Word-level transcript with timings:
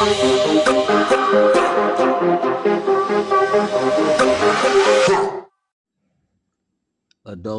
Adult 0.00 0.16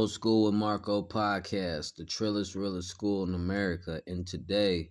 School 0.10 0.46
with 0.46 0.56
Marco 0.56 1.04
podcast, 1.04 1.98
the 1.98 2.04
trillest, 2.04 2.56
realest 2.56 2.90
school 2.90 3.26
in 3.26 3.36
America. 3.36 4.02
And 4.08 4.26
today, 4.26 4.90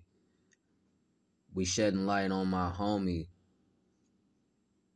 we 1.53 1.65
shedding 1.65 2.07
light 2.07 2.31
on 2.31 2.47
my 2.47 2.71
homie, 2.71 3.27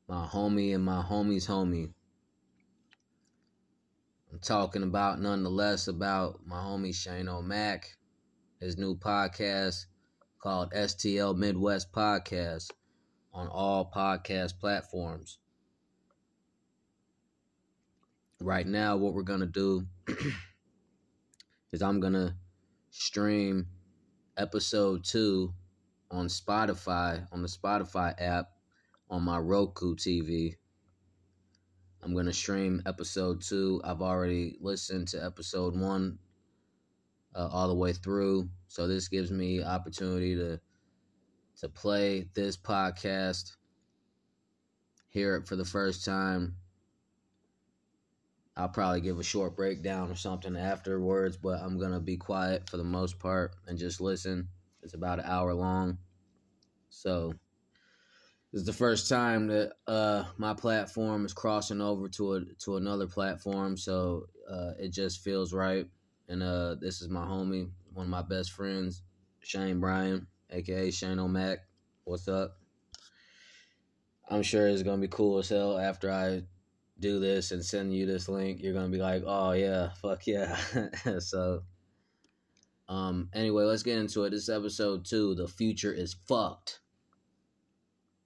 my 0.09 0.25
homie 0.25 0.77
and 0.77 0.85
my 0.85 1.03
homie's 1.03 1.49
homie. 1.49 1.93
I'm 4.33 4.39
talking 4.39 4.85
about 4.85 5.21
nonetheless, 5.21 5.89
about 5.89 6.39
my 6.47 6.59
homie 6.59 6.95
Shane 6.95 7.29
O'Mac, 7.29 7.89
his 8.61 8.79
new 8.79 8.95
podcast 8.95 9.87
called 10.45 10.71
STL 10.73 11.35
Midwest 11.35 11.91
Podcast 11.91 12.71
on 13.33 13.49
all 13.49 13.91
podcast 13.91 14.61
platforms. 14.61 15.39
Right 18.43 18.67
now, 18.67 18.99
what 18.99 19.15
we're 19.15 19.23
gonna 19.23 19.47
do 19.47 19.87
is 21.73 21.81
I'm 21.81 21.99
gonna 21.99 22.37
stream 22.91 23.69
episode 24.37 25.03
two 25.03 25.55
on 26.11 26.27
Spotify, 26.27 27.27
on 27.33 27.41
the 27.41 27.49
Spotify 27.49 28.15
app, 28.21 28.51
on 29.09 29.23
my 29.23 29.39
Roku 29.39 29.97
TV. 29.97 30.57
I'm 32.03 32.13
going 32.13 32.27
to 32.27 32.35
stream 32.35 32.83
episode 32.85 33.41
two. 33.41 33.81
I've 33.83 34.03
already 34.03 34.59
listened 34.61 35.09
to 35.09 35.25
episode 35.25 35.75
one 35.75 36.19
uh, 37.35 37.49
all 37.53 37.69
the 37.69 37.75
way 37.75 37.93
through. 37.93 38.49
So 38.69 38.87
this 38.87 39.09
gives 39.09 39.31
me 39.31 39.63
opportunity 39.63 40.35
to 40.37 40.61
to 41.61 41.69
play 41.69 42.29
this 42.35 42.57
podcast, 42.57 43.57
hear 45.09 45.37
it 45.37 45.47
for 45.47 45.57
the 45.57 45.65
first 45.65 46.05
time. 46.05 46.57
I'll 48.57 48.69
probably 48.69 49.01
give 49.01 49.19
a 49.19 49.25
short 49.25 49.57
breakdown 49.57 50.11
or 50.11 50.15
something 50.15 50.57
afterwards, 50.57 51.37
but 51.37 51.61
I'm 51.61 51.79
gonna 51.79 52.01
be 52.01 52.17
quiet 52.17 52.69
for 52.69 52.77
the 52.77 52.85
most 52.85 53.19
part 53.19 53.55
and 53.67 53.79
just 53.79 54.01
listen. 54.01 54.49
It's 54.83 54.95
about 54.95 55.19
an 55.19 55.25
hour 55.27 55.55
long. 55.55 55.99
So 56.89 57.35
this 58.53 58.61
is 58.61 58.67
the 58.67 58.73
first 58.73 59.09
time 59.09 59.49
that 59.49 59.73
uh, 59.89 60.25
my 60.37 60.55
platform 60.55 61.25
is 61.25 61.33
crossing 61.33 61.81
over 61.81 62.09
to 62.11 62.35
a 62.35 62.45
to 62.61 62.77
another 62.77 63.09
platform, 63.09 63.77
so 63.77 64.27
uh, 64.49 64.73
it 64.79 64.93
just 64.93 65.25
feels 65.25 65.53
right. 65.53 65.87
And 66.29 66.43
uh, 66.43 66.77
this 66.81 67.03
is 67.03 67.09
my 67.09 67.25
homie, 67.25 67.71
one 67.93 68.07
of 68.07 68.11
my 68.11 68.23
best 68.23 68.53
friends, 68.53 69.03
Shane 69.41 69.81
Bryan, 69.81 70.27
aka 70.51 70.91
Shane 70.91 71.19
O'Mac. 71.19 71.59
What's 72.05 72.29
up? 72.29 72.59
I'm 74.29 74.43
sure 74.43 74.67
it's 74.69 74.83
gonna 74.83 75.01
be 75.01 75.09
cool 75.09 75.39
as 75.39 75.51
hell 75.51 75.79
after 75.79 76.11
I 76.11 76.43
do 76.99 77.21
this 77.21 77.53
and 77.53 77.65
send 77.65 77.95
you 77.95 78.07
this 78.07 78.29
link. 78.29 78.63
You're 78.63 78.73
gonna 78.73 78.89
be 78.89 78.99
like, 78.99 79.23
oh 79.27 79.53
yeah, 79.53 79.91
fuck 80.01 80.27
yeah. 80.27 80.57
so 81.19 81.63
um 82.89 83.29
anyway, 83.35 83.65
let's 83.65 83.83
get 83.83 83.99
into 83.99 84.25
it. 84.25 84.31
This 84.31 84.45
is 84.45 84.51
episode 84.51 85.05
two. 85.05 85.35
The 85.35 85.49
future 85.49 85.93
is 85.93 86.17
fucked 86.27 86.81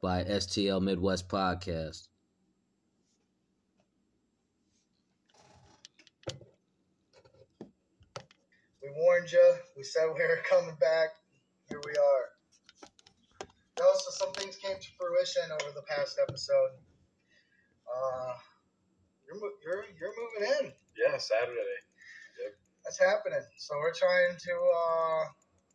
by 0.00 0.22
STL 0.24 0.80
Midwest 0.80 1.28
Podcast. 1.28 2.08
Warned 8.98 9.30
you. 9.30 9.54
We 9.76 9.82
said 9.82 10.10
we 10.10 10.20
were 10.20 10.42
coming 10.48 10.74
back. 10.80 11.14
Here 11.70 11.80
we 11.84 11.92
are. 11.92 12.24
Also, 13.78 14.10
some 14.10 14.32
things 14.34 14.56
came 14.56 14.74
to 14.74 14.88
fruition 14.98 15.46
over 15.54 15.70
the 15.70 15.86
past 15.86 16.18
episode. 16.18 16.74
Uh, 17.86 18.34
you're 19.26 19.38
you're 19.62 19.84
you're 19.94 20.14
moving 20.18 20.50
in. 20.58 20.72
Yeah, 20.98 21.16
Saturday. 21.16 21.78
Yep. 22.42 22.52
That's 22.84 22.98
happening. 22.98 23.46
So 23.58 23.78
we're 23.78 23.94
trying 23.94 24.34
to 24.34 24.54
uh, 24.58 25.22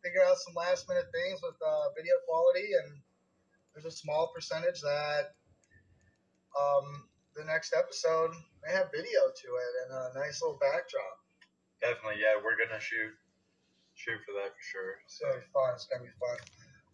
figure 0.04 0.20
out 0.20 0.36
some 0.36 0.52
last 0.52 0.84
minute 0.88 1.08
things 1.08 1.40
with 1.40 1.56
uh, 1.64 1.96
video 1.96 2.12
quality, 2.28 2.76
and 2.76 3.00
there's 3.72 3.88
a 3.88 3.96
small 3.96 4.30
percentage 4.34 4.80
that 4.82 5.32
um, 6.60 7.08
the 7.34 7.44
next 7.44 7.72
episode 7.72 8.36
may 8.62 8.72
have 8.72 8.92
video 8.92 9.32
to 9.32 9.48
it 9.48 9.72
and 9.82 9.90
a 9.96 10.18
nice 10.20 10.42
little 10.42 10.60
backdrop. 10.60 11.23
Definitely, 11.84 12.24
yeah, 12.24 12.40
we're 12.40 12.56
gonna 12.56 12.80
shoot 12.80 13.12
shoot 13.92 14.16
for 14.24 14.32
that 14.40 14.56
for 14.56 14.64
sure. 14.64 14.92
It's 15.04 15.20
gonna 15.20 15.36
be 15.36 15.46
fun. 15.52 15.70
It's 15.76 15.84
gonna 15.84 16.08
be 16.08 16.16
fun. 16.16 16.38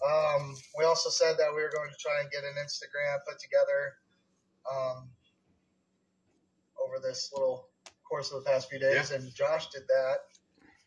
Um, 0.03 0.57
we 0.77 0.85
also 0.85 1.11
said 1.11 1.39
that 1.39 1.55
we 1.55 1.63
were 1.63 1.71
going 1.71 1.91
to 1.91 2.01
try 2.01 2.21
and 2.21 2.31
get 2.31 2.43
an 2.43 2.57
Instagram 2.59 3.23
put 3.29 3.39
together 3.39 3.95
um, 4.67 5.09
over 6.83 6.99
this 6.99 7.31
little 7.33 7.69
course 8.09 8.33
of 8.33 8.43
the 8.43 8.51
past 8.51 8.69
few 8.69 8.79
days, 8.81 9.13
and 9.13 9.23
Josh 9.35 9.69
did 9.71 9.87
that. 9.87 10.27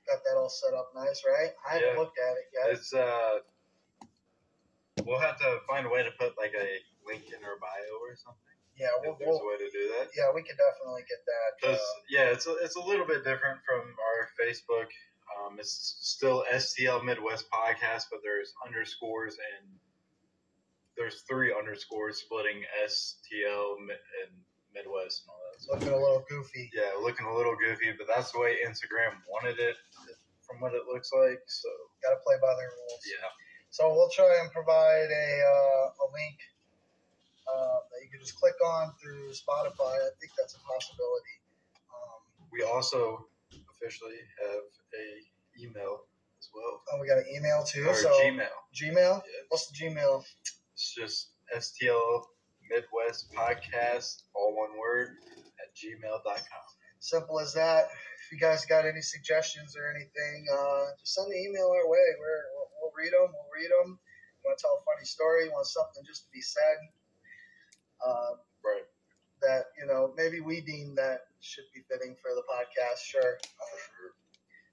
Got 0.10 0.20
that 0.26 0.36
all 0.36 0.50
set 0.50 0.74
up 0.74 0.92
nice, 0.96 1.24
right? 1.26 1.52
I 1.64 1.74
haven't 1.76 1.94
Yeah. 1.94 2.00
looked 2.00 2.20
at 2.20 2.36
it 2.36 2.48
yet. 2.52 2.70
It's 2.76 2.94
uh 2.94 3.40
we'll 5.06 5.20
have 5.20 5.40
to 5.40 5.60
find 5.68 5.86
a 5.86 5.90
way 5.90 6.04
to 6.04 6.12
put 6.20 6.38
like 6.38 6.54
a 6.54 6.68
link 7.08 7.24
in 7.32 7.44
our 7.46 7.58
bio 7.60 7.94
or 8.02 8.16
something. 8.18 8.53
Yeah, 8.84 8.92
we'll, 9.00 9.16
there's 9.16 9.32
we'll 9.32 9.40
a 9.40 9.48
way 9.48 9.58
to 9.64 9.70
do 9.72 9.84
that. 9.96 10.12
yeah, 10.12 10.28
we 10.36 10.44
could 10.44 10.60
definitely 10.60 11.08
get 11.08 11.24
that. 11.24 11.50
Because 11.56 11.80
Uh, 11.80 12.00
yeah, 12.12 12.28
it's 12.36 12.46
a, 12.48 12.54
it's 12.60 12.76
a 12.76 12.84
little 12.84 13.08
bit 13.08 13.24
different 13.24 13.64
from 13.64 13.82
our 13.88 14.20
Facebook. 14.36 14.92
Um, 15.40 15.56
it's 15.58 15.96
still 16.04 16.44
STL 16.52 17.04
Midwest 17.04 17.48
podcast, 17.50 18.12
but 18.12 18.20
there's 18.22 18.52
underscores 18.68 19.34
and 19.40 19.66
there's 20.98 21.24
three 21.26 21.50
underscores 21.58 22.22
splitting 22.22 22.62
STL 22.86 23.82
and 23.82 24.32
Midwest 24.76 25.24
and 25.26 25.30
all 25.34 25.42
that. 25.50 25.58
So, 25.62 25.74
looking 25.74 25.94
a 25.94 25.98
little 25.98 26.24
goofy. 26.30 26.70
yeah, 26.74 26.94
looking 27.02 27.26
a 27.26 27.34
little 27.34 27.56
goofy, 27.58 27.94
but 27.98 28.06
that's 28.06 28.32
the 28.32 28.40
way 28.40 28.62
Instagram 28.68 29.18
wanted 29.30 29.58
it, 29.60 29.76
from 30.46 30.62
what 30.62 30.74
it 30.74 30.84
looks 30.92 31.10
like. 31.14 31.42
So 31.48 31.70
Got 32.04 32.14
to 32.14 32.22
play 32.26 32.36
by 32.42 32.54
their 32.60 32.70
rules. 32.70 33.02
yeah, 33.10 33.30
So 33.72 33.90
we'll 33.94 34.12
try 34.14 34.30
and 34.44 34.52
provide 34.52 35.10
a, 35.10 35.28
uh, 35.42 35.86
a 36.04 36.06
link 36.14 36.38
uh, 37.48 37.78
that 37.92 38.00
you 38.04 38.10
can 38.10 38.20
just 38.20 38.36
click 38.40 38.56
on 38.64 38.94
through 39.02 39.32
Spotify. 39.32 39.96
I 40.00 40.12
think 40.20 40.32
that's 40.38 40.56
a 40.56 40.62
possibility. 40.64 41.36
Um, 41.92 42.20
we 42.52 42.64
also 42.64 43.28
officially 43.76 44.20
have 44.40 44.64
a 44.96 45.06
email 45.60 46.08
as 46.40 46.50
well. 46.54 46.82
and 46.92 47.02
we 47.02 47.08
got 47.08 47.20
an 47.20 47.28
email 47.34 47.64
too. 47.64 47.88
Or 47.88 47.96
so 47.96 48.12
Gmail. 48.22 48.48
Gmail. 48.76 49.22
Yeah. 49.24 49.44
What's 49.50 49.68
the 49.68 49.76
Gmail? 49.78 50.24
It's 50.74 50.94
just 50.96 51.30
STL 51.56 52.24
Midwest 52.70 53.32
Podcast, 53.34 54.24
all 54.36 54.56
one 54.56 54.80
word, 54.80 55.18
at 55.62 55.76
gmail.com. 55.76 56.66
Simple 57.00 57.40
as 57.40 57.54
that. 57.54 57.92
If 58.26 58.32
you 58.32 58.40
guys 58.40 58.66
got 58.66 58.86
any 58.86 59.02
suggestions 59.02 59.76
or 59.76 59.92
anything, 59.92 60.48
uh, 60.48 60.96
just 61.00 61.14
send 61.16 61.30
the 61.32 61.38
email 61.38 61.68
our 61.68 61.88
way. 61.90 62.08
We're, 62.20 62.44
we'll, 62.56 62.70
we'll 62.80 62.96
read 62.96 63.12
them. 63.12 63.28
We'll 63.36 63.52
read 63.52 63.70
them. 63.70 64.00
You 64.00 64.44
want 64.48 64.58
to 64.58 64.62
tell 64.64 64.80
a 64.80 64.84
funny 64.88 65.06
story? 65.06 65.46
You 65.46 65.52
want 65.52 65.68
something 65.68 66.04
just 66.08 66.24
to 66.26 66.30
be 66.32 66.42
said? 66.42 66.80
Uh, 68.06 68.36
Right. 68.64 68.86
that 69.42 69.66
you 69.80 69.86
know 69.86 70.14
maybe 70.16 70.40
we 70.40 70.62
deem 70.62 70.96
that 70.96 71.28
should 71.42 71.66
be 71.74 71.82
fitting 71.92 72.16
for 72.22 72.32
the 72.36 72.44
podcast. 72.48 73.00
Sure. 73.04 73.38
For 73.42 73.80
sure. 73.80 74.14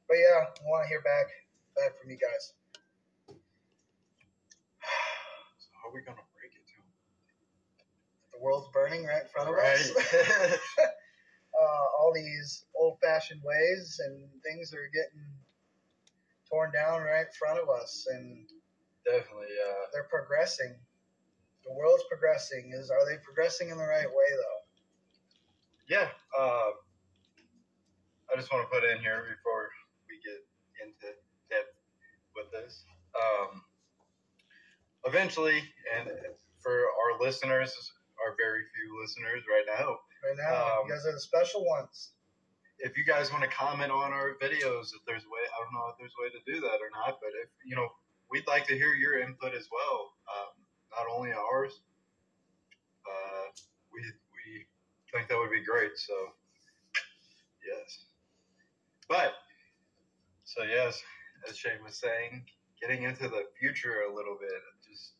But 0.08 0.16
yeah, 0.18 0.46
I 0.46 0.62
want 0.66 0.84
to 0.84 0.88
hear 0.88 1.00
back 1.02 1.26
back 1.76 1.98
from 2.00 2.10
you 2.10 2.18
guys. 2.18 2.52
So 5.58 5.66
how 5.82 5.88
are 5.90 5.94
we 5.94 6.00
going 6.02 6.16
to 6.16 6.28
break 6.38 6.52
it 6.54 6.64
to? 6.66 6.78
The 8.32 8.38
world's 8.42 8.68
burning 8.72 9.04
right 9.04 9.22
in 9.22 9.28
front 9.28 9.48
of 9.48 9.54
Right. 9.54 9.74
us. 9.74 9.90
uh, 11.54 11.84
all 11.98 12.12
these 12.14 12.64
old-fashioned 12.74 13.42
ways 13.44 14.00
and 14.04 14.28
things 14.42 14.72
are 14.72 14.88
getting 14.94 15.26
torn 16.50 16.72
down 16.72 17.02
right 17.02 17.26
in 17.26 17.32
front 17.38 17.58
of 17.60 17.68
us, 17.68 18.06
and 18.10 18.48
Definitely. 19.04 19.46
Uh, 19.56 19.86
they're 19.92 20.08
progressing. 20.10 20.74
The 21.64 21.72
world's 21.72 22.04
progressing. 22.08 22.72
Is 22.74 22.90
are 22.90 23.04
they 23.08 23.18
progressing 23.22 23.70
in 23.70 23.78
the 23.78 23.86
right 23.86 24.08
way 24.08 24.30
though? 24.36 24.60
yeah. 25.88 26.08
Uh, 26.38 26.70
I 28.32 28.36
just 28.38 28.52
want 28.52 28.62
to 28.62 28.70
put 28.70 28.84
in 28.86 28.98
here 29.02 29.26
before 29.26 29.70
we 30.06 30.22
get 30.22 30.38
into 30.86 31.16
depth 31.50 31.74
with 32.38 32.46
this. 32.54 32.84
Um, 33.18 33.62
eventually, 35.04 35.58
and 35.98 36.08
for 36.62 36.70
our 36.72 37.18
listeners, 37.20 37.74
our 38.22 38.36
very 38.38 38.62
few 38.74 39.00
listeners 39.02 39.42
right 39.50 39.66
now, 39.66 39.98
Right 40.20 40.36
now, 40.36 40.78
Um, 40.80 40.86
you 40.86 40.92
guys 40.92 41.06
are 41.06 41.12
the 41.12 41.20
special 41.20 41.64
ones. 41.66 42.12
if 42.78 42.96
you 42.96 43.04
guys 43.04 43.32
want 43.32 43.42
to 43.42 43.48
comment 43.50 43.90
on 43.90 44.12
our 44.12 44.36
videos, 44.40 44.92
if 44.94 45.00
there's 45.08 45.24
a 45.24 45.28
way, 45.32 45.40
I 45.48 45.56
don't 45.64 45.72
know 45.72 45.88
if 45.90 45.96
there's 45.98 46.12
a 46.16 46.22
way 46.22 46.30
to 46.30 46.40
do 46.46 46.60
that 46.60 46.78
or 46.80 46.90
not, 46.92 47.18
but 47.20 47.32
if 47.42 47.48
you 47.64 47.74
know, 47.74 47.88
we'd 48.30 48.46
like 48.46 48.66
to 48.68 48.74
hear 48.76 48.94
your 48.94 49.18
input 49.20 49.54
as 49.54 49.66
well. 49.72 50.12
Um, 50.28 50.52
not 50.96 51.06
only 51.14 51.32
ours. 51.32 51.80
Uh, 53.06 53.50
we 53.92 54.00
we 54.00 54.66
think 55.12 55.28
that 55.28 55.38
would 55.38 55.50
be 55.50 55.64
great. 55.64 55.96
So 55.96 56.14
yes, 57.66 58.04
but 59.08 59.34
so 60.44 60.62
yes, 60.62 61.02
as 61.48 61.56
Shane 61.56 61.82
was 61.84 61.96
saying, 61.96 62.44
getting 62.80 63.04
into 63.04 63.28
the 63.28 63.44
future 63.58 64.02
a 64.10 64.14
little 64.14 64.36
bit, 64.40 64.50
just 64.88 65.12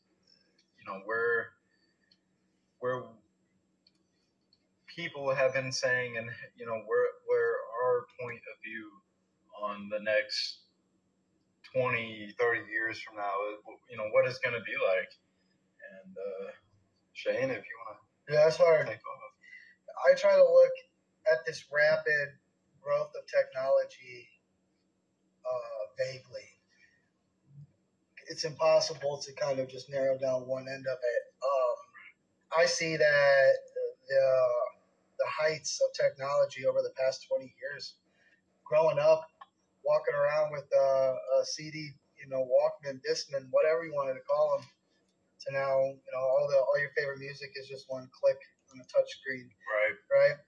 you 0.78 0.84
know 0.86 1.00
where 1.04 1.50
where 2.80 3.02
people 4.86 5.32
have 5.34 5.54
been 5.54 5.72
saying 5.72 6.16
and 6.16 6.28
you 6.56 6.66
know 6.66 6.82
where 6.86 7.06
where 7.26 7.54
our 7.84 8.06
point 8.20 8.40
of 8.50 8.56
view 8.64 8.90
on 9.62 9.88
the 9.88 10.00
next 10.00 10.58
20 11.72 12.34
30 12.38 12.60
years 12.70 13.00
from 13.00 13.16
now 13.16 13.32
you 13.88 13.96
know 13.96 14.08
what 14.10 14.26
it's 14.26 14.38
going 14.38 14.54
to 14.54 14.62
be 14.62 14.74
like 14.74 15.10
and 16.16 16.48
uh 16.48 16.50
shane 17.12 17.50
if 17.50 17.64
you 17.64 17.76
want 17.86 17.98
Yeah, 18.28 18.46
it's 18.46 18.56
to 18.56 18.62
hard. 18.64 18.86
take 18.86 18.96
off 18.96 19.20
I 20.10 20.14
try 20.14 20.34
to 20.34 20.42
look 20.42 20.72
at 21.30 21.44
this 21.46 21.64
rapid 21.72 22.34
growth 22.82 23.12
of 23.16 23.26
technology 23.28 24.28
uh, 25.44 25.82
vaguely. 25.98 26.48
It's 28.28 28.44
impossible 28.44 29.18
to 29.18 29.32
kind 29.34 29.58
of 29.58 29.68
just 29.68 29.90
narrow 29.90 30.16
down 30.18 30.46
one 30.46 30.68
end 30.68 30.86
of 30.86 30.98
it. 30.98 31.22
Um, 31.44 31.76
I 32.62 32.66
see 32.66 32.96
that 32.96 33.52
the 34.08 34.24
the 35.18 35.26
heights 35.28 35.80
of 35.84 35.92
technology 35.92 36.66
over 36.66 36.80
the 36.82 36.94
past 36.96 37.26
twenty 37.28 37.54
years, 37.60 37.96
growing 38.64 38.98
up, 38.98 39.26
walking 39.84 40.14
around 40.14 40.52
with 40.52 40.66
a, 40.72 41.16
a 41.40 41.44
CD, 41.44 41.90
you 42.16 42.28
know, 42.28 42.48
Walkman, 42.48 43.00
Discman, 43.08 43.48
whatever 43.50 43.84
you 43.84 43.92
wanted 43.92 44.14
to 44.14 44.20
call 44.20 44.56
them, 44.56 44.66
to 45.46 45.52
now, 45.52 45.80
you 45.84 46.12
know, 46.12 46.20
all 46.20 46.46
the 46.48 46.56
all 46.56 46.78
your 46.78 46.90
favorite 46.96 47.18
music 47.18 47.52
is 47.56 47.66
just 47.68 47.88
one 47.88 48.08
click 48.12 48.38
on 48.72 48.80
a 48.80 48.86
touch 48.86 49.08
screen 49.20 49.48
right 49.48 49.96
right? 50.10 50.38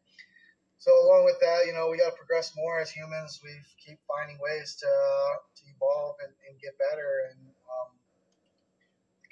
So 0.79 0.91
along 1.07 1.25
with 1.25 1.39
that, 1.41 1.67
you 1.67 1.73
know, 1.73 1.89
we 1.91 1.99
got 1.99 2.11
to 2.11 2.17
progress 2.19 2.57
more 2.57 2.81
as 2.81 2.91
humans. 2.91 3.39
We 3.43 3.55
keep 3.79 3.99
finding 4.07 4.39
ways 4.43 4.75
to 4.83 4.91
to 4.91 5.63
evolve 5.71 6.17
and, 6.23 6.35
and 6.49 6.59
get 6.61 6.75
better, 6.79 7.31
and 7.31 7.39
um, 7.71 7.91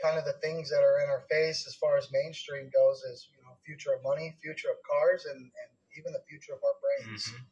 kind 0.00 0.16
of 0.16 0.24
the 0.24 0.38
things 0.38 0.70
that 0.70 0.82
are 0.82 1.02
in 1.02 1.10
our 1.10 1.26
face 1.28 1.66
as 1.66 1.74
far 1.74 1.98
as 1.98 2.06
mainstream 2.12 2.70
goes 2.70 3.02
is 3.02 3.28
you 3.34 3.42
know 3.42 3.58
future 3.66 3.92
of 3.92 4.02
money, 4.02 4.34
future 4.40 4.70
of 4.70 4.78
cars, 4.86 5.26
and 5.26 5.40
and 5.42 5.70
even 5.98 6.12
the 6.12 6.22
future 6.28 6.54
of 6.54 6.62
our 6.62 6.78
brains. 6.78 7.26
Mhm. 7.26 7.42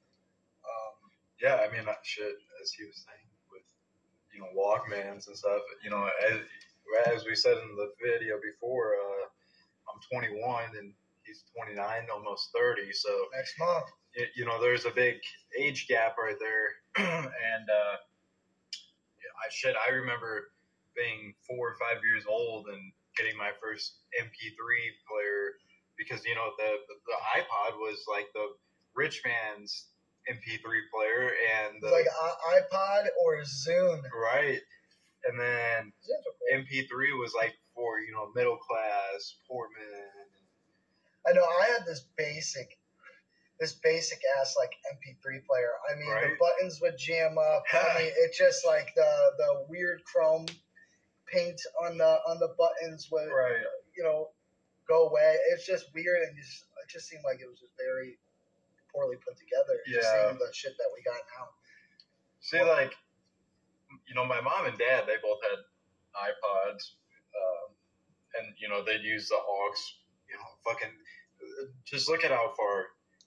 Um, 0.63 0.99
yeah 1.41 1.57
i 1.63 1.71
mean 1.71 1.87
shit 2.03 2.37
as 2.63 2.73
he 2.73 2.85
was 2.85 3.07
saying 3.07 3.29
with 3.51 3.63
you 4.35 4.41
know 4.41 4.51
walkmans 4.57 5.27
and 5.29 5.37
stuff 5.37 5.63
you 5.83 5.91
know 5.91 6.11
as, 6.29 6.41
as 7.15 7.25
we 7.25 7.35
said 7.35 7.57
in 7.59 7.77
the 7.77 7.91
video 8.03 8.37
before 8.43 8.95
uh 8.95 9.27
i'm 9.93 10.01
21 10.11 10.65
and 10.79 10.93
he's 11.29 11.45
29 11.55 11.85
almost 12.13 12.49
30 12.57 12.93
so 12.93 13.11
next 13.37 13.59
month, 13.59 13.85
y- 14.17 14.33
you 14.35 14.45
know, 14.47 14.61
there's 14.61 14.87
a 14.87 14.91
big 14.91 15.17
age 15.59 15.87
gap 15.89 16.17
right 16.17 16.37
there, 16.41 16.69
and 16.97 17.67
uh, 17.69 17.97
yeah, 19.21 19.35
I 19.37 19.47
shit. 19.51 19.77
I 19.77 19.93
remember 19.93 20.51
being 20.97 21.35
four 21.47 21.69
or 21.71 21.77
five 21.79 22.01
years 22.03 22.25
old 22.29 22.67
and 22.69 22.93
getting 23.17 23.37
my 23.37 23.51
first 23.63 24.01
MP3 24.19 24.57
player 25.07 25.55
because 25.99 26.25
you 26.25 26.35
know 26.35 26.51
the 26.59 26.71
the, 26.89 26.95
the 27.07 27.19
iPod 27.39 27.77
was 27.77 28.03
like 28.09 28.27
the 28.35 28.47
rich 28.97 29.21
man's 29.25 29.87
MP3 30.31 30.65
player, 30.93 31.33
and 31.53 31.77
the, 31.83 31.91
like 31.91 32.07
iPod 32.57 33.07
or 33.25 33.43
Zune. 33.45 34.03
right, 34.15 34.61
and 35.29 35.39
then 35.39 35.93
Zunes 36.03 36.25
are 36.27 36.35
cool. 36.39 36.65
MP3 36.65 37.19
was 37.21 37.35
like 37.35 37.55
for 37.75 38.01
you 38.01 38.13
know 38.13 38.31
middle 38.35 38.57
class 38.57 39.37
poor 39.49 39.69
men. 39.77 40.27
I 41.29 41.33
know 41.33 41.45
I 41.45 41.67
had 41.77 41.85
this 41.87 42.05
basic, 42.17 42.79
this 43.61 43.75
basic 43.75 44.21
ass 44.41 44.55
like 44.59 44.73
MP3 44.95 45.45
player. 45.47 45.73
I 45.91 45.95
mean, 45.99 46.09
the 46.09 46.37
buttons 46.41 46.81
would 46.81 46.97
jam 46.97 47.37
up. 47.39 47.65
I 47.73 47.99
mean, 47.99 48.13
it 48.17 48.33
just 48.37 48.67
like 48.67 48.95
the 48.97 49.11
the 49.39 49.67
weird 49.69 50.03
chrome 50.05 50.47
paint 51.27 51.61
on 51.85 51.99
the 51.99 52.19
on 52.27 52.39
the 52.41 52.55
buttons 52.57 53.09
would 53.13 53.29
Right. 53.29 53.61
you 53.97 54.03
know 54.03 54.31
go 54.89 55.09
away. 55.09 55.37
It's 55.53 55.67
just 55.67 55.93
weird 55.95 56.23
and 56.23 56.37
just 56.37 56.65
it 56.83 56.89
just 56.91 57.09
seemed 57.09 57.23
like 57.25 57.41
it 57.43 57.49
was 57.51 57.59
just 57.61 57.73
very 57.77 58.17
poorly 58.91 59.17
put 59.17 59.37
together. 59.37 59.79
Just 59.87 60.09
Yeah. 60.09 60.29
seeing 60.29 60.39
the 60.39 60.49
shit 60.55 60.73
that 60.79 60.89
we 60.95 61.03
got 61.03 61.21
now. 61.37 61.49
See, 62.41 62.63
like, 62.63 62.95
you 64.09 64.15
know, 64.15 64.25
my 64.25 64.41
mom 64.41 64.67
and 64.67 64.79
dad, 64.79 65.05
they 65.07 65.17
both 65.23 65.39
had 65.43 65.59
iPods, 66.17 66.97
um, 67.37 67.75
and 68.39 68.55
you 68.59 68.69
know, 68.69 68.83
they'd 68.85 69.03
use 69.03 69.29
the 69.29 69.37
aux. 69.37 69.75
You 70.29 70.37
know, 70.37 70.73
fucking, 70.73 70.93
just 71.85 72.09
look 72.09 72.25
at 72.25 72.31
how 72.31 72.53
far 72.57 72.87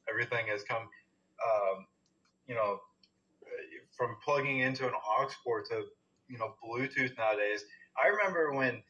everything 0.09 0.47
has 0.47 0.63
come. 0.63 0.83
Um, 0.83 1.85
you 2.47 2.55
know, 2.55 2.79
from 3.97 4.17
plugging 4.23 4.59
into 4.59 4.85
an 4.87 4.93
aux 4.93 5.29
port 5.43 5.67
to 5.69 5.83
you 6.27 6.37
know 6.37 6.55
Bluetooth 6.63 7.17
nowadays. 7.17 7.63
I 8.01 8.07
remember 8.07 8.53
when 8.53 8.81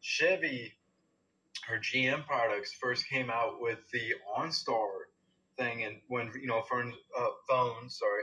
Chevy 0.00 0.72
or 1.70 1.78
GM 1.78 2.26
products 2.26 2.72
first 2.72 3.08
came 3.08 3.30
out 3.30 3.60
with 3.60 3.78
the 3.92 4.14
OnStar 4.38 4.88
thing, 5.58 5.84
and 5.84 5.96
when 6.08 6.30
you 6.40 6.46
know 6.46 6.62
phone, 6.70 6.92
uh, 7.18 7.28
phones, 7.48 7.98
sorry, 7.98 8.22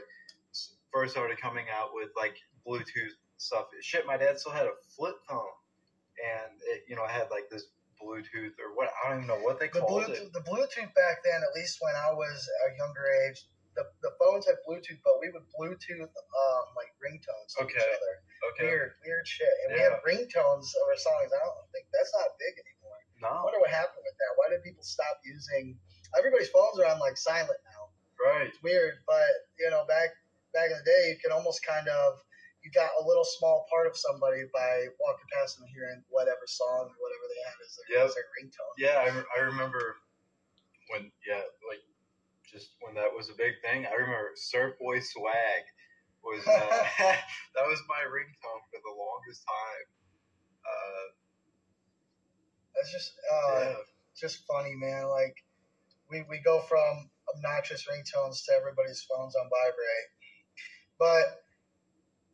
first 1.00 1.16
started 1.16 1.40
coming 1.40 1.66
out 1.72 1.96
with 1.96 2.10
like 2.20 2.36
Bluetooth 2.68 3.16
stuff. 3.38 3.72
Shit, 3.82 4.04
my 4.06 4.18
dad 4.18 4.36
still 4.40 4.52
had 4.52 4.68
a 4.68 4.76
flip 4.96 5.16
phone, 5.30 5.56
and 6.20 6.52
it 6.76 6.84
you 6.92 6.96
know 6.96 7.04
I 7.08 7.12
had 7.12 7.32
like 7.32 7.48
this 7.48 7.64
Bluetooth 7.96 8.56
or 8.60 8.76
what 8.76 8.92
I 8.92 9.10
don't 9.10 9.24
even 9.24 9.28
know 9.32 9.40
what 9.40 9.60
they 9.60 9.72
The 9.72 9.80
called 9.80 10.12
Bluetooth, 10.12 10.28
it. 10.28 10.34
the 10.36 10.44
Bluetooth 10.44 10.92
back 10.96 11.24
then, 11.24 11.40
at 11.40 11.56
least 11.56 11.80
when 11.80 11.96
I 11.96 12.12
was 12.12 12.36
a 12.68 12.76
younger 12.76 13.08
age, 13.28 13.48
the, 13.80 13.88
the 14.04 14.12
phones 14.20 14.44
had 14.48 14.60
Bluetooth, 14.68 15.00
but 15.08 15.20
we 15.24 15.32
would 15.32 15.48
Bluetooth 15.56 16.12
um, 16.12 16.66
like 16.76 16.92
ringtones 17.00 17.56
to 17.56 17.64
each 17.64 17.76
Okay. 17.80 17.88
other. 17.96 18.14
Okay, 18.52 18.68
Weird, 18.68 18.92
weird 19.04 19.28
shit. 19.28 19.52
And 19.68 19.76
we 19.76 19.80
have 19.84 20.00
Yeah. 20.04 20.08
ringtones 20.16 20.68
of 20.76 20.84
our 20.88 21.00
songs. 21.00 21.32
I 21.32 21.40
don't 21.44 21.68
think 21.76 21.88
that's 21.96 22.12
not 22.16 22.28
big 22.40 22.56
anymore. 22.60 23.00
I 23.00 23.36
no, 23.36 23.44
wonder 23.44 23.60
what 23.60 23.72
happened 23.72 24.04
with 24.04 24.16
that. 24.20 24.32
Why 24.36 24.48
did 24.52 24.64
people 24.64 24.84
stop 24.84 25.20
using? 25.24 25.76
Everybody's 26.20 26.52
phones 26.52 26.80
are 26.80 26.88
on 26.92 27.00
like 27.00 27.16
silent 27.20 27.60
now. 27.68 27.84
right, 28.20 28.48
It's 28.52 28.60
weird, 28.64 29.00
but 29.08 29.28
you 29.60 29.70
know, 29.72 29.84
back 29.88 30.12
back 30.56 30.72
in 30.72 30.78
the 30.80 30.88
day, 30.88 31.04
you 31.14 31.18
could 31.22 31.36
almost 31.50 31.66
kind 31.66 31.90
of 31.90 32.22
you 32.62 32.70
got 32.70 32.92
a 33.02 33.04
little 33.08 33.26
small 33.26 33.66
part 33.74 33.88
of 33.90 33.98
somebody 33.98 34.44
by 34.54 34.86
walking 35.02 35.26
past 35.34 35.58
them 35.58 35.66
and 35.66 35.74
hearing 35.74 36.04
whatever 36.14 36.46
song 36.46 36.92
or 36.94 36.98
whatever 37.02 37.26
they 37.26 37.42
had 37.42 37.58
as 37.66 37.72
their, 37.74 37.88
Yep. 37.90 38.06
as 38.06 38.14
their 38.14 38.30
ringtone. 38.38 38.74
yeah, 38.78 38.98
I, 39.02 39.08
re- 39.18 39.32
I 39.34 39.40
remember 39.50 39.98
when 40.94 41.10
yeah, 41.26 41.42
like 41.66 41.82
just 42.46 42.78
when 42.86 42.94
that 43.02 43.10
was 43.10 43.30
a 43.34 43.38
big 43.38 43.58
thing. 43.66 43.88
I 43.90 43.96
remember 43.98 44.32
Surf 44.38 44.78
Boy 44.78 45.00
Swag 45.02 45.64
was 46.22 46.46
uh, 46.46 46.54
that 47.58 47.66
was 47.66 47.82
my 47.90 48.06
ringtone 48.06 48.62
for 48.70 48.78
the 48.84 48.94
longest 48.94 49.42
time. 49.48 49.86
Uh, 50.62 51.06
It's 52.84 52.92
just 52.92 53.14
uh, 53.26 53.60
yeah. 53.66 53.74
just 54.20 54.46
funny, 54.46 54.76
man. 54.76 55.08
Like 55.10 55.34
we, 56.12 56.22
we 56.30 56.38
go 56.46 56.62
from 56.68 57.10
obnoxious 57.34 57.88
ringtones 57.88 58.44
to 58.46 58.52
everybody's 58.54 59.02
phones 59.08 59.34
on 59.40 59.48
vibrate. 59.50 60.10
But 61.00 61.40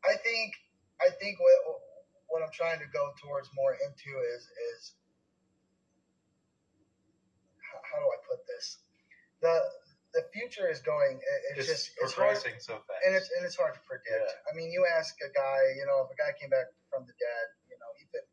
I 0.05 0.15
think 0.21 0.53
I 1.01 1.09
think 1.19 1.39
what 1.39 1.57
what 2.29 2.41
I'm 2.43 2.51
trying 2.65 2.81
to 2.81 2.89
go 2.89 3.13
towards 3.21 3.49
more 3.53 3.77
into 3.77 4.09
is 4.33 4.49
is 4.73 4.97
how, 7.61 7.77
how 7.85 7.97
do 8.01 8.07
I 8.09 8.17
put 8.25 8.41
this? 8.49 8.81
The 9.45 9.53
the 10.17 10.23
future 10.33 10.65
is 10.71 10.79
going. 10.81 11.19
it- 11.21 11.43
It's, 11.53 11.59
It's, 11.59 11.69
just 11.69 11.85
it's 12.01 12.13
hard, 12.17 12.37
so 12.39 12.81
fast. 12.81 13.01
and 13.05 13.13
it's 13.13 13.29
and 13.37 13.45
it's 13.45 13.55
hard 13.55 13.75
to 13.77 13.83
predict. 13.85 14.09
Yeah. 14.09 14.49
I 14.49 14.55
mean, 14.57 14.71
you 14.71 14.87
ask 14.97 15.13
a 15.21 15.29
guy, 15.35 15.59
you 15.77 15.85
know, 15.85 16.01
if 16.01 16.09
a 16.09 16.17
guy 16.17 16.31
came 16.39 16.49
back 16.49 16.71
from 16.89 17.03
the 17.05 17.13
dead, 17.19 17.45
you 17.69 17.77
know, 17.77 17.91
even 18.01 18.23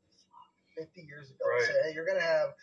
50 0.79 1.03
years 1.05 1.29
ago, 1.29 1.43
Right. 1.45 1.67
say, 1.67 1.75
hey, 1.85 1.91
you're 1.93 2.07
going 2.07 2.19
to 2.19 2.25
have 2.25 2.55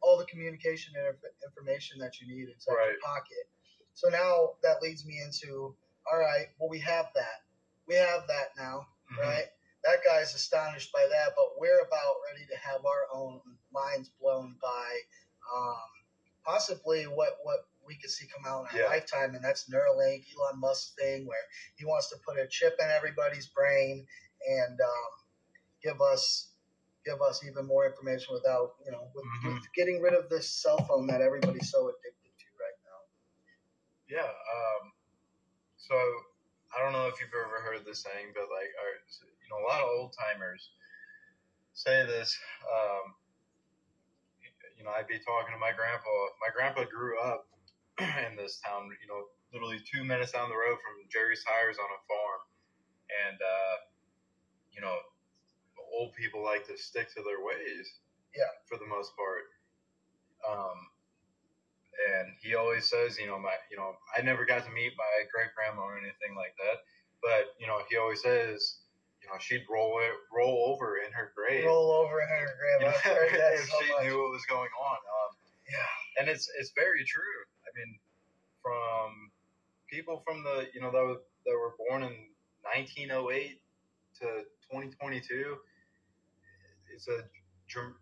all 0.00 0.16
the 0.20 0.26
communication 0.26 0.94
and 0.94 1.16
information 1.42 1.98
that 1.98 2.20
you 2.20 2.28
need 2.28 2.48
inside 2.52 2.76
your 2.76 3.00
pocket. 3.02 3.48
So 3.94 4.08
now 4.08 4.54
that 4.62 4.80
leads 4.82 5.04
me 5.04 5.18
into, 5.18 5.74
all 6.06 6.18
right, 6.20 6.46
well, 6.60 6.68
we 6.70 6.78
have 6.80 7.08
that. 7.16 7.42
We 7.88 7.96
have 7.96 8.28
that 8.28 8.52
now, 8.56 8.84
right? 8.84 8.87
Guy's 10.18 10.34
astonished 10.34 10.92
by 10.92 11.06
that, 11.10 11.32
but 11.36 11.58
we're 11.58 11.78
about 11.80 12.14
ready 12.32 12.44
to 12.46 12.56
have 12.58 12.84
our 12.84 13.06
own 13.14 13.40
minds 13.72 14.10
blown 14.20 14.56
by 14.60 14.90
um, 15.54 15.88
possibly 16.44 17.04
what 17.04 17.38
what 17.42 17.66
we 17.86 17.94
could 17.96 18.10
see 18.10 18.26
come 18.26 18.44
out 18.46 18.66
in 18.70 18.76
our 18.78 18.84
Yeah. 18.84 18.90
lifetime, 18.90 19.34
and 19.34 19.44
that's 19.44 19.70
Neuralink, 19.70 20.24
Elon 20.36 20.60
Musk 20.60 20.94
thing, 20.98 21.26
where 21.26 21.44
he 21.76 21.84
wants 21.86 22.08
to 22.10 22.16
put 22.18 22.38
a 22.38 22.46
chip 22.48 22.76
in 22.80 22.88
everybody's 22.90 23.46
brain 23.46 24.06
and 24.46 24.80
um, 24.80 25.10
give 25.82 26.00
us 26.00 26.50
give 27.04 27.22
us 27.22 27.42
even 27.48 27.64
more 27.64 27.86
information 27.86 28.34
without 28.34 28.74
you 28.84 28.92
know 28.92 29.10
with, 29.14 29.24
Mhm. 29.24 29.54
with 29.54 29.72
getting 29.74 30.02
rid 30.02 30.14
of 30.14 30.28
this 30.28 30.50
cell 30.50 30.78
phone 30.84 31.06
that 31.06 31.22
everybody's 31.22 31.70
so 31.70 31.88
addicted 31.88 32.32
to 32.38 32.46
right 32.60 32.78
now. 32.84 33.00
Yeah. 34.08 34.28
Um, 34.28 34.92
so 35.76 35.94
I 36.76 36.80
don't 36.80 36.92
know 36.92 37.06
if 37.08 37.18
you've 37.20 37.32
ever 37.32 37.60
heard 37.62 37.84
this 37.86 38.02
saying, 38.02 38.32
but 38.34 38.50
like, 38.52 38.68
our, 38.76 38.92
old 39.88 40.14
timers 40.14 40.70
say 41.72 42.04
this. 42.06 42.36
Um, 42.66 43.14
you 44.76 44.84
know, 44.84 44.90
I'd 44.90 45.10
be 45.10 45.18
talking 45.18 45.54
to 45.54 45.60
my 45.60 45.74
grandpa. 45.74 46.14
My 46.42 46.50
grandpa 46.54 46.86
grew 46.90 47.18
up 47.18 47.46
in 47.98 48.36
this 48.36 48.60
town. 48.60 48.90
You 49.02 49.08
know, 49.08 49.26
literally 49.52 49.80
two 49.82 50.04
minutes 50.04 50.32
down 50.32 50.50
the 50.50 50.58
road 50.58 50.78
from 50.78 51.02
Jerry's 51.10 51.42
Tires 51.42 51.78
on 51.78 51.90
a 51.90 52.00
farm, 52.06 52.40
and 53.26 53.38
uh, 53.38 53.76
you 54.74 54.80
know, 54.82 54.94
old 55.94 56.14
people 56.14 56.44
like 56.44 56.66
to 56.66 56.76
stick 56.76 57.08
to 57.14 57.22
their 57.22 57.42
ways. 57.42 57.86
Yeah. 58.36 58.52
For 58.68 58.78
the 58.78 58.86
most 58.86 59.16
part. 59.16 59.50
Um, 60.46 60.78
and 61.98 62.30
he 62.40 62.54
always 62.54 62.86
says, 62.86 63.18
you 63.18 63.26
know, 63.26 63.38
my, 63.38 63.54
you 63.70 63.76
know, 63.76 63.96
I 64.16 64.22
never 64.22 64.46
got 64.46 64.64
to 64.64 64.70
meet 64.70 64.92
my 64.94 65.26
great 65.34 65.50
grandma 65.56 65.82
or 65.82 65.98
anything 65.98 66.36
like 66.36 66.54
that, 66.62 66.86
but 67.22 67.58
you 67.58 67.66
know, 67.66 67.82
he 67.90 67.96
always 67.96 68.22
says, 68.22 68.78
you 69.28 69.34
know, 69.34 69.38
she'd 69.40 69.64
roll 69.70 70.00
roll 70.34 70.72
over 70.72 70.96
in 71.04 71.12
her 71.12 71.32
grave, 71.36 71.64
Roll 71.64 71.90
over 71.92 72.20
in 72.20 72.28
her 72.28 72.48
you 72.80 72.86
know, 72.86 72.88
I've 72.88 72.96
heard 73.02 73.32
that 73.40 73.52
if 73.60 73.68
so 73.68 73.76
she 73.84 73.92
much. 73.92 74.04
knew 74.04 74.16
what 74.22 74.30
was 74.32 74.44
going 74.48 74.70
on. 74.80 74.96
Um, 74.96 75.36
Yeah. 75.70 76.20
and 76.20 76.28
it's 76.28 76.48
it's 76.58 76.72
very 76.74 77.04
true. 77.04 77.38
I 77.66 77.70
mean, 77.76 77.98
from 78.62 79.30
people 79.90 80.22
from 80.26 80.42
the 80.44 80.68
you 80.74 80.80
know 80.80 80.90
that 80.90 81.04
were, 81.04 81.20
that 81.44 81.52
were 81.52 81.74
born 81.88 82.02
in 82.02 82.14
1908 82.62 83.60
to 84.20 84.26
2022, 84.72 85.56
it's 86.94 87.08
a 87.08 87.22
dr- 87.68 87.94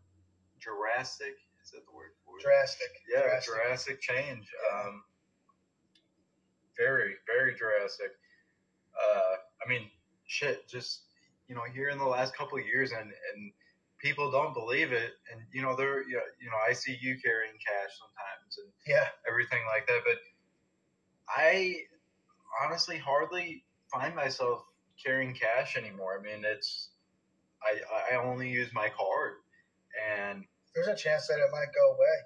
Jurassic. 0.60 1.34
Is 1.62 1.72
that 1.72 1.84
the 1.86 1.92
word 1.94 2.12
for 2.24 2.38
it? 2.38 2.42
Drastic. 2.44 2.88
yeah, 3.12 3.22
Drastic. 3.22 3.54
Jurassic 3.54 4.00
change. 4.00 4.46
Yeah. 4.54 4.80
Um, 4.86 5.02
very, 6.78 7.14
very 7.26 7.54
drastic. 7.54 8.12
Uh, 8.94 9.36
I 9.64 9.68
mean, 9.68 9.90
shit. 10.26 10.68
Just 10.68 11.05
you 11.48 11.54
know, 11.54 11.64
here 11.72 11.88
in 11.88 11.98
the 11.98 12.06
last 12.06 12.36
couple 12.36 12.58
of 12.58 12.66
years, 12.66 12.92
and 12.92 13.12
and 13.34 13.52
people 14.00 14.30
don't 14.30 14.54
believe 14.54 14.92
it, 14.92 15.12
and 15.32 15.42
you 15.52 15.62
know, 15.62 15.76
they're 15.76 16.02
you 16.08 16.14
know, 16.16 16.22
you 16.40 16.50
know, 16.50 16.58
I 16.68 16.72
see 16.72 16.96
you 17.00 17.16
carrying 17.22 17.58
cash 17.66 17.90
sometimes, 17.98 18.58
and 18.58 18.72
Yeah. 18.86 19.08
everything 19.28 19.64
like 19.66 19.86
that. 19.86 20.02
But 20.04 20.18
I 21.28 21.82
honestly 22.62 22.98
hardly 22.98 23.64
find 23.92 24.14
myself 24.14 24.62
carrying 25.04 25.34
cash 25.34 25.76
anymore. 25.76 26.18
I 26.18 26.22
mean, 26.22 26.44
it's 26.44 26.90
I 27.62 27.80
I 28.12 28.16
only 28.16 28.50
use 28.50 28.72
my 28.72 28.88
card, 28.90 29.34
and 30.10 30.44
There's 30.74 30.86
a 30.88 30.94
chance 30.94 31.26
that 31.28 31.38
it 31.40 31.50
might 31.50 31.72
go 31.74 31.92
away. 31.94 32.16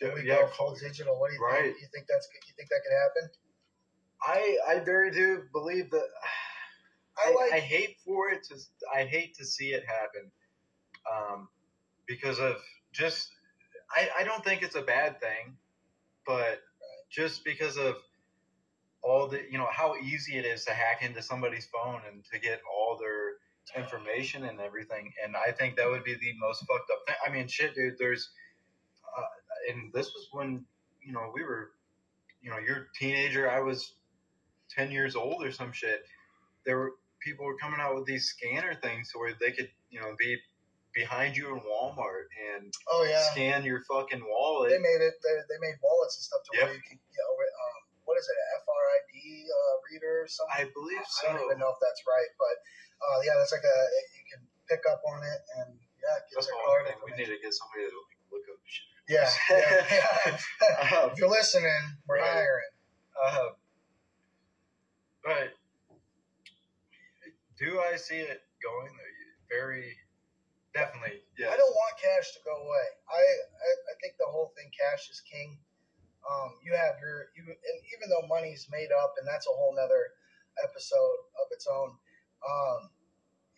If 0.00 0.14
we 0.14 0.24
yeah, 0.24 0.36
go 0.36 0.46
full 0.48 0.74
digital, 0.74 1.18
what 1.18 1.28
do 1.30 1.34
you 1.36 1.40
Right. 1.40 1.64
think? 1.72 1.80
You 1.80 1.88
think 1.92 2.06
that's 2.08 2.28
you 2.46 2.54
think 2.56 2.68
that 2.70 2.82
could 2.82 2.92
happen? 2.94 3.30
I 4.22 4.58
I 4.66 4.78
very 4.80 5.10
do 5.10 5.48
believe 5.52 5.90
that. 5.90 6.08
I 7.18 7.30
I, 7.30 7.34
like 7.34 7.52
I 7.52 7.60
hate 7.60 7.96
for 8.04 8.30
it 8.30 8.44
to. 8.44 8.56
I 8.94 9.04
hate 9.04 9.34
to 9.36 9.44
see 9.44 9.68
it 9.72 9.84
happen, 9.86 10.30
um, 11.10 11.48
because 12.06 12.38
of 12.38 12.56
just. 12.92 13.30
I, 13.94 14.08
I 14.20 14.24
don't 14.24 14.44
think 14.44 14.62
it's 14.62 14.76
a 14.76 14.82
bad 14.82 15.20
thing, 15.20 15.56
but 16.24 16.60
just 17.10 17.44
because 17.44 17.76
of 17.76 17.96
all 19.02 19.26
the 19.26 19.40
you 19.50 19.58
know 19.58 19.68
how 19.70 19.96
easy 19.96 20.38
it 20.38 20.44
is 20.44 20.64
to 20.66 20.72
hack 20.72 21.02
into 21.02 21.22
somebody's 21.22 21.66
phone 21.66 22.00
and 22.10 22.24
to 22.32 22.38
get 22.38 22.60
all 22.72 22.96
their 22.98 23.32
information 23.76 24.44
and 24.44 24.60
everything, 24.60 25.12
and 25.24 25.34
I 25.36 25.52
think 25.52 25.76
that 25.76 25.88
would 25.88 26.04
be 26.04 26.14
the 26.14 26.34
most 26.40 26.60
fucked 26.60 26.90
up 26.90 27.00
thing. 27.06 27.16
I 27.26 27.30
mean, 27.30 27.48
shit, 27.48 27.74
dude. 27.74 27.98
There's, 27.98 28.30
uh, 29.16 29.72
and 29.72 29.92
this 29.92 30.06
was 30.06 30.28
when 30.32 30.64
you 31.02 31.12
know 31.12 31.30
we 31.34 31.42
were, 31.42 31.70
you 32.42 32.50
know, 32.50 32.58
you're 32.58 32.76
a 32.76 32.86
teenager. 32.98 33.50
I 33.50 33.60
was 33.60 33.94
ten 34.68 34.90
years 34.90 35.16
old 35.16 35.44
or 35.44 35.52
some 35.52 35.72
shit. 35.72 36.04
There 36.70 36.78
were 36.78 36.94
people 37.18 37.42
were 37.50 37.58
coming 37.58 37.82
out 37.82 37.98
with 37.98 38.06
these 38.06 38.30
scanner 38.30 38.78
things 38.78 39.10
where 39.18 39.34
they 39.42 39.50
could 39.50 39.66
you 39.90 39.98
know 39.98 40.14
be 40.14 40.38
behind 40.94 41.34
you 41.34 41.50
in 41.50 41.58
Walmart 41.66 42.30
and 42.54 42.70
oh 42.86 43.02
yeah. 43.02 43.18
scan 43.34 43.66
your 43.66 43.82
fucking 43.90 44.22
wallet. 44.22 44.70
They 44.70 44.78
made 44.78 45.02
it. 45.02 45.18
They, 45.18 45.34
they 45.50 45.58
made 45.58 45.82
wallets 45.82 46.14
and 46.14 46.22
stuff 46.30 46.46
to 46.46 46.50
Yep. 46.54 46.62
where 46.62 46.74
you 46.78 46.82
can, 46.86 46.94
you 47.10 47.18
know, 47.18 47.32
um, 47.34 47.78
what 48.06 48.14
is 48.22 48.26
it, 48.30 48.38
a 48.38 48.46
FRID 48.62 49.14
uh, 49.50 49.74
reader 49.90 50.14
or 50.22 50.28
something? 50.30 50.62
I 50.62 50.70
believe 50.70 51.02
so. 51.10 51.26
I 51.26 51.34
don't 51.34 51.42
even 51.50 51.58
know 51.58 51.74
if 51.74 51.82
that's 51.82 52.02
right, 52.06 52.30
but 52.38 52.54
uh, 53.02 53.18
yeah, 53.26 53.34
that's 53.42 53.50
like 53.50 53.66
a 53.66 53.76
you 54.14 54.24
can 54.30 54.40
pick 54.70 54.86
up 54.86 55.02
on 55.10 55.26
it 55.26 55.40
and 55.58 55.74
yeah, 55.74 56.22
get 56.30 56.38
That's 56.38 56.46
their 56.46 56.54
card. 56.54 56.86
thing. 56.86 56.98
We 57.02 57.10
need 57.18 57.34
to 57.34 57.38
get 57.42 57.50
somebody 57.50 57.90
to 57.90 57.98
look 58.30 58.46
up 58.46 58.62
shit. 58.62 58.86
Yeah, 59.10 59.26
yeah, 59.50 59.82
yeah. 59.90 61.10
If 61.10 61.18
you're 61.18 61.34
listening, 61.34 61.82
we're 62.06 62.22
Right. 62.22 62.30
hiring. 62.46 62.74
Uh, 63.18 63.58
but 65.26 65.50
do 67.60 67.78
I 67.84 67.94
see 68.00 68.24
it 68.24 68.40
going? 68.64 68.90
Very 69.52 69.92
definitely. 70.72 71.20
Yes. 71.36 71.52
I 71.52 71.56
don't 71.60 71.76
want 71.76 71.94
cash 72.00 72.32
to 72.32 72.40
go 72.42 72.56
away. 72.56 72.86
I, 73.12 73.20
I 73.20 73.70
I 73.92 73.94
think 74.00 74.16
the 74.16 74.30
whole 74.32 74.50
thing, 74.56 74.72
cash 74.72 75.12
is 75.12 75.20
king. 75.28 75.60
Um, 76.24 76.56
you 76.64 76.72
have 76.72 76.96
your 77.04 77.28
you, 77.36 77.44
and 77.44 77.78
even 77.92 78.08
though 78.08 78.24
money's 78.26 78.66
made 78.72 78.90
up, 78.96 79.14
and 79.20 79.28
that's 79.28 79.46
a 79.46 79.54
whole 79.54 79.76
nother 79.76 80.16
episode 80.64 81.20
of 81.36 81.46
its 81.52 81.68
own. 81.68 81.92
Um, 82.40 82.88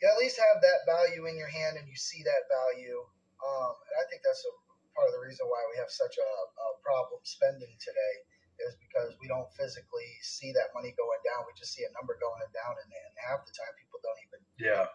you 0.02 0.11
at 0.11 0.18
least 0.18 0.35
have 0.42 0.59
that 0.59 0.82
value 0.82 1.30
in 1.30 1.38
your 1.38 1.50
hand, 1.50 1.78
and 1.78 1.87
you 1.87 1.94
see 1.94 2.26
that 2.26 2.50
value. 2.50 2.99
Um, 3.38 3.75
and 3.87 3.94
I 4.02 4.04
think 4.11 4.26
that's 4.26 4.42
a 4.42 4.54
part 4.99 5.11
of 5.11 5.14
the 5.14 5.23
reason 5.23 5.47
why 5.47 5.62
we 5.71 5.78
have 5.78 5.90
such 5.90 6.18
a, 6.18 6.30
a 6.59 6.68
problem 6.82 7.23
spending 7.23 7.71
today 7.78 8.14
is 8.61 8.76
because 8.80 9.14
we 9.21 9.28
don't 9.28 9.49
physically 9.56 10.09
see 10.23 10.52
that 10.52 10.71
money 10.75 10.92
going 10.99 11.21
down. 11.25 11.44
We 11.49 11.52
just 11.56 11.73
see 11.73 11.85
a 11.85 11.92
number 11.97 12.18
going 12.21 12.42
down, 12.52 12.75
and, 12.80 12.90
and 12.92 13.12
half 13.23 13.44
the 13.47 13.52
time 13.52 13.73
people 13.78 14.00
don't 14.04 14.21
even 14.28 14.40
Yeah. 14.61 14.87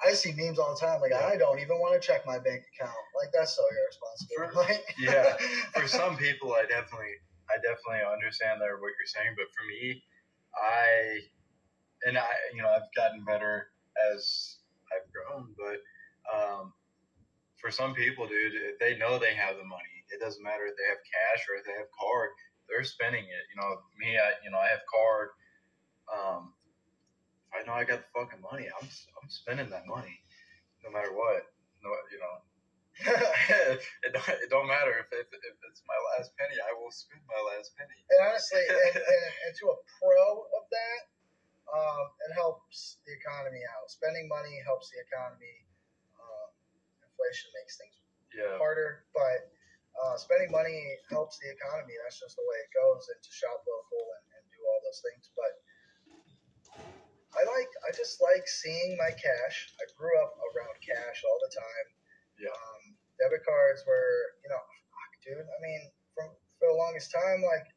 I 0.00 0.12
see 0.16 0.32
memes 0.32 0.58
all 0.58 0.72
the 0.74 0.80
time. 0.80 1.00
Like 1.00 1.12
Yeah. 1.12 1.28
I 1.28 1.36
don't 1.36 1.60
even 1.60 1.76
want 1.78 1.92
to 1.96 2.00
check 2.00 2.24
my 2.24 2.38
bank 2.38 2.64
account. 2.72 2.96
Like 3.16 3.32
that's 3.32 3.52
so 3.56 3.62
irresponsible. 3.68 4.36
For- 4.36 4.52
Like, 4.64 4.84
yeah. 4.98 5.36
For 5.76 5.86
some 5.88 6.16
people, 6.16 6.52
I 6.52 6.64
definitely, 6.68 7.16
I 7.48 7.56
definitely 7.60 8.04
understand 8.08 8.60
there 8.60 8.76
what 8.80 8.92
you're 8.96 9.08
saying. 9.12 9.36
But 9.36 9.48
for 9.52 9.64
me, 9.68 10.02
I, 10.56 11.20
and 12.06 12.16
I, 12.16 12.28
you 12.54 12.62
know, 12.62 12.68
I've 12.68 12.88
gotten 12.96 13.24
better 13.24 13.68
as 14.12 14.56
I've 14.92 15.06
grown. 15.12 15.52
But 15.58 15.78
um, 16.32 16.72
for 17.60 17.70
some 17.70 17.92
people, 17.94 18.26
dude, 18.26 18.54
if 18.54 18.78
they 18.78 18.96
know 18.96 19.18
they 19.18 19.34
have 19.34 19.56
the 19.56 19.64
money, 19.64 19.96
it 20.10 20.18
doesn't 20.18 20.42
matter 20.42 20.64
if 20.66 20.74
they 20.80 20.88
have 20.88 20.98
cash 21.04 21.46
or 21.48 21.56
if 21.60 21.64
they 21.66 21.72
have 21.76 21.90
card. 21.92 22.30
They're 22.70 22.86
spending 22.86 23.24
it. 23.26 23.44
You 23.50 23.60
know, 23.60 23.82
me, 23.98 24.16
I, 24.16 24.38
you 24.46 24.50
know, 24.50 24.58
I 24.58 24.68
have 24.70 24.86
card. 24.86 25.28
Um, 26.06 26.54
I 27.50 27.66
know 27.66 27.74
I 27.74 27.82
got 27.82 28.02
the 28.06 28.10
fucking 28.14 28.40
money, 28.42 28.70
I'm, 28.70 28.86
I'm 28.86 29.28
spending 29.30 29.70
that 29.74 29.86
money, 29.86 30.22
no 30.86 30.90
matter 30.94 31.10
what. 31.10 31.50
No, 31.82 31.90
you 32.14 32.18
know, 32.22 32.34
it, 34.06 34.12
don't, 34.12 34.28
it 34.38 34.50
don't 34.52 34.68
matter 34.68 34.92
if, 35.02 35.08
if, 35.10 35.26
if 35.32 35.56
it's 35.66 35.82
my 35.88 35.96
last 36.14 36.30
penny, 36.38 36.60
I 36.62 36.70
will 36.78 36.92
spend 36.92 37.22
my 37.26 37.40
last 37.50 37.72
penny. 37.74 37.96
and 38.12 38.20
honestly, 38.28 38.60
and, 38.60 39.02
and, 39.02 39.32
and 39.48 39.52
to 39.58 39.72
a 39.72 39.76
pro 39.98 40.46
of 40.60 40.64
that, 40.70 41.02
um, 41.72 42.04
it 42.28 42.32
helps 42.36 43.00
the 43.06 43.14
economy 43.16 43.62
out. 43.66 43.88
Spending 43.90 44.28
money 44.28 44.60
helps 44.62 44.90
the 44.92 45.00
economy. 45.02 45.64
Um, 46.18 46.48
inflation 47.06 47.50
makes 47.56 47.78
things 47.80 47.96
Yeah, 48.36 48.58
harder, 48.60 49.06
but 49.16 49.48
uh, 50.04 50.16
spending 50.16 50.50
money 50.50 50.80
helps 51.12 51.38
the 51.38 51.48
economy. 51.52 51.94
That's 52.04 52.20
just 52.20 52.36
the 52.36 52.46
way 52.46 52.58
it 52.64 52.72
goes. 52.72 53.04
And 53.12 53.20
to 53.20 53.30
shop 53.32 53.60
local 53.64 54.02
and, 54.16 54.24
and 54.40 54.44
do 54.52 54.60
all 54.64 54.80
those 54.84 55.00
things, 55.04 55.28
but. 55.36 55.52
I 57.30 57.46
like. 57.46 57.70
I 57.86 57.94
just 57.94 58.18
like 58.18 58.42
seeing 58.50 58.98
my 58.98 59.14
cash. 59.14 59.70
I 59.78 59.86
grew 59.94 60.10
up 60.18 60.34
around 60.50 60.74
cash 60.82 61.22
all 61.22 61.38
the 61.46 61.52
time. 61.54 61.86
yeah, 62.42 62.50
um, 62.50 62.82
debit 63.22 63.46
cards 63.46 63.84
were, 63.86 64.34
you 64.42 64.50
know, 64.50 64.58
fuck, 64.58 65.12
dude. 65.22 65.46
I 65.46 65.58
mean, 65.62 65.80
from 66.16 66.34
for 66.58 66.72
the 66.72 66.78
longest 66.80 67.12
time, 67.12 67.44
like, 67.44 67.68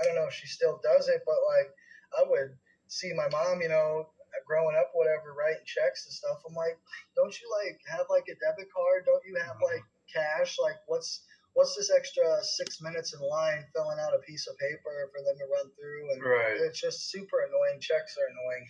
I 0.00 0.04
don't 0.04 0.16
know 0.16 0.26
if 0.26 0.34
she 0.34 0.48
still 0.48 0.80
does 0.82 1.08
it, 1.08 1.22
but 1.22 1.38
like, 1.54 1.70
I 2.18 2.22
would 2.26 2.56
see 2.88 3.12
my 3.12 3.28
mom, 3.28 3.60
you 3.62 3.68
know, 3.68 4.10
growing 4.46 4.76
up, 4.76 4.90
whatever, 4.94 5.34
writing 5.38 5.64
checks 5.66 6.06
and 6.06 6.14
stuff. 6.14 6.42
I'm 6.48 6.54
like, 6.54 6.78
don't 7.14 7.34
you 7.34 7.46
like 7.62 7.78
have 7.86 8.06
like 8.08 8.26
a 8.26 8.36
debit 8.40 8.72
card? 8.72 9.04
Don't 9.04 9.22
you 9.22 9.36
have 9.38 9.60
like 9.62 9.84
cash? 10.10 10.58
Like, 10.58 10.80
what's 10.86 11.22
what's 11.56 11.72
this 11.72 11.88
extra 11.88 12.28
six 12.44 12.84
minutes 12.84 13.16
in 13.16 13.20
line 13.24 13.64
filling 13.72 13.96
out 13.96 14.12
a 14.12 14.20
piece 14.28 14.44
of 14.44 14.52
paper 14.60 15.08
for 15.08 15.24
them 15.24 15.40
to 15.40 15.46
run 15.48 15.72
through? 15.72 16.04
And 16.12 16.20
right. 16.20 16.60
it's 16.60 16.76
just 16.78 17.08
super 17.08 17.48
annoying. 17.48 17.80
Checks 17.80 18.12
are 18.20 18.28
annoying. 18.28 18.64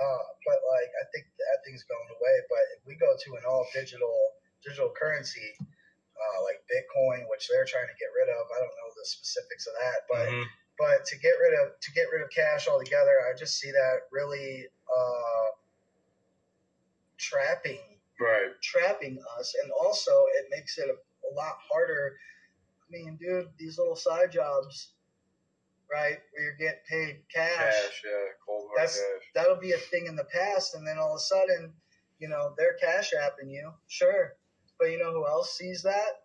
Uh, 0.00 0.24
but 0.48 0.56
like 0.72 0.88
I 0.88 1.04
think 1.12 1.28
that 1.36 1.60
thing's 1.68 1.84
going 1.84 2.08
away. 2.16 2.36
But 2.48 2.64
if 2.80 2.80
we 2.88 2.96
go 2.96 3.12
to 3.12 3.30
an 3.36 3.44
all 3.44 3.68
digital 3.76 4.16
digital 4.64 4.88
currency, 4.96 5.52
uh, 5.60 6.38
like 6.48 6.64
Bitcoin, 6.64 7.28
which 7.28 7.44
they're 7.52 7.68
trying 7.68 7.92
to 7.92 7.98
get 8.00 8.08
rid 8.16 8.32
of, 8.32 8.40
I 8.48 8.56
don't 8.56 8.72
know 8.80 8.90
the 8.96 9.04
specifics 9.04 9.68
of 9.68 9.76
that, 9.76 9.98
but 10.08 10.26
Mhm. 10.32 10.48
but 10.80 11.04
to 11.04 11.14
get 11.20 11.36
rid 11.44 11.52
of 11.60 11.76
to 11.76 11.90
get 11.92 12.08
rid 12.08 12.24
of 12.24 12.32
cash 12.32 12.72
altogether, 12.72 13.20
I 13.28 13.36
just 13.36 13.60
see 13.60 13.70
that 13.70 14.08
really 14.10 14.64
uh, 14.88 15.46
trapping 17.20 18.00
Right. 18.20 18.54
trapping 18.62 19.18
us, 19.36 19.54
and 19.62 19.70
also 19.72 20.12
it 20.40 20.46
makes 20.50 20.78
it 20.78 20.88
a, 20.88 20.96
a 21.32 21.34
lot 21.34 21.56
harder. 21.70 22.16
I 22.82 22.86
mean, 22.90 23.16
dude, 23.20 23.48
these 23.58 23.78
little 23.78 23.96
side 23.96 24.30
jobs, 24.30 24.92
right, 25.90 26.18
where 26.32 26.44
you're 26.44 26.56
getting 26.56 26.80
paid 26.88 27.22
Cash, 27.32 27.56
Cash, 27.56 28.02
yeah, 28.04 28.32
cold 28.46 28.68
hard 28.68 28.78
That's- 28.78 28.98
cash. 29.00 29.30
that'll 29.34 29.56
be 29.60 29.72
a 29.72 29.78
thing 29.78 30.06
in 30.06 30.16
the 30.16 30.24
past, 30.24 30.74
and 30.74 30.86
then 30.86 30.98
all 30.98 31.12
of 31.12 31.16
a 31.16 31.20
sudden, 31.20 31.72
you 32.18 32.28
know, 32.28 32.54
they're 32.56 32.74
cash 32.74 33.12
apping 33.12 33.50
you, 33.50 33.72
sure, 33.88 34.36
but 34.78 34.86
you 34.90 34.98
know 34.98 35.12
who 35.12 35.26
else 35.26 35.56
sees 35.56 35.82
that? 35.82 36.24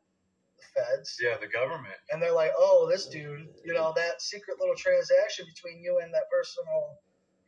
The 0.57 0.63
feds, 0.81 1.17
Yeah, 1.21 1.37
the 1.37 1.47
government. 1.47 1.95
and 2.11 2.21
they're 2.21 2.31
like, 2.33 2.51
oh, 2.57 2.87
this 2.89 3.07
dude, 3.07 3.47
you 3.63 3.73
know, 3.73 3.93
that 3.95 4.21
secret 4.21 4.59
little 4.59 4.75
transaction 4.75 5.45
between 5.45 5.81
you 5.83 5.99
and 5.99 6.13
that 6.13 6.29
personal, 6.31 6.99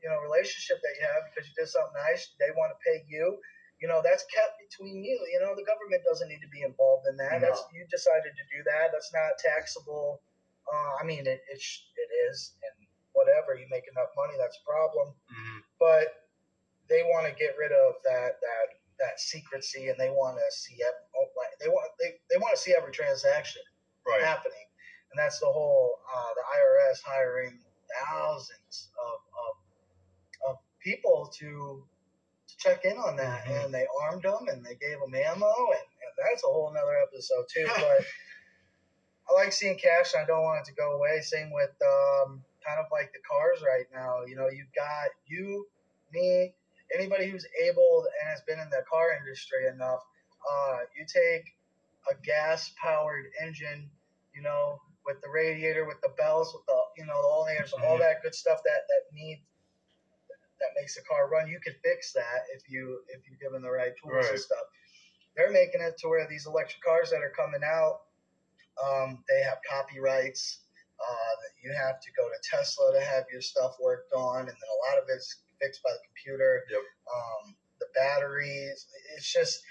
you 0.02 0.10
know, 0.10 0.20
relationship 0.22 0.78
that 0.82 0.96
you 1.00 1.06
have 1.08 1.24
because 1.30 1.48
you 1.50 1.56
did 1.58 1.68
something 1.68 1.94
nice, 2.10 2.30
they 2.40 2.52
want 2.56 2.72
to 2.72 2.80
pay 2.90 3.04
you, 3.08 3.40
you 3.82 3.88
know 3.88 4.02
that's 4.04 4.26
kept 4.34 4.60
between 4.60 5.04
you. 5.04 5.18
You 5.32 5.40
know 5.42 5.56
the 5.56 5.66
government 5.66 6.04
doesn't 6.08 6.28
need 6.28 6.42
to 6.42 6.52
be 6.52 6.62
involved 6.64 7.08
in 7.10 7.16
that. 7.18 7.42
No. 7.42 7.48
That's 7.48 7.64
you 7.74 7.86
decided 7.90 8.32
to 8.36 8.46
do 8.52 8.64
that. 8.70 8.92
That's 8.92 9.12
not 9.14 9.38
taxable. 9.40 10.22
Uh, 10.68 11.02
I 11.02 11.04
mean, 11.06 11.26
it 11.26 11.42
it, 11.50 11.60
sh- 11.62 11.88
it 11.98 12.10
is, 12.30 12.54
and 12.64 12.88
whatever 13.14 13.56
you 13.56 13.66
make 13.72 13.86
enough 13.92 14.12
money, 14.16 14.36
that's 14.38 14.60
a 14.60 14.66
problem. 14.68 15.16
Mhm. 15.32 15.60
But 15.80 16.28
they 16.90 17.04
want 17.04 17.28
to 17.28 17.34
get 17.34 17.58
rid 17.58 17.72
of 17.72 17.96
that 18.04 18.40
that 18.42 18.66
that 19.00 19.20
secrecy, 19.20 19.88
and 19.90 19.98
they 20.00 20.10
want 20.10 20.38
to 20.38 20.48
see 20.52 20.76
ev- 20.84 21.04
oh, 21.16 21.28
like, 21.38 21.58
they 21.60 21.70
want 21.70 21.90
they, 22.00 22.20
they 22.30 22.38
want 22.38 22.56
to 22.56 22.62
see 22.62 22.76
every 22.76 22.92
transaction 22.92 23.62
Right. 24.08 24.22
happening, 24.24 24.66
and 25.12 25.20
that's 25.20 25.40
the 25.40 25.46
whole 25.46 26.00
uh, 26.14 26.32
the 26.36 26.42
IRS 26.58 27.00
hiring 27.06 27.60
thousands 28.06 28.90
of, 29.00 29.18
of 29.46 30.52
of 30.52 30.58
people 30.82 31.32
to 31.40 31.84
to 32.52 32.58
check 32.58 32.86
in 32.86 32.98
on 32.98 33.16
that, 33.18 33.46
Mhm. 33.46 33.66
and 33.66 33.74
they 33.74 33.88
armed 34.02 34.24
them 34.24 34.48
and 34.48 34.66
they 34.66 34.76
gave 34.76 35.00
them 35.00 35.14
ammo, 35.16 35.54
and, 35.72 35.82
and 35.82 36.12
that's 36.18 36.44
a 36.44 36.48
whole 36.48 36.72
nother 36.72 36.98
episode 37.02 37.46
too. 37.54 37.68
but 37.68 38.06
I 39.30 39.34
like 39.34 39.54
seeing 39.54 39.78
cash, 39.78 40.14
and 40.14 40.24
I 40.24 40.26
don't 40.26 40.44
want 40.44 40.62
it 40.68 40.70
to 40.72 40.74
go 40.76 40.94
away. 40.94 41.22
Same 41.22 41.52
with 41.52 41.70
um, 41.86 42.44
kind 42.66 42.80
of 42.80 42.88
like 42.92 43.14
the 43.14 43.20
cars 43.30 43.62
right 43.62 43.86
now. 43.94 44.24
You 44.26 44.36
know, 44.36 44.50
you've 44.50 44.74
got 44.76 45.10
you, 45.28 45.68
me, 46.12 46.56
anybody 46.96 47.30
who's 47.30 47.46
able 47.64 48.06
and 48.22 48.30
has 48.30 48.42
been 48.42 48.60
in 48.60 48.70
the 48.72 48.84
car 48.90 49.12
industry 49.20 49.68
enough. 49.68 50.02
Uh, 50.50 50.78
you 50.98 51.06
take 51.06 51.46
a 52.10 52.16
gas 52.26 52.72
powered 52.82 53.26
engine, 53.42 53.90
you 54.34 54.42
know, 54.42 54.80
with 55.06 55.22
the 55.22 55.30
radiator, 55.30 55.86
with 55.86 56.02
the 56.02 56.10
bells, 56.18 56.54
with 56.54 56.66
the 56.66 56.80
you 56.98 57.06
know 57.06 57.22
the 57.22 57.28
alternators, 57.28 57.74
all 57.84 57.98
Mhm. 57.98 58.00
that 58.00 58.24
good 58.24 58.34
stuff 58.34 58.62
that 58.64 58.82
that 58.88 59.04
need 59.14 59.44
that 60.60 60.70
makes 60.80 60.98
a 60.98 61.04
car 61.04 61.30
run. 61.30 61.48
You 61.48 61.60
can 61.60 61.74
fix 61.84 62.14
that 62.14 62.46
if 62.56 62.70
you 62.70 63.00
if 63.10 63.28
you 63.30 63.38
give 63.42 63.52
them 63.54 63.62
the 63.64 63.72
right 63.72 63.94
tools 64.02 64.14
Right. 64.26 64.32
and 64.32 64.40
stuff. 64.40 64.66
They're 65.36 65.52
making 65.52 65.82
it 65.82 65.98
to 66.00 66.10
where 66.10 66.28
these 66.28 66.48
electric 66.48 66.84
cars 66.84 67.12
that 67.12 67.22
are 67.22 67.32
coming 67.36 67.62
out, 67.64 68.02
um, 68.84 69.24
they 69.30 69.42
have 69.44 69.60
copyrights. 69.70 70.62
Uh, 71.00 71.32
that 71.42 71.52
you 71.64 71.72
have 71.74 72.02
to 72.02 72.12
go 72.12 72.28
to 72.28 72.36
Tesla 72.44 72.92
to 72.92 73.00
have 73.00 73.24
your 73.32 73.40
stuff 73.40 73.78
worked 73.82 74.12
on, 74.12 74.40
and 74.40 74.48
then 74.50 74.56
a 74.70 74.80
lot 74.92 75.02
of 75.02 75.08
it's 75.08 75.44
fixed 75.62 75.82
by 75.82 75.92
the 75.92 76.00
computer. 76.04 76.66
Yep. 76.70 76.82
Um, 77.08 77.56
the 77.80 77.86
batteries, 77.96 78.86
it's 79.16 79.32
just 79.32 79.64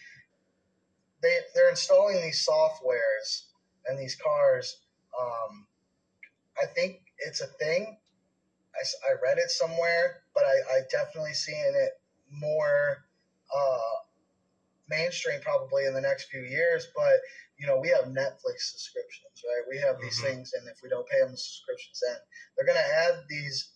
they 1.22 1.36
they're 1.54 1.68
installing 1.68 2.22
these 2.22 2.46
softwares 2.48 3.48
and 3.86 3.98
these 3.98 4.16
cars. 4.16 4.80
Um, 5.20 5.66
I 6.60 6.66
think 6.66 7.02
it's 7.18 7.40
a 7.42 7.46
thing. 7.46 7.98
I, 8.74 9.10
I 9.10 9.14
read 9.22 9.38
it 9.38 9.50
somewhere, 9.50 10.22
but 10.38 10.46
I, 10.46 10.78
I 10.78 10.80
definitely 10.90 11.34
seeing 11.34 11.74
it 11.74 11.98
more 12.30 13.02
uh, 13.50 13.94
mainstream 14.88 15.40
probably 15.42 15.86
in 15.86 15.94
the 15.94 16.00
next 16.00 16.30
few 16.30 16.42
years. 16.42 16.86
But 16.94 17.18
you 17.58 17.66
know, 17.66 17.80
we 17.80 17.88
have 17.88 18.06
Netflix 18.06 18.70
subscriptions, 18.70 19.42
right? 19.42 19.66
We 19.68 19.78
have 19.82 19.98
these 20.00 20.20
Mhm. 20.22 20.30
things, 20.30 20.52
and 20.54 20.68
if 20.68 20.78
we 20.80 20.88
don't 20.88 21.08
pay 21.08 21.18
them 21.18 21.32
the 21.32 21.36
subscriptions, 21.36 21.98
then 22.06 22.16
they're 22.54 22.66
going 22.66 22.78
to 22.78 22.94
add 23.02 23.26
these 23.28 23.74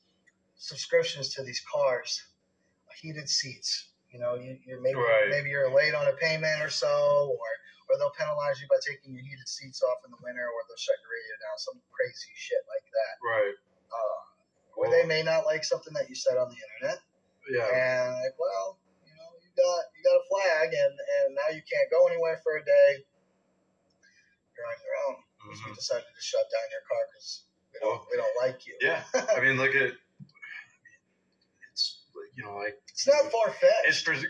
subscriptions 0.54 1.35
to 1.35 1.42
these 1.42 1.61
cars, 1.66 2.23
heated 3.00 3.28
seats. 3.28 3.90
You 4.12 4.21
know, 4.21 4.37
you, 4.37 4.57
you're 4.64 4.81
maybe 4.81 5.00
Right. 5.00 5.28
maybe 5.31 5.50
you're 5.50 5.71
late 5.75 5.95
on 5.95 6.07
a 6.07 6.12
payment 6.12 6.62
or 6.62 6.71
so, 6.71 7.35
or 7.40 7.49
or 7.90 7.99
they'll 7.99 8.14
penalize 8.14 8.61
you 8.61 8.69
by 8.69 8.78
taking 8.87 9.12
your 9.12 9.25
heated 9.25 9.49
seats 9.49 9.83
off 9.83 9.99
in 10.04 10.12
the 10.12 10.16
winter, 10.23 10.47
or 10.47 10.62
they'll 10.69 10.76
shut 10.76 10.95
your 11.02 11.11
radio 11.11 11.35
down, 11.42 11.59
some 11.59 11.83
crazy 11.90 12.31
shit 12.37 12.62
like 12.69 12.87
that. 12.92 13.14
Right. 13.21 13.57
Uh, 13.90 14.32
or 14.76 14.88
Well, 14.88 14.91
they 14.91 15.07
may 15.07 15.23
not 15.23 15.45
like 15.47 15.64
something 15.64 15.93
that 15.95 16.09
you 16.09 16.14
said 16.14 16.37
on 16.37 16.49
the 16.49 16.57
internet, 16.59 17.00
Yeah. 17.49 17.67
and 17.69 18.14
like, 18.17 18.37
well, 18.38 18.79
you 19.07 19.12
know, 19.14 19.31
you 19.43 19.50
got 19.57 19.81
you 19.97 20.00
got 20.05 20.17
a 20.21 20.25
flag, 20.29 20.69
and 20.73 20.95
and 20.95 21.35
now 21.35 21.49
you 21.55 21.62
can't 21.64 21.91
go 21.91 22.07
anywhere 22.09 22.41
for 22.43 22.57
a 22.57 22.64
day. 22.64 23.05
You're 24.57 24.67
on 24.67 24.76
your 24.85 24.97
own. 25.09 25.17
'cause 25.43 25.59
We 25.59 25.71
mm-hmm. 25.71 25.75
decided 25.75 26.07
to 26.07 26.23
shut 26.23 26.47
down 26.52 26.67
your 26.71 26.85
car 26.87 27.02
because 27.11 27.45
we 27.73 27.79
don't 27.81 27.90
Well, 27.90 28.07
we 28.11 28.16
don't 28.16 28.37
like 28.44 28.66
you. 28.66 28.77
Yeah. 28.81 29.03
I 29.37 29.40
mean, 29.40 29.57
look 29.59 29.75
at 29.75 29.92
it's 31.73 32.03
you 32.37 32.44
know 32.44 32.57
like 32.57 32.79
It's 32.88 33.07
not 33.07 33.31
far 33.33 33.51
fetched. 33.53 33.87
it's 33.87 34.07
it, 34.09 34.29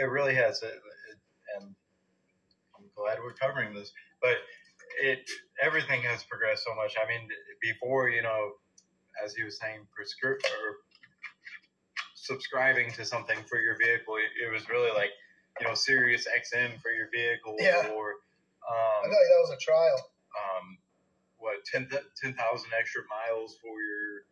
it 0.00 0.04
really 0.04 0.34
has 0.34 0.62
it, 0.62 0.74
it, 0.74 1.18
and 1.56 1.74
I'm 2.76 2.84
glad 2.94 3.18
we're 3.22 3.32
covering 3.34 3.74
this. 3.74 3.92
But 4.20 4.36
it 5.00 5.28
everything 5.60 6.02
has 6.02 6.22
progressed 6.24 6.64
so 6.64 6.74
much. 6.74 6.94
I 7.02 7.08
mean, 7.08 7.28
before 7.60 8.10
you 8.10 8.22
know, 8.22 8.52
as 9.24 9.34
he 9.34 9.42
was 9.44 9.58
saying, 9.58 9.86
or 9.98 10.76
subscribing 12.14 12.92
to 12.92 13.04
something 13.04 13.38
for 13.48 13.60
your 13.60 13.76
vehicle, 13.78 14.16
it, 14.16 14.46
it 14.46 14.52
was 14.52 14.68
really 14.68 14.90
like 14.94 15.10
you 15.60 15.66
know 15.66 15.74
Sirius 15.74 16.26
XM 16.26 16.80
for 16.80 16.90
your 16.90 17.08
vehicle 17.12 17.56
Yeah. 17.58 17.88
or 17.94 18.14
I 18.68 19.04
um, 19.06 19.10
thought 19.10 19.10
that 19.10 19.40
was 19.42 19.50
a 19.50 19.60
trial. 19.60 20.10
um, 20.38 20.78
what 21.38 21.64
10 21.64 21.88
10,000 21.90 22.70
extra 22.78 23.02
miles 23.10 23.56
for 23.60 23.74
your 23.82 24.22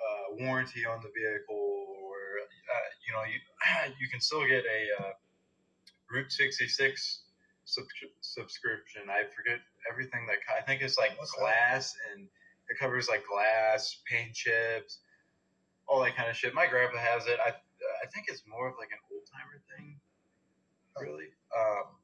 uh, 0.00 0.44
warranty 0.46 0.84
on 0.86 1.00
the 1.02 1.10
vehicle, 1.14 1.54
or 2.00 2.16
uh, 2.40 2.88
you 3.06 3.12
know, 3.12 3.22
you 3.24 3.38
you 4.00 4.08
can 4.08 4.20
still 4.20 4.46
get 4.46 4.64
a 4.64 5.02
uh, 5.04 5.12
Route 6.10 6.32
66 6.32 7.22
sub- 7.64 7.84
subscription. 8.20 9.02
I 9.10 9.24
forget 9.34 9.60
everything 9.90 10.26
that 10.26 10.38
I 10.56 10.62
think 10.64 10.82
it's 10.82 10.98
like 10.98 11.18
What's 11.18 11.32
that? 11.32 11.40
glass 11.40 11.94
and 12.12 12.26
it 12.68 12.78
covers 12.78 13.08
like 13.08 13.24
glass, 13.26 14.00
paint 14.10 14.34
chips, 14.34 15.00
all 15.86 16.00
that 16.04 16.16
kind 16.16 16.28
of 16.30 16.36
shit. 16.36 16.54
My 16.54 16.66
grandpa 16.66 16.98
has 16.98 17.26
it. 17.26 17.38
I 17.44 17.50
I 17.50 18.06
think 18.12 18.26
it's 18.28 18.42
more 18.48 18.68
of 18.68 18.74
like 18.78 18.88
an 18.92 19.00
old 19.12 19.24
timer 19.28 19.60
thing, 19.76 20.00
really. 21.00 21.28
Um, 21.52 21.96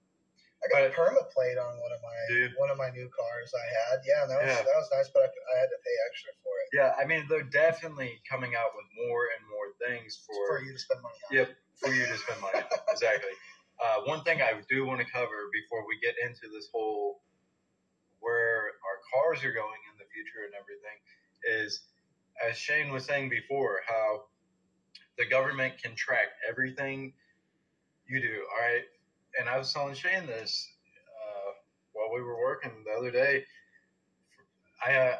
I 0.61 0.69
got 0.69 0.85
a 0.85 0.89
But- 0.93 0.97
permaplate 0.97 1.57
on 1.57 1.81
one 1.81 1.93
of 1.93 2.01
my 2.05 2.17
Dude. 2.29 2.53
one 2.57 2.69
of 2.71 2.77
my 2.77 2.91
new 2.91 3.09
cars 3.09 3.53
I 3.57 3.67
had. 3.81 4.01
Yeah, 4.05 4.27
that 4.27 4.39
was 4.45 4.51
Yeah. 4.53 4.63
that 4.63 4.77
was 4.77 4.89
nice, 4.93 5.09
but 5.09 5.23
I, 5.25 5.29
I 5.29 5.55
had 5.61 5.71
to 5.73 5.79
pay 5.81 5.97
extra 6.11 6.33
for 6.45 6.53
it 6.61 6.69
Yeah, 6.77 6.95
I 7.01 7.07
mean 7.07 7.25
they're 7.29 7.49
definitely 7.49 8.21
coming 8.29 8.55
out 8.55 8.77
with 8.77 8.85
more 8.95 9.29
and 9.37 9.43
more 9.49 9.73
things 9.81 10.21
for 10.27 10.37
for 10.47 10.63
you 10.63 10.73
to 10.73 10.79
spend 10.79 11.01
money 11.01 11.17
on. 11.31 11.37
Yep, 11.37 11.49
for 11.81 11.89
you 11.95 12.05
to 12.07 12.17
spend 12.19 12.41
money. 12.43 12.61
on. 12.61 12.69
exactly. 12.93 13.33
Uh, 13.81 14.03
one 14.05 14.23
thing 14.25 14.43
I 14.43 14.61
do 14.69 14.85
want 14.85 15.01
to 15.01 15.09
cover 15.11 15.49
before 15.53 15.87
we 15.89 15.99
get 16.01 16.15
into 16.21 16.49
this 16.53 16.69
whole 16.71 17.23
where 18.21 18.77
our 18.85 18.99
cars 19.15 19.43
are 19.45 19.53
going 19.53 19.81
future 20.13 20.45
and 20.47 20.55
everything 20.55 20.99
is, 21.65 21.83
as 22.47 22.57
Shane 22.57 22.93
was 22.93 23.05
saying 23.05 23.31
before, 23.31 23.81
how 23.87 24.25
the 25.19 25.27
government 25.27 25.75
can 25.83 25.95
track 25.95 26.29
everything 26.49 27.13
you 28.09 28.21
do. 28.21 28.45
All 28.53 28.67
right, 28.69 28.85
and 29.39 29.49
I 29.49 29.59
was 29.59 29.73
telling 29.73 29.95
Shane 29.95 30.27
this 30.27 30.69
uh, 31.09 31.53
while 31.93 32.15
we 32.15 32.23
were 32.23 32.39
working 32.39 32.73
the 32.85 32.99
other 32.99 33.11
day. 33.11 33.45
I 34.87 34.95
uh, 34.95 35.17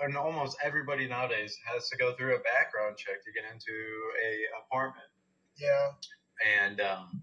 and 0.00 0.16
almost 0.16 0.56
everybody 0.62 1.06
nowadays 1.08 1.56
has 1.72 1.88
to 1.88 1.96
go 1.96 2.14
through 2.14 2.34
a 2.36 2.40
background 2.40 2.96
check 2.96 3.24
to 3.24 3.32
get 3.32 3.44
into 3.52 3.72
a 3.72 4.62
apartment, 4.64 5.06
Yeah, 5.56 5.90
and 6.62 6.80
um, 6.80 7.22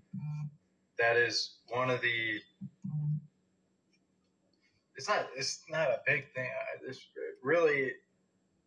that 0.97 1.17
is 1.17 1.57
one 1.69 1.89
of 1.89 2.01
the. 2.01 2.39
It's 5.01 5.09
not. 5.09 5.25
It's 5.35 5.63
not 5.67 5.87
a 5.89 5.99
big 6.05 6.31
thing. 6.35 6.47
I- 6.47 6.77
It's 6.87 7.07
really 7.43 7.93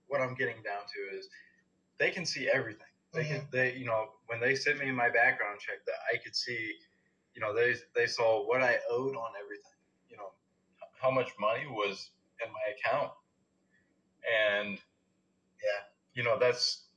what 0.09 0.21
I'm 0.21 0.35
getting 0.35 0.63
down 0.63 0.83
to 0.95 1.17
is 1.17 1.29
they 1.99 2.11
can 2.11 2.27
see 2.27 2.49
everything. 2.51 2.89
They 3.13 3.25
can. 3.25 3.49
They 3.53 3.75
you 3.77 3.87
know 3.87 4.11
when 4.27 4.41
they 4.41 4.57
sent 4.57 4.81
me 4.81 4.91
my 4.91 5.11
background 5.11 5.61
check 5.61 5.85
that 5.87 5.97
I 6.13 6.19
could 6.19 6.35
see. 6.37 6.77
You 7.35 7.41
know 7.43 7.55
they 7.55 7.77
they 7.95 8.07
saw 8.07 8.47
what 8.49 8.63
I 8.63 8.79
owed 8.91 9.17
on 9.17 9.33
everything. 9.43 9.79
You 10.11 10.17
know 10.17 10.33
how 11.01 11.11
much 11.11 11.31
money 11.39 11.67
was 11.69 12.11
in 12.45 12.53
my 12.53 12.65
account, 12.75 13.13
and 14.29 14.79
Yeah. 15.63 15.83
you 16.15 16.25
know 16.25 16.39
that's 16.39 16.89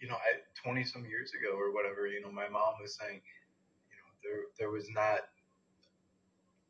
you 0.00 0.08
know 0.08 0.16
I 0.16 0.40
twenty 0.54 0.84
some 0.84 1.04
years 1.06 1.32
ago 1.34 1.56
or 1.58 1.72
whatever. 1.72 2.06
You 2.06 2.22
know 2.22 2.32
my 2.32 2.48
mom 2.48 2.74
was 2.80 2.96
saying, 2.96 3.20
you 3.90 3.96
know 3.98 4.10
there 4.22 4.42
there 4.58 4.70
was 4.70 4.88
not 4.90 5.20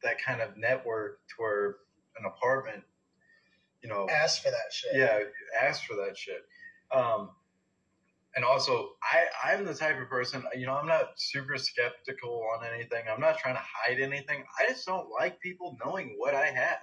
that 0.04 0.22
kind 0.22 0.40
of 0.40 0.56
network 0.56 1.20
to 1.28 1.34
where 1.38 1.76
an 2.18 2.26
apartment, 2.26 2.82
you 3.82 3.88
know, 3.88 4.06
ask 4.08 4.42
for 4.42 4.50
that 4.50 4.72
shit. 4.72 4.92
yeah, 4.94 5.18
ask 5.60 5.84
for 5.84 5.96
that 5.96 6.16
shit. 6.16 6.44
Um, 6.92 7.30
and 8.36 8.44
also, 8.44 8.90
I 9.02 9.52
I'm 9.52 9.64
the 9.64 9.74
type 9.74 10.00
of 10.00 10.08
person, 10.08 10.42
you 10.56 10.66
know, 10.66 10.74
I'm 10.74 10.88
not 10.88 11.12
super 11.16 11.56
skeptical 11.56 12.46
on 12.54 12.66
anything. 12.66 13.04
I'm 13.10 13.20
not 13.20 13.38
trying 13.38 13.54
to 13.54 13.62
hide 13.62 14.00
anything. 14.00 14.44
I 14.58 14.70
just 14.70 14.86
don't 14.86 15.08
like 15.08 15.40
people 15.40 15.76
knowing 15.84 16.16
what 16.18 16.34
I 16.34 16.46
have, 16.46 16.78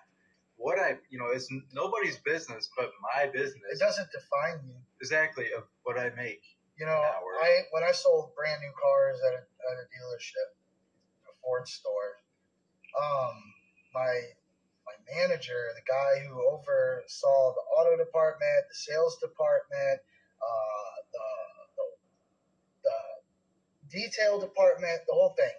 what 0.56 0.80
I, 0.80 0.98
you 1.10 1.20
know, 1.20 1.28
it's 1.34 1.50
nobody's 1.74 2.18
business 2.20 2.70
but 2.78 2.92
my 3.16 3.28
business. 3.28 3.62
It 3.72 3.80
doesn't 3.80 4.08
define 4.12 4.66
you. 4.66 4.76
Exactly 5.02 5.48
of 5.58 5.64
what 5.84 6.00
I 6.00 6.12
make. 6.16 6.42
You 6.80 6.86
know, 6.86 6.94
I 6.94 7.62
when 7.72 7.84
I 7.84 7.92
sold 7.92 8.34
brand 8.36 8.62
new 8.62 8.72
cars 8.72 9.20
at 9.28 9.34
a, 9.34 9.42
at 9.42 9.78
a 9.78 9.86
dealership, 9.92 10.56
a 11.28 11.34
Ford 11.42 11.68
store, 11.68 12.21
um, 12.98 13.36
my 13.94 14.14
my 14.86 14.96
manager, 15.16 15.72
the 15.76 15.86
guy 15.86 16.26
who 16.26 16.42
oversaw 16.42 17.54
the 17.54 17.66
auto 17.78 17.98
department, 17.98 18.66
the 18.68 18.76
sales 18.76 19.18
department, 19.22 20.02
uh, 20.42 20.94
the, 21.14 21.28
the 21.78 21.86
the 22.84 22.98
detail 23.90 24.40
department, 24.40 25.02
the 25.08 25.14
whole 25.14 25.36
thing. 25.38 25.58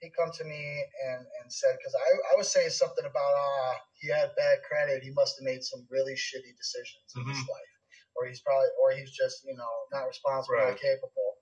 He 0.00 0.10
come 0.12 0.30
to 0.30 0.44
me 0.44 0.84
and, 1.08 1.24
and 1.40 1.46
said, 1.48 1.72
because 1.80 1.96
I, 1.96 2.08
I 2.32 2.36
was 2.36 2.52
saying 2.52 2.68
something 2.68 3.04
about, 3.08 3.32
ah, 3.32 3.80
he 3.96 4.12
had 4.12 4.36
bad 4.36 4.60
credit. 4.68 5.02
He 5.02 5.10
must 5.10 5.40
have 5.40 5.44
made 5.44 5.64
some 5.64 5.88
really 5.88 6.12
shitty 6.12 6.52
decisions 6.52 7.16
in 7.16 7.24
his 7.24 7.38
Mhm. 7.38 7.48
life. 7.48 7.72
Or 8.14 8.26
he's 8.28 8.40
probably, 8.40 8.68
or 8.80 8.92
he's 8.92 9.10
just, 9.10 9.44
you 9.44 9.56
know, 9.56 9.72
not 9.92 10.04
responsible, 10.04 10.56
Right. 10.56 10.76
not 10.76 10.80
capable. 10.80 11.38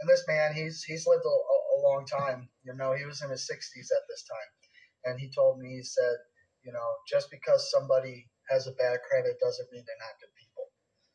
And 0.00 0.10
this 0.10 0.26
man, 0.26 0.54
he's 0.54 0.82
he's 0.82 1.06
lived 1.06 1.24
a, 1.24 1.28
a, 1.28 1.56
a 1.76 1.80
long 1.82 2.06
time. 2.06 2.48
You 2.64 2.74
know, 2.74 2.92
he 2.92 3.04
was 3.04 3.22
in 3.22 3.30
his 3.30 3.42
60s 3.42 3.88
at 3.90 4.04
this 4.08 4.24
time. 4.24 4.50
And 5.04 5.20
he 5.20 5.28
told 5.28 5.60
me, 5.60 5.76
he 5.76 5.82
said, 5.82 6.16
you 6.64 6.72
know, 6.72 6.88
just 7.08 7.30
because 7.30 7.70
somebody 7.70 8.26
has 8.48 8.66
a 8.66 8.72
bad 8.72 8.98
credit 9.08 9.36
doesn't 9.40 9.68
mean 9.72 9.84
they're 9.86 9.96
not 10.00 10.20
good 10.20 10.32
people. 10.38 10.64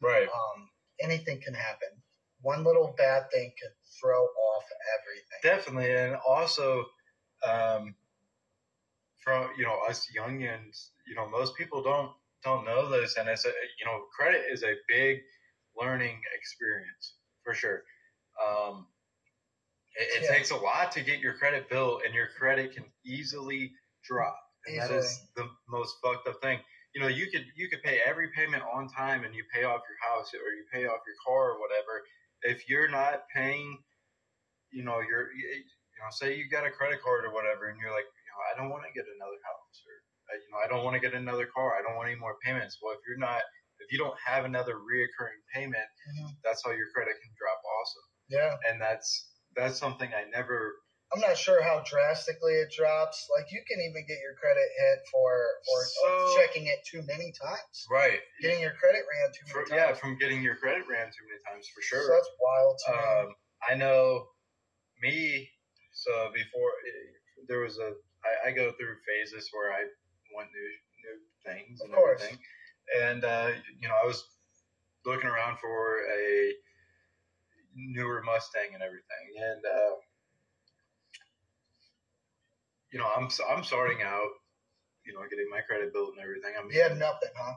Right. 0.02 0.28
Um, 0.28 0.70
anything 1.02 1.42
can 1.42 1.54
happen. 1.54 1.90
One 2.42 2.64
little 2.64 2.94
bad 2.98 3.30
thing 3.32 3.52
can 3.60 3.72
throw 4.00 4.24
off 4.24 4.64
everything. 5.00 5.40
Definitely, 5.44 5.92
and 5.92 6.16
also, 6.26 6.86
um, 7.46 7.96
from 9.24 9.50
you 9.58 9.66
know 9.66 9.78
us 9.90 10.08
youngins, 10.18 10.90
you 11.06 11.16
know 11.16 11.30
most 11.30 11.56
people 11.58 11.84
don't 11.84 12.12
don't 12.44 12.66
know 12.66 12.90
this, 12.90 13.18
and 13.18 13.28
it's 13.28 13.46
a 13.46 13.50
you 13.80 13.86
know 13.86 14.04
credit 14.18 14.44
is 14.50 14.64
a 14.64 14.74
big 14.88 15.20
learning 15.78 16.22
experience 16.38 17.16
for 17.44 17.54
sure. 17.54 17.84
Um, 18.42 18.88
it, 20.00 20.10
it 20.18 20.24
Yeah. 20.24 20.32
takes 20.36 20.52
a 20.52 20.56
lot 20.58 20.92
to 20.94 21.02
get 21.02 21.20
your 21.20 21.36
credit 21.38 21.70
built, 21.70 22.04
and 22.06 22.14
your 22.16 22.30
credit 22.38 22.74
can 22.74 22.86
easily 23.06 23.74
drop, 24.04 24.40
and 24.66 24.80
that 24.80 24.92
is 24.92 25.28
the 25.36 25.50
most 25.68 25.98
fucked 26.04 26.28
up 26.28 26.42
thing. 26.42 26.60
You 26.96 27.02
know, 27.02 27.08
you 27.08 27.30
could 27.32 27.46
you 27.56 27.70
could 27.70 27.84
pay 27.84 28.02
every 28.06 28.30
payment 28.32 28.64
on 28.64 28.90
time, 28.90 29.24
and 29.26 29.36
you 29.36 29.44
pay 29.54 29.64
off 29.66 29.82
your 29.90 30.00
house 30.10 30.34
or 30.34 30.40
you 30.56 30.66
pay 30.74 30.86
off 30.88 31.02
your 31.06 31.16
car 31.26 31.52
or 31.52 31.60
whatever. 31.60 32.04
If 32.44 32.70
you're 32.70 32.90
not 32.90 33.24
paying 33.36 33.78
you 34.72 34.84
know, 34.84 35.00
you're, 35.02 35.32
you 35.34 35.66
know, 36.00 36.10
say 36.12 36.36
you 36.38 36.50
got 36.50 36.66
a 36.66 36.72
credit 36.72 37.02
card 37.02 37.26
or 37.26 37.34
whatever, 37.34 37.70
and 37.70 37.80
you're 37.80 37.92
like, 37.92 38.06
you 38.06 38.32
know, 38.34 38.42
I 38.54 38.54
don't 38.62 38.70
want 38.72 38.84
to 38.86 38.94
get 38.94 39.06
another 39.10 39.40
house, 39.46 39.78
or 39.86 39.96
uh, 40.30 40.38
you 40.38 40.48
know, 40.54 40.60
I 40.64 40.68
don't 40.70 40.86
want 40.86 40.94
to 40.96 41.02
get 41.02 41.14
another 41.18 41.48
car. 41.48 41.74
I 41.78 41.82
don't 41.82 41.96
want 41.98 42.10
any 42.10 42.20
more 42.20 42.38
payments. 42.46 42.78
Well, 42.82 42.94
if 42.94 43.02
you're 43.08 43.18
not, 43.18 43.42
if 43.80 43.92
you 43.92 43.98
don't 43.98 44.18
have 44.24 44.46
another 44.46 44.76
reoccurring 44.78 45.42
payment, 45.54 45.88
Mhm. 46.14 46.38
that's 46.44 46.64
how 46.64 46.72
your 46.72 46.90
credit 46.94 47.16
can 47.22 47.34
drop 47.38 47.60
also, 47.66 48.00
Yeah. 48.30 48.58
and 48.70 48.82
that's 48.82 49.29
that's 49.56 49.78
something 49.78 50.10
I 50.14 50.30
never. 50.30 50.76
I'm 51.14 51.22
not 51.22 51.38
sure 51.38 51.64
how 51.64 51.82
drastically 51.90 52.54
it 52.54 52.72
drops. 52.72 53.28
Like 53.36 53.52
you 53.52 53.62
can 53.68 53.80
even 53.82 54.06
get 54.08 54.20
your 54.22 54.36
credit 54.40 54.70
hit 54.78 55.00
for 55.12 55.48
for 55.66 55.84
So- 55.86 56.38
checking 56.38 56.68
it 56.68 56.86
too 56.86 57.02
many 57.08 57.34
times. 57.34 57.88
Right. 57.90 58.20
Getting 58.42 58.62
your 58.62 58.74
credit 58.74 59.02
ran 59.10 59.32
too 59.34 59.46
For, 59.52 59.66
many 59.68 59.82
yeah, 59.82 59.94
from 59.94 60.18
getting 60.20 60.44
your 60.44 60.56
credit 60.56 60.86
ran 60.88 61.08
too 61.08 61.26
many 61.28 61.42
times 61.50 61.68
for 61.74 61.82
So 61.82 61.88
sure. 61.98 62.14
that's 62.16 62.30
wild 62.40 62.80
to 62.86 62.92
me. 62.92 62.98
Um, 63.30 63.36
I 63.70 63.76
know 63.76 64.28
me. 65.02 65.50
So 65.94 66.30
before 66.34 66.72
there 67.48 67.60
was 67.60 67.80
a, 67.80 67.94
I, 68.46 68.50
I 68.50 68.52
go 68.52 68.72
through 68.72 68.96
phases 69.08 69.50
where 69.52 69.74
I 69.74 69.82
want 70.34 70.50
new 70.54 70.70
new 71.04 71.18
things 71.52 71.82
Of 71.82 71.86
and 71.88 71.96
course. 71.96 72.22
everything, 72.22 72.40
and 73.02 73.24
uh, 73.26 73.50
you 73.80 73.88
know 73.88 73.96
I 74.02 74.06
was 74.06 74.24
looking 75.06 75.30
around 75.30 75.58
for 75.58 75.98
a 76.06 76.54
newer 77.88 78.22
Mustang 78.24 78.74
and 78.74 78.84
everything, 78.84 79.26
and 79.38 79.62
uh, 79.66 79.96
you 82.92 83.00
know 83.00 83.08
I'm 83.16 83.30
I'm 83.50 83.64
starting 83.64 84.02
out, 84.04 84.32
you 85.06 85.14
know, 85.14 85.22
getting 85.30 85.50
my 85.50 85.62
credit 85.62 85.94
built 85.94 86.14
and 86.16 86.24
everything. 86.24 86.54
I'm 86.58 86.72
You 86.72 86.82
had 86.82 86.98
nothing, 86.98 87.30
huh? 87.36 87.56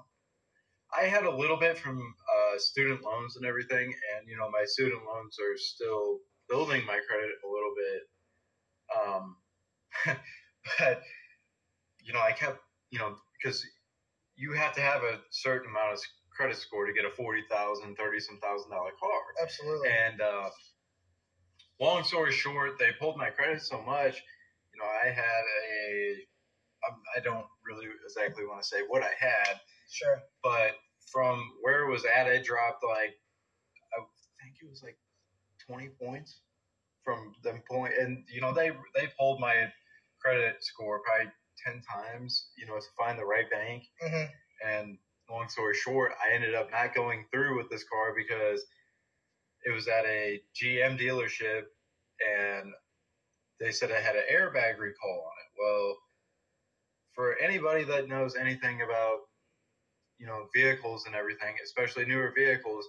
I 0.95 1.05
had 1.07 1.25
a 1.25 1.37
little 1.37 1.57
bit 1.57 1.79
from 1.79 1.99
uh, 1.99 2.59
student 2.59 3.03
loans 3.03 3.37
and 3.37 3.47
everything, 3.47 3.87
and 3.87 4.29
you 4.29 4.37
know 4.37 4.51
my 4.51 4.65
student 4.65 5.03
loans 5.07 5.39
are 5.41 5.57
still 5.57 6.19
building 6.49 6.85
my 6.87 7.01
credit 7.09 7.31
a 7.45 7.49
little 7.49 7.75
bit. 7.77 8.03
Um, 9.01 9.37
but 10.79 11.03
you 12.05 12.13
know 12.13 12.21
I 12.21 12.33
kept 12.33 12.61
you 12.91 12.99
know 12.99 13.17
because 13.43 13.65
you 14.37 14.53
have 14.53 14.75
to 14.75 14.81
have 14.81 15.03
a 15.03 15.21
certain 15.31 15.71
amount 15.71 15.95
of 15.95 16.01
credit 16.37 16.57
score 16.57 16.87
to 16.87 16.93
get 16.93 17.05
a 17.05 17.11
forty 17.11 17.43
thousand, 17.51 17.97
thirty 17.97 18.21
some 18.21 18.39
thousand 18.39 18.71
dollar 18.71 18.91
car, 18.99 19.21
Absolutely. 19.43 19.89
and 19.89 20.21
uh, 20.21 20.51
long 21.81 22.05
story 22.05 22.33
short, 22.33 22.79
they 22.79 22.91
pulled 22.99 23.17
my 23.17 23.31
credit 23.31 23.63
so 23.63 23.81
much. 23.83 24.23
You 24.75 24.81
know 24.81 24.87
I 24.87 25.09
had 25.11 25.45
a 25.89 26.17
I 27.17 27.21
don't 27.21 27.47
really 27.65 27.87
exactly 28.05 28.45
want 28.45 28.63
to 28.63 28.67
say 28.69 28.83
what 28.89 29.03
I 29.03 29.13
had 29.19 29.61
Sure. 29.91 30.23
but 30.43 30.73
from 31.13 31.53
where 31.61 31.87
it 31.87 31.93
was 31.93 32.05
at, 32.17 32.27
it 32.27 32.45
dropped 32.45 32.83
like 32.85 33.15
I 33.97 34.01
think 34.43 34.57
it 34.63 34.69
was 34.71 34.83
like 34.83 34.97
twenty 35.67 35.89
points 35.89 36.41
from 37.05 37.35
them 37.45 37.63
point, 37.71 37.93
and 37.99 38.25
you 38.33 38.41
know 38.41 38.53
they 38.55 38.71
they 38.95 39.09
pulled 39.19 39.41
my 39.41 39.71
credit 40.21 40.57
score 40.61 41.01
probably 41.05 41.31
ten 41.65 41.83
times, 41.83 42.51
you 42.57 42.67
know, 42.67 42.79
to 42.79 42.87
find 42.99 43.19
the 43.19 43.25
right 43.25 43.49
bank. 43.51 43.85
hmm 44.01 44.25
And 44.67 44.99
long 45.33 45.49
story 45.49 45.75
short, 45.75 46.13
I 46.23 46.35
ended 46.35 46.55
up 46.55 46.71
not 46.71 46.95
going 46.95 47.25
through 47.33 47.57
with 47.57 47.71
this 47.71 47.85
car 47.85 48.15
because 48.17 48.65
it 49.65 49.73
was 49.73 49.89
at 49.89 50.05
a 50.05 50.41
GM 50.61 50.99
dealership, 51.01 51.63
and 52.29 52.73
they 53.61 53.71
said 53.71 53.91
I 53.93 54.01
had 54.01 54.17
an 54.17 54.25
airbag 54.33 54.79
recall 54.79 55.25
on 55.27 55.33
it. 55.45 55.61
Well, 55.63 55.97
for 57.15 57.37
anybody 57.39 57.85
that 57.85 58.09
knows 58.09 58.37
anything 58.37 58.83
about 58.83 59.19
you 60.19 60.27
know 60.27 60.47
vehicles 60.55 61.07
and 61.07 61.15
everything, 61.15 61.55
especially 61.65 62.05
newer 62.05 62.33
vehicles, 62.37 62.87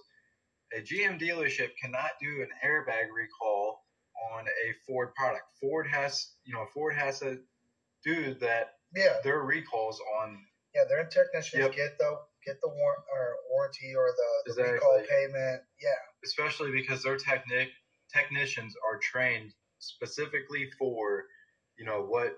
a 0.76 0.80
GM 0.82 1.20
dealership 1.20 1.70
cannot 1.82 2.10
do 2.20 2.42
an 2.42 2.48
airbag 2.64 3.06
recall 3.14 3.80
on 4.34 4.44
a 4.46 4.72
Ford 4.86 5.14
product. 5.14 5.44
Ford 5.60 5.86
has 5.90 6.32
you 6.44 6.54
know 6.54 6.66
Ford 6.74 6.94
has 6.96 7.20
to 7.20 7.38
do 8.04 8.34
that 8.34 8.74
Yeah. 8.94 9.18
their 9.24 9.40
recalls 9.42 10.00
on 10.20 10.46
Yeah. 10.74 10.84
Their 10.88 11.06
technicians 11.06 11.62
Yep. 11.62 11.72
get 11.74 11.98
the 11.98 12.18
get 12.46 12.60
the 12.60 12.68
war- 12.68 13.04
or 13.12 13.36
warranty 13.50 13.94
or 13.94 14.06
the, 14.10 14.52
the 14.52 14.60
Exactly. 14.60 14.72
recall 14.74 15.02
payment. 15.08 15.62
Yeah. 15.80 15.90
especially 16.24 16.70
because 16.72 17.02
their 17.02 17.16
technic 17.16 17.68
technicians 18.12 18.74
are 18.86 18.98
trained 18.98 19.52
specifically 19.78 20.70
for 20.78 21.24
you 21.78 21.84
know 21.84 22.02
what 22.06 22.36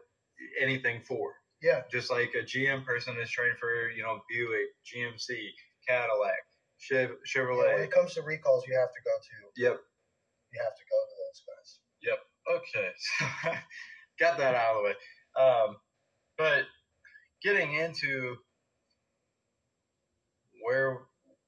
anything 0.61 1.01
for 1.07 1.35
Yeah. 1.62 1.83
just 1.90 2.11
like 2.11 2.35
a 2.35 2.42
GM 2.45 2.85
person 2.85 3.16
is 3.23 3.31
trained 3.31 3.59
for 3.59 3.90
you 3.90 4.03
know 4.03 4.21
Buick, 4.31 4.69
GMC, 4.85 5.51
Cadillac, 5.87 6.35
Chev- 6.79 7.11
Yeah, 7.11 7.42
Chevrolet. 7.42 7.75
When 7.75 7.83
it 7.85 7.90
comes 7.90 8.14
to 8.14 8.23
recalls, 8.23 8.66
you 8.66 8.75
have 8.79 8.92
to 8.92 9.01
go 9.05 9.11
to 9.19 9.62
Yep. 9.62 9.81
you 10.53 10.62
have 10.62 10.75
to 10.77 10.85
go 10.90 10.99
to 11.09 11.14
those 11.23 11.42
guys. 11.47 11.79
Yep. 12.03 12.19
Okay, 12.57 13.59
got 14.21 14.38
that 14.38 14.55
out 14.55 14.77
of 14.77 14.83
the 14.83 14.88
way. 14.88 14.95
Um, 15.45 15.77
but 16.38 16.64
getting 17.42 17.73
into 17.75 18.37
where 20.66 21.07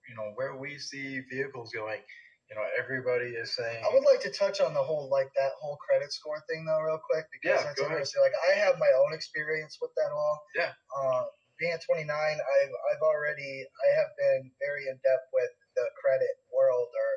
you 0.08 0.14
know 0.14 0.30
where 0.38 0.56
we 0.56 0.78
see 0.78 1.20
vehicles 1.26 1.74
going, 1.74 2.00
you 2.48 2.56
know, 2.56 2.64
everybody 2.78 3.36
is 3.36 3.52
saying, 3.52 3.84
I 3.84 3.92
would 3.92 4.08
like 4.08 4.24
to 4.24 4.32
touch 4.32 4.62
on 4.62 4.72
the 4.72 4.80
whole 4.80 5.10
like 5.10 5.28
that 5.34 5.52
whole 5.60 5.76
credit 5.76 6.14
score 6.14 6.40
thing 6.48 6.64
though, 6.64 6.80
real 6.80 7.02
quick, 7.02 7.26
because 7.28 7.60
Yeah, 7.60 7.66
that's 7.66 7.82
ahead. 7.82 8.22
Like 8.24 8.38
I 8.48 8.56
have 8.64 8.80
my 8.80 8.88
own 9.04 9.12
experience 9.12 9.76
with 9.82 9.90
that 10.00 10.14
all. 10.14 10.40
Yeah. 10.56 10.72
Uh, 10.94 11.28
being 11.60 11.74
at 11.74 11.84
29, 11.84 12.08
I've 12.08 12.74
I've 12.88 13.04
already 13.04 13.66
I 13.66 13.88
have 14.00 14.10
been 14.16 14.48
very 14.62 14.86
in 14.86 14.96
depth 15.02 15.28
with 15.34 15.52
the 15.74 15.84
credit 15.98 16.40
world 16.48 16.88
or 16.88 17.10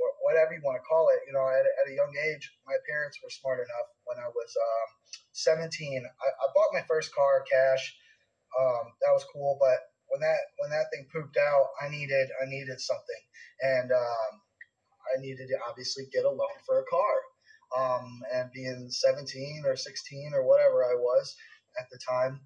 or 0.00 0.06
whatever 0.24 0.56
you 0.56 0.64
want 0.64 0.80
to 0.80 0.86
call 0.88 1.12
it. 1.12 1.20
You 1.28 1.36
know, 1.36 1.44
at, 1.44 1.66
at 1.66 1.90
a 1.90 1.94
young 1.98 2.16
age, 2.16 2.48
my 2.64 2.78
parents 2.88 3.20
were 3.20 3.28
smart 3.28 3.60
enough 3.60 3.88
when 4.08 4.16
I 4.16 4.32
was 4.32 4.50
um, 4.56 4.88
17. 5.36 5.68
I, 5.68 6.06
I 6.08 6.46
bought 6.56 6.72
my 6.72 6.86
first 6.88 7.12
car 7.12 7.44
cash. 7.44 7.84
Um, 8.56 8.96
that 9.04 9.12
was 9.12 9.28
cool, 9.28 9.60
but 9.60 9.89
when 10.10 10.20
that 10.20 10.38
when 10.58 10.70
that 10.70 10.86
thing 10.92 11.06
pooped 11.12 11.36
out, 11.38 11.66
I 11.80 11.88
needed 11.88 12.28
I 12.42 12.46
needed 12.46 12.80
something, 12.80 13.22
and 13.62 13.92
um, 13.92 14.32
I 15.16 15.20
needed 15.20 15.48
to 15.48 15.56
obviously 15.68 16.04
get 16.12 16.24
a 16.24 16.30
loan 16.30 16.58
for 16.66 16.80
a 16.80 16.84
car. 16.84 17.16
Um, 17.70 18.20
and 18.34 18.50
being 18.52 18.88
17 18.90 19.62
or 19.64 19.76
16 19.76 20.32
or 20.34 20.42
whatever 20.44 20.84
I 20.84 20.94
was 20.94 21.36
at 21.78 21.86
the 21.92 21.98
time, 22.02 22.40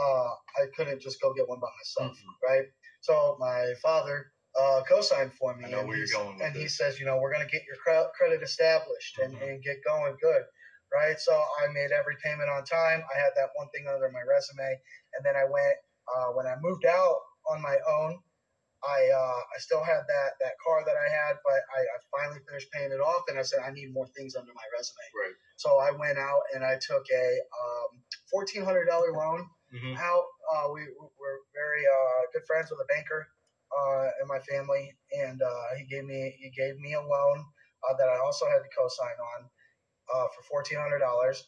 uh, 0.00 0.30
I 0.56 0.66
couldn't 0.76 1.02
just 1.02 1.20
go 1.20 1.34
get 1.34 1.48
one 1.48 1.58
by 1.58 1.68
myself, 1.78 2.16
Mhm. 2.16 2.48
right? 2.48 2.66
So 3.00 3.36
my 3.40 3.74
father 3.82 4.32
uh, 4.54 4.82
co-signed 4.86 5.34
for 5.34 5.56
me, 5.56 5.72
and, 5.72 5.88
where 5.88 5.96
you're 5.96 6.06
going 6.08 6.36
with 6.36 6.46
and 6.46 6.54
he 6.54 6.68
says, 6.68 7.00
you 7.00 7.06
know, 7.06 7.16
we're 7.16 7.32
going 7.32 7.44
to 7.46 7.50
get 7.50 7.64
your 7.64 7.76
cre- 7.76 8.10
credit 8.14 8.42
established 8.42 9.18
and, 9.18 9.34
Mhm. 9.34 9.42
and 9.42 9.62
get 9.64 9.82
going 9.82 10.16
good, 10.20 10.44
right? 10.92 11.18
So 11.18 11.32
I 11.60 11.68
made 11.68 11.90
every 11.90 12.16
payment 12.22 12.50
on 12.50 12.62
time. 12.64 13.02
I 13.12 13.18
had 13.18 13.34
that 13.36 13.50
one 13.54 13.68
thing 13.70 13.88
under 13.88 14.10
my 14.10 14.20
resume, 14.22 14.78
and 15.14 15.24
then 15.24 15.36
I 15.36 15.44
went 15.44 15.76
uh, 16.08 16.32
when 16.34 16.46
I 16.46 16.56
moved 16.60 16.86
out 16.86 17.16
on 17.50 17.62
my 17.62 17.76
own. 17.88 18.18
I 18.82 19.10
uh, 19.14 19.40
I 19.54 19.58
still 19.58 19.82
had 19.82 20.02
that 20.10 20.30
that 20.40 20.54
car 20.58 20.82
that 20.84 20.96
I 20.98 21.08
had, 21.08 21.38
but 21.44 21.60
I, 21.70 21.80
I 21.86 21.96
finally 22.10 22.40
finished 22.48 22.70
paying 22.72 22.90
it 22.90 22.98
off, 22.98 23.22
and 23.28 23.38
I 23.38 23.42
said 23.42 23.60
I 23.62 23.70
need 23.70 23.94
more 23.94 24.08
things 24.16 24.34
under 24.34 24.52
my 24.52 24.66
resume. 24.74 25.06
right. 25.14 25.34
So 25.56 25.78
I 25.78 25.90
went 25.92 26.18
out 26.18 26.42
and 26.54 26.64
I 26.64 26.78
took 26.82 27.06
a 27.14 27.26
um, 27.62 28.02
fourteen 28.30 28.64
hundred 28.64 28.86
dollar 28.86 29.12
loan 29.12 29.46
hmm 29.70 29.94
out. 29.94 30.26
Uh, 30.50 30.68
we 30.74 30.82
were 30.98 31.38
very 31.54 31.84
uh, 31.86 32.20
good 32.34 32.42
friends 32.46 32.70
with 32.70 32.80
a 32.82 32.88
banker 32.92 33.26
uh, 33.70 34.08
in 34.20 34.26
my 34.26 34.40
family, 34.50 34.90
and 35.14 35.40
uh, 35.42 35.68
he 35.78 35.84
gave 35.86 36.04
me 36.04 36.34
he 36.38 36.50
gave 36.50 36.78
me 36.78 36.94
a 36.94 37.00
loan 37.00 37.44
uh, 37.88 37.94
that 37.98 38.08
I 38.08 38.18
also 38.18 38.46
had 38.46 38.66
to 38.66 38.70
co-sign 38.76 39.14
on 39.14 39.40
uh, 40.14 40.26
for 40.34 40.42
fourteen 40.50 40.78
hundred 40.78 41.00
dollars, 41.00 41.44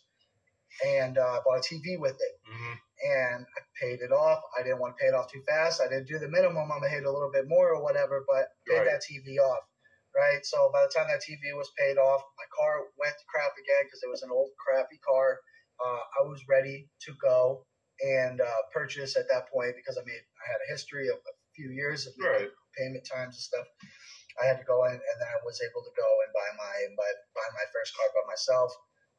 and 0.87 1.19
uh, 1.19 1.41
bought 1.45 1.59
a 1.59 1.63
TV 1.63 1.99
with 1.99 2.15
it. 2.21 2.33
hmm 2.47 2.75
And 3.03 3.43
I 3.43 3.61
paid 3.81 4.01
it 4.01 4.13
off. 4.13 4.41
I 4.59 4.63
didn't 4.63 4.79
want 4.79 4.97
to 4.97 5.03
pay 5.03 5.09
it 5.09 5.15
off 5.15 5.31
too 5.31 5.43
fast. 5.47 5.81
I 5.81 5.89
didn't 5.89 6.07
do 6.07 6.19
the 6.19 6.29
minimum. 6.29 6.71
I'm 6.71 6.79
gonna 6.81 6.89
hit 6.89 7.05
a 7.05 7.11
little 7.11 7.31
bit 7.31 7.49
more 7.49 7.75
or 7.75 7.83
whatever, 7.83 8.25
but 8.29 8.47
paid 8.67 8.79
Right. 8.79 8.87
that 8.87 9.03
TV 9.03 9.39
off. 9.39 9.65
Right. 10.15 10.47
So 10.47 10.71
by 10.73 10.87
the 10.87 10.93
time 10.95 11.09
that 11.09 11.23
TV 11.27 11.53
was 11.59 11.71
paid 11.77 11.99
off, 11.99 12.23
my 12.39 12.47
car 12.55 12.87
went 12.97 13.19
to 13.19 13.25
crap 13.27 13.51
again 13.59 13.85
because 13.85 14.03
it 14.03 14.09
was 14.11 14.23
an 14.23 14.31
old 14.31 14.51
crappy 14.63 14.99
car. 15.03 15.41
Uh, 15.85 16.03
I 16.21 16.23
was 16.23 16.41
ready 16.49 16.89
to 17.03 17.13
go 17.21 17.67
and 18.01 18.41
uh, 18.41 18.61
purchase 18.73 19.17
at 19.17 19.27
that 19.29 19.51
point 19.51 19.75
because 19.75 19.99
I 19.99 20.05
made 20.07 20.23
I 20.23 20.45
had 20.53 20.61
a 20.63 20.71
history 20.71 21.09
of 21.09 21.17
a 21.19 21.35
few 21.55 21.71
years 21.71 22.07
of 22.07 22.15
Right. 22.19 22.49
payment 22.79 23.05
times 23.11 23.35
and 23.35 23.43
stuff. 23.43 23.67
I 24.43 24.47
had 24.47 24.59
to 24.59 24.65
go 24.67 24.85
in, 24.87 24.93
and 24.95 25.17
then 25.21 25.29
I 25.31 25.39
was 25.45 25.61
able 25.63 25.83
to 25.83 25.93
go 25.95 26.09
and 26.27 26.31
buy 26.35 26.51
my 26.59 26.75
buy, 26.97 27.11
buy 27.35 27.49
my 27.55 27.67
first 27.73 27.95
car 27.97 28.07
by 28.15 28.27
myself. 28.31 28.71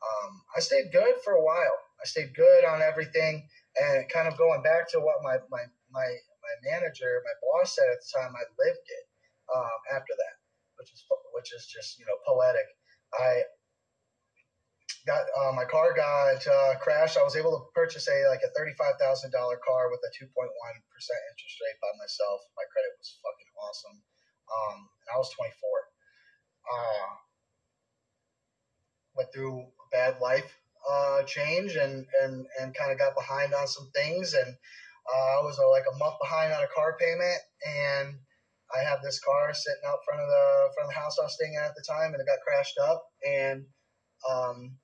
Um, 0.03 0.31
I 0.55 0.59
stayed 0.59 0.91
good 0.91 1.15
for 1.23 1.33
a 1.33 1.43
while. 1.43 1.77
I 2.01 2.05
stayed 2.05 2.35
good 2.35 2.65
on 2.65 2.81
everything, 2.81 3.47
and 3.79 4.07
kind 4.09 4.27
of 4.27 4.37
going 4.37 4.61
back 4.61 4.89
to 4.91 4.99
what 4.99 5.23
my 5.23 5.37
my 5.49 5.63
my, 5.91 6.07
my 6.07 6.55
manager, 6.71 7.23
my 7.23 7.35
boss 7.41 7.75
said 7.75 7.87
at 7.91 7.99
the 8.03 8.09
time, 8.19 8.33
I 8.35 8.45
lived 8.59 8.85
it 8.85 9.05
um, 9.53 9.79
after 9.95 10.13
that, 10.13 10.35
which 10.77 10.91
is 10.93 11.03
which 11.33 11.53
is 11.53 11.67
just 11.67 11.99
you 11.99 12.05
know 12.05 12.17
poetic. 12.27 12.67
I 13.15 13.43
got 15.07 15.23
uh, 15.37 15.53
my 15.53 15.65
car 15.65 15.93
got 15.95 16.41
uh, 16.45 16.75
crashed. 16.81 17.17
I 17.17 17.23
was 17.23 17.35
able 17.35 17.53
to 17.55 17.63
purchase 17.73 18.07
a 18.09 18.27
like 18.29 18.43
a 18.43 18.51
thirty 18.57 18.73
five 18.77 18.99
thousand 18.99 19.31
dollar 19.31 19.59
car 19.63 19.89
with 19.89 20.01
a 20.03 20.11
two 20.13 20.27
point 20.35 20.51
one 20.61 20.77
percent 20.91 21.19
interest 21.31 21.57
rate 21.63 21.79
by 21.81 21.93
myself. 21.97 22.43
My 22.57 22.65
credit 22.73 22.91
was 22.99 23.17
fucking 23.23 23.51
awesome. 23.55 23.97
Um, 24.45 24.77
and 25.05 25.09
I 25.13 25.17
was 25.17 25.31
twenty 25.31 25.53
four. 25.57 25.77
Uh, 26.65 27.09
went 29.15 29.31
through 29.31 29.61
a 29.63 29.85
bad 29.91 30.19
life 30.19 30.59
uh, 30.89 31.23
change 31.23 31.75
and 31.75 32.05
and 32.21 32.45
and 32.59 32.75
kind 32.75 32.91
of 32.91 32.99
got 32.99 33.15
behind 33.15 33.53
on 33.53 33.67
some 33.67 33.89
things. 33.95 34.33
And 34.33 34.47
uh, 34.49 35.39
I 35.39 35.43
was 35.43 35.59
uh, 35.59 35.69
like 35.69 35.85
a 35.91 35.97
month 35.97 36.15
behind 36.21 36.53
on 36.53 36.63
a 36.63 36.75
car 36.75 36.97
payment. 36.99 37.41
And 37.65 38.15
I 38.75 38.83
have 38.83 39.01
this 39.01 39.19
car 39.19 39.53
sitting 39.53 39.85
out 39.87 39.99
front 40.05 40.21
of 40.21 40.27
the 40.27 40.69
front 40.75 40.89
of 40.89 40.93
the 40.93 40.99
house 40.99 41.17
I 41.19 41.25
was 41.25 41.35
staying 41.35 41.55
at 41.57 41.69
at 41.69 41.75
the 41.75 41.85
time 41.87 42.13
and 42.13 42.21
it 42.21 42.27
got 42.27 42.41
crashed 42.45 42.77
up. 42.79 43.05
And 43.25 43.65
um, 44.29 44.77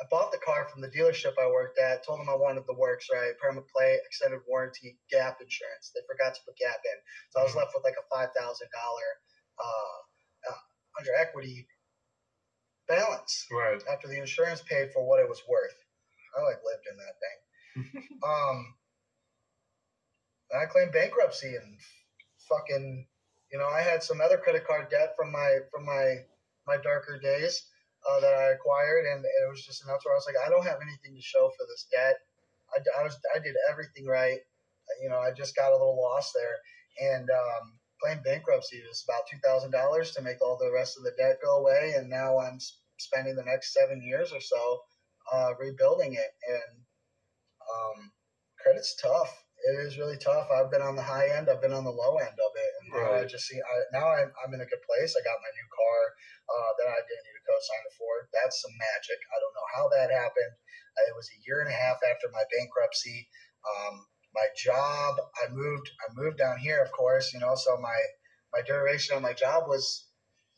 I 0.00 0.04
bought 0.10 0.32
the 0.32 0.42
car 0.44 0.66
from 0.68 0.82
the 0.82 0.90
dealership 0.90 1.38
I 1.40 1.46
worked 1.46 1.78
at 1.78 2.04
told 2.04 2.20
them 2.20 2.28
I 2.30 2.34
wanted 2.34 2.64
the 2.66 2.74
works 2.74 3.08
right? 3.12 3.32
Permaplate 3.38 4.02
extended 4.06 4.40
warranty 4.48 4.98
gap 5.10 5.38
insurance. 5.40 5.92
They 5.94 6.02
forgot 6.08 6.34
to 6.34 6.40
put 6.44 6.56
gap 6.58 6.80
in. 6.82 6.98
So 7.30 7.40
I 7.40 7.44
was 7.44 7.56
left 7.56 7.72
with 7.74 7.84
like 7.84 8.00
a 8.00 8.06
five 8.10 8.30
thousand 8.36 8.68
uh, 8.74 9.96
uh, 10.50 10.62
under 10.98 11.14
equity 11.14 11.66
balance 12.92 13.46
Right. 13.50 13.82
after 13.90 14.08
the 14.08 14.18
insurance 14.18 14.62
paid 14.62 14.92
for 14.92 15.06
what 15.06 15.20
it 15.20 15.28
was 15.28 15.42
worth. 15.48 15.74
I 16.36 16.42
like 16.42 16.60
lived 16.64 16.86
in 16.90 16.96
that 16.96 17.16
thing. 17.22 17.38
um, 18.24 18.74
I 20.54 20.66
claimed 20.66 20.92
bankruptcy 20.92 21.56
and 21.56 21.78
fucking, 22.48 23.06
you 23.52 23.58
know, 23.58 23.66
I 23.68 23.80
had 23.80 24.02
some 24.02 24.20
other 24.20 24.38
credit 24.38 24.66
card 24.66 24.90
debt 24.90 25.14
from 25.16 25.32
my 25.32 25.58
from 25.70 25.84
my 25.84 26.24
my 26.66 26.76
darker 26.76 27.18
days 27.18 27.62
uh, 28.08 28.20
that 28.20 28.34
I 28.34 28.52
acquired, 28.52 29.04
and 29.06 29.24
it 29.24 29.50
was 29.50 29.64
just 29.64 29.84
enough 29.84 30.00
where 30.04 30.14
I 30.14 30.16
was 30.16 30.26
like, 30.26 30.36
I 30.44 30.50
don't 30.50 30.66
have 30.66 30.80
anything 30.82 31.14
to 31.16 31.22
show 31.22 31.50
for 31.56 31.66
this 31.66 31.86
debt. 31.92 32.16
I 32.98 33.02
was 33.02 33.18
I 33.34 33.38
did 33.38 33.56
everything 33.70 34.06
right. 34.06 34.40
You 35.02 35.08
know, 35.08 35.18
I 35.18 35.32
just 35.32 35.56
got 35.56 35.70
a 35.70 35.76
little 35.76 36.00
lost 36.00 36.34
there, 36.34 37.12
and 37.14 37.28
um, 37.30 37.78
claimed 38.02 38.24
bankruptcy 38.24 38.82
was 38.88 39.04
about 39.08 39.26
two 39.30 39.38
thousand 39.44 39.70
dollars 39.70 40.12
to 40.12 40.22
make 40.22 40.40
all 40.42 40.58
the 40.58 40.72
rest 40.72 40.96
of 40.98 41.04
the 41.04 41.12
debt 41.18 41.38
go 41.44 41.58
away, 41.58 41.94
and 41.96 42.08
now 42.08 42.38
I'm 42.38 42.58
spending 43.04 43.36
the 43.36 43.44
next 43.44 43.74
seven 43.74 44.02
years 44.02 44.32
or 44.32 44.40
so 44.40 44.80
uh, 45.32 45.50
rebuilding 45.58 46.14
it. 46.14 46.32
And 46.48 46.72
um, 47.62 47.98
credit's 48.60 48.94
tough. 49.00 49.30
It 49.62 49.86
is 49.86 49.94
really 49.98 50.18
tough. 50.18 50.50
I've 50.50 50.74
been 50.74 50.82
on 50.82 50.98
the 50.98 51.06
high 51.06 51.30
end. 51.38 51.46
I've 51.46 51.62
been 51.62 51.72
on 51.76 51.86
the 51.86 51.94
low 51.94 52.18
end 52.18 52.34
of 52.34 52.52
it, 52.58 52.72
and 52.82 52.86
now 52.98 53.10
I 53.14 53.22
just 53.30 53.46
see. 53.46 53.62
I, 53.62 53.74
now 53.94 54.10
I'm, 54.10 54.26
I'm 54.42 54.50
in 54.50 54.58
a 54.58 54.66
good 54.66 54.82
place. 54.82 55.14
I 55.14 55.22
got 55.22 55.38
my 55.38 55.52
new 55.54 55.68
car 55.70 56.00
uh, 56.50 56.70
that 56.82 56.88
I 56.90 56.98
didn't 57.06 57.26
need 57.30 57.38
a 57.38 57.46
co-signer 57.46 57.94
for. 57.94 58.12
That's 58.34 58.58
some 58.58 58.74
magic. 58.74 59.22
I 59.22 59.38
don't 59.38 59.54
know 59.54 59.68
how 59.70 59.84
that 59.94 60.10
happened. 60.10 60.54
Uh, 60.98 61.06
It 61.06 61.14
was 61.14 61.30
a 61.30 61.38
year 61.46 61.62
and 61.62 61.70
a 61.70 61.78
half 61.78 62.02
after 62.02 62.26
my 62.34 62.42
bankruptcy. 62.50 63.30
Um, 63.62 64.02
my 64.34 64.50
job, 64.58 65.14
I 65.38 65.46
moved. 65.54 65.86
I 66.02 66.10
moved 66.18 66.42
down 66.42 66.58
here, 66.58 66.82
of 66.82 66.90
course. 66.90 67.30
You 67.30 67.38
know, 67.38 67.54
so 67.54 67.78
my 67.78 67.98
my 68.50 68.66
duration 68.66 69.14
on 69.14 69.22
my 69.22 69.32
job 69.32 69.70
was 69.70 70.10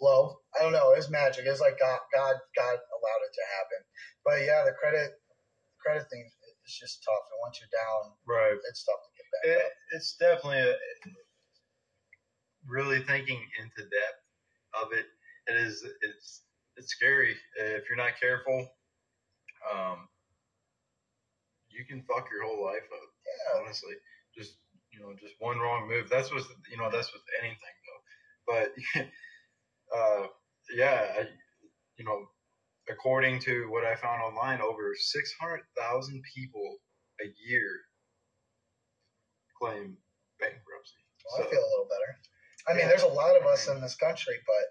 low. 0.05 0.39
I 0.55 0.63
don't 0.63 0.73
know. 0.77 0.93
It 0.93 1.01
was 1.01 1.11
magic. 1.11 1.47
It 1.47 1.51
was 1.57 1.65
like 1.65 1.81
God, 1.81 2.01
God, 2.15 2.37
God 2.57 2.77
allowed 2.77 3.25
it 3.25 3.35
to 3.35 3.45
happen. 3.57 3.81
But 4.25 4.37
yeah, 4.45 4.63
the 4.69 4.77
credit, 4.77 5.17
credit 5.81 6.07
thing 6.13 6.29
is 6.67 6.75
just 6.77 7.03
tough. 7.05 7.25
And 7.33 7.41
once 7.43 7.61
you're 7.61 7.73
down, 7.73 8.13
Right. 8.29 8.59
it's 8.69 8.85
tough 8.85 9.01
to 9.03 9.11
get 9.17 9.27
back 9.33 9.45
It, 9.67 9.73
it's 9.97 10.17
definitely 10.21 10.63
a, 10.69 10.77
really 12.69 13.01
thinking 13.05 13.41
into 13.61 13.83
depth 13.89 14.23
of 14.83 14.93
it. 14.93 15.07
It 15.49 15.57
is 15.57 15.85
it's 16.03 16.43
it's 16.77 16.93
scary 16.93 17.37
if 17.57 17.85
you're 17.89 17.99
not 17.99 18.21
careful. 18.21 18.69
Um, 19.73 20.09
you 21.69 21.85
can 21.87 22.03
fuck 22.05 22.29
your 22.33 22.45
whole 22.47 22.65
life 22.65 22.85
up. 22.93 23.09
Yeah, 23.27 23.61
Honestly, 23.63 23.95
just 24.37 24.57
you 24.93 25.01
know, 25.01 25.15
just 25.21 25.35
one 25.41 25.59
wrong 25.59 25.89
move. 25.89 26.09
That's 26.11 26.33
what 26.33 26.45
you 26.71 26.79
know 26.79 26.91
that's 26.91 27.13
with 27.13 27.23
anything 27.41 27.77
though. 27.87 28.03
But 28.47 28.73
uh, 29.93 30.27
yeah, 30.75 31.07
I, 31.19 31.29
you 31.99 32.05
know, 32.05 32.27
according 32.89 33.41
to 33.41 33.67
what 33.71 33.85
I 33.85 33.97
found 33.97 34.23
online, 34.23 34.61
over 34.61 34.95
six 34.97 35.33
hundred 35.41 35.63
thousand 35.77 36.23
people 36.35 36.77
a 37.21 37.27
year 37.49 37.81
claim 39.61 39.97
bankruptcy. 40.41 41.01
well, 41.25 41.47
I 41.47 41.51
feel 41.51 41.63
a 41.63 41.71
little 41.73 41.89
better. 41.89 42.11
I 42.69 42.73
mean, 42.75 42.89
there's 42.89 43.05
a 43.05 43.13
lot 43.13 43.37
of 43.37 43.45
us 43.47 43.69
in 43.69 43.81
this 43.81 43.95
country, 43.95 44.41
but 44.47 44.67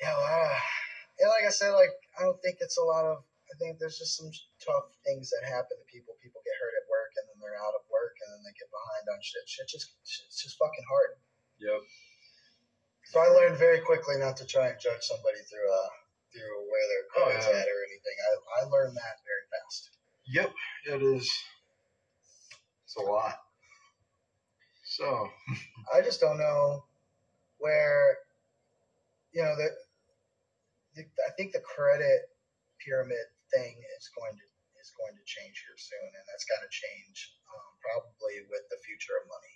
yeah, 0.00 0.14
uh, 0.14 0.58
yeah, 1.20 1.28
like 1.28 1.46
I 1.46 1.54
said, 1.54 1.74
like 1.74 1.92
I 2.18 2.22
don't 2.22 2.40
think 2.42 2.58
it's 2.60 2.78
a 2.78 2.84
lot 2.84 3.04
of. 3.04 3.22
I 3.52 3.54
think 3.60 3.76
there's 3.76 4.00
just 4.00 4.16
some 4.16 4.32
tough 4.64 4.88
things 5.04 5.28
that 5.28 5.44
happen 5.44 5.76
to 5.76 5.86
people. 5.92 6.16
People 6.24 6.40
get 6.40 6.56
hurt 6.56 6.72
at 6.72 6.88
work, 6.88 7.12
and 7.20 7.24
then 7.28 7.36
they're 7.36 7.60
out 7.60 7.76
of 7.76 7.84
work, 7.92 8.16
and 8.24 8.32
then 8.32 8.42
they 8.48 8.54
get 8.56 8.72
behind 8.72 9.04
on 9.12 9.20
shit. 9.20 9.44
Shit 9.44 9.68
just, 9.68 9.92
it's 10.00 10.40
just 10.40 10.56
fucking 10.56 10.88
hard. 10.88 11.20
Yep. 11.60 11.84
So 13.04 13.20
I 13.20 13.28
learned 13.28 13.58
very 13.58 13.80
quickly 13.80 14.16
not 14.18 14.36
to 14.38 14.46
try 14.46 14.68
and 14.68 14.80
judge 14.80 15.02
somebody 15.02 15.38
through 15.50 15.70
uh 15.72 15.90
through 16.32 16.56
where 16.70 16.86
their 16.88 17.04
Oh, 17.16 17.24
credit's 17.28 17.46
yeah. 17.46 17.60
at 17.60 17.68
or 17.68 17.80
anything. 17.88 18.16
I, 18.24 18.64
I 18.64 18.68
learned 18.68 18.96
that 18.96 19.16
very 19.26 19.44
fast. 19.52 19.90
Yep. 20.26 20.52
It 20.96 21.02
is. 21.02 21.30
It's 22.84 22.96
a 22.96 23.02
lot. 23.02 23.36
So 24.84 25.28
I 25.94 26.00
just 26.02 26.20
don't 26.20 26.38
know 26.38 26.84
where 27.58 28.18
you 29.32 29.42
know 29.42 29.56
that 29.56 29.72
the 30.96 31.02
I 31.26 31.30
think 31.36 31.52
the 31.52 31.60
credit 31.64 32.28
pyramid 32.84 33.26
thing 33.54 33.76
is 33.98 34.10
going 34.18 34.34
to 34.36 34.46
is 34.82 34.92
going 34.98 35.14
to 35.14 35.24
change 35.24 35.62
here 35.62 35.78
soon, 35.78 36.10
and 36.10 36.24
that's 36.28 36.44
got 36.50 36.60
to 36.64 36.70
change 36.72 37.38
um, 37.54 37.70
probably 37.80 38.42
with 38.50 38.66
the 38.70 38.80
future 38.84 39.14
of 39.22 39.30
money. 39.30 39.54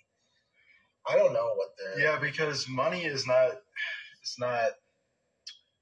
I 1.09 1.15
don't 1.15 1.33
know 1.33 1.53
what 1.55 1.69
the 1.77 2.01
yeah, 2.01 2.19
because 2.19 2.67
money 2.67 3.05
is 3.05 3.25
not. 3.25 3.51
It's 4.21 4.39
not. 4.39 4.71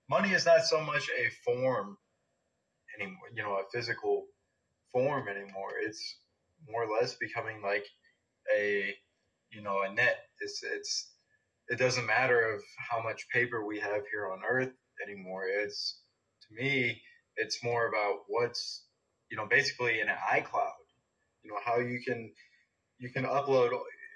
Money 0.10 0.30
is 0.32 0.46
not 0.46 0.64
so 0.66 0.82
much 0.82 1.10
a 1.10 1.30
form 1.44 1.98
anymore. 3.00 3.30
You 3.36 3.44
know, 3.44 3.56
a 3.56 3.64
physical 3.74 4.26
form 4.92 5.28
anymore. 5.28 5.72
It's 5.82 6.18
more 6.70 6.84
or 6.84 7.00
less 7.00 7.16
becoming 7.16 7.62
like 7.62 7.86
a 8.56 8.94
you 9.52 9.62
know 9.62 9.82
a 9.82 9.94
net. 9.94 10.18
It's 10.40 10.62
it's 10.64 11.10
it 11.68 11.80
doesn't 11.80 12.06
matter 12.06 12.54
of 12.54 12.62
how 12.78 13.02
much 13.02 13.28
paper 13.34 13.66
we 13.66 13.80
have 13.80 14.04
here 14.12 14.32
on 14.32 14.42
Earth 14.48 14.72
anymore. 15.06 15.46
It's 15.48 16.00
to 16.48 16.64
me, 16.64 17.02
it's 17.38 17.64
more 17.64 17.88
about 17.88 18.20
what's 18.28 18.86
you 19.32 19.38
know 19.38 19.48
basically 19.48 20.00
in 20.00 20.10
an 20.10 20.18
iCloud. 20.32 20.86
You 21.44 21.52
know 21.52 21.60
how 21.64 21.80
you 21.80 22.00
can 22.06 22.32
you 23.00 23.10
can 23.10 23.24
upload 23.24 23.72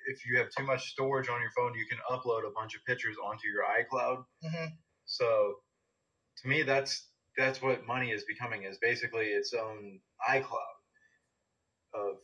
if 0.09 0.25
you 0.25 0.37
have 0.39 0.49
too 0.49 0.63
much 0.63 0.89
storage 0.91 1.29
on 1.29 1.39
your 1.41 1.51
phone, 1.55 1.73
you 1.75 1.85
can 1.85 1.99
upload 2.09 2.47
a 2.47 2.51
bunch 2.51 2.75
of 2.75 2.83
pictures 2.85 3.15
onto 3.23 3.47
your 3.47 3.63
iCloud. 3.63 4.25
Mhm. 4.43 4.77
So 5.05 5.61
to 6.41 6.47
me, 6.47 6.63
that's 6.63 7.07
that's 7.37 7.61
what 7.61 7.85
money 7.85 8.11
is 8.11 8.23
becoming 8.25 8.63
is 8.63 8.77
basically 8.79 9.27
its 9.27 9.53
own 9.53 10.01
iCloud 10.27 10.75
of 11.93 12.17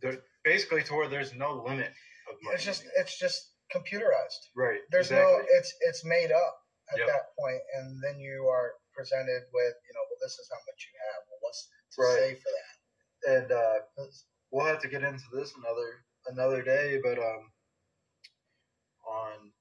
there 0.00 0.22
basically 0.42 0.82
to 0.84 0.94
where 0.94 1.08
there's 1.08 1.34
no 1.34 1.62
limit 1.62 1.92
of 2.28 2.36
money. 2.42 2.54
it's 2.56 2.64
just 2.64 2.84
it's 2.96 3.18
just 3.18 3.52
computerized. 3.74 4.42
right. 4.56 4.80
There's 4.90 5.10
exactly. 5.10 5.38
no 5.38 5.46
it's 5.58 5.74
it's 5.80 6.04
made 6.04 6.32
up 6.32 6.54
at 6.92 6.98
Yep. 6.98 7.06
that 7.08 7.24
point, 7.38 7.62
and 7.74 8.02
then 8.02 8.18
you 8.20 8.46
are 8.48 8.74
presented 8.92 9.42
with 9.52 9.74
you 9.86 9.92
know 9.94 10.04
well 10.08 10.18
this 10.20 10.38
is 10.38 10.48
how 10.50 10.58
much 10.58 10.80
you 10.92 10.98
have. 11.12 11.22
Well, 11.28 11.38
what's 11.40 11.68
to 11.92 12.02
Right. 12.02 12.18
say 12.18 12.34
for 12.36 12.50
that? 12.50 12.74
and 13.26 13.52
uh, 13.52 13.78
we'll 14.50 14.66
have 14.66 14.80
to 14.82 14.88
get 14.88 15.02
into 15.02 15.24
this 15.32 15.54
another 15.56 16.04
another 16.28 16.62
day. 16.62 16.98
But 17.02 17.18
um, 17.18 17.50
on 19.06 19.52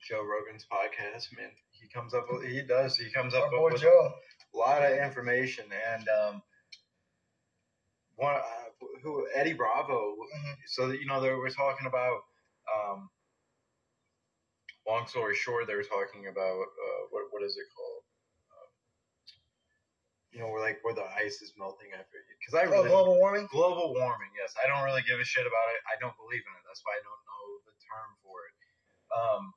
Joe 0.00 0.22
Rogan's 0.22 0.66
podcast. 0.70 1.34
Man, 1.36 1.50
he 1.70 1.88
comes 1.88 2.14
up. 2.14 2.26
With, 2.30 2.46
he 2.46 2.62
does. 2.62 2.96
He 2.96 3.10
comes 3.10 3.34
up 3.34 3.48
with 3.52 3.80
Joe. 3.80 4.12
a 4.54 4.56
lot 4.56 4.84
of 4.84 4.98
information 4.98 5.64
and 5.94 6.06
um, 6.08 6.42
one 8.16 8.34
uh, 8.36 8.86
who 9.02 9.26
Eddie 9.34 9.54
Bravo. 9.54 10.16
Mhm. 10.16 10.54
So 10.66 10.90
you 10.90 11.06
know 11.06 11.20
they 11.20 11.32
were 11.32 11.50
talking 11.50 11.86
about. 11.86 12.20
Um, 12.74 13.10
long 14.86 15.06
story 15.06 15.34
short, 15.34 15.66
they 15.66 15.74
were 15.74 15.82
talking 15.82 16.26
about 16.28 16.62
uh, 16.62 17.02
what 17.10 17.24
what 17.30 17.42
is 17.42 17.56
it 17.56 17.66
called? 17.76 18.03
You 20.34 20.40
know, 20.40 20.48
where 20.50 20.60
like 20.60 20.82
where 20.82 20.94
the 20.94 21.06
ice 21.14 21.40
is 21.42 21.52
melting 21.56 21.92
after 21.94 22.18
because 22.40 22.54
I 22.58 22.66
Oh, 22.66 22.70
really 22.70 22.88
global 22.88 23.16
warming. 23.18 23.46
global 23.50 23.94
warming. 23.94 24.28
Yes, 24.36 24.54
I 24.62 24.66
don't 24.66 24.84
really 24.84 25.02
give 25.06 25.20
a 25.20 25.24
shit 25.24 25.46
about 25.46 25.68
it. 25.70 25.80
I 25.86 25.94
don't 26.00 26.16
believe 26.16 26.42
in 26.42 26.52
it. 26.58 26.64
That's 26.66 26.82
why 26.84 26.92
I 26.98 27.02
don't 27.06 27.22
know 27.30 27.44
the 27.64 27.74
term 27.86 28.10
for 28.22 28.36
it. 28.50 28.54
Um, 29.14 29.54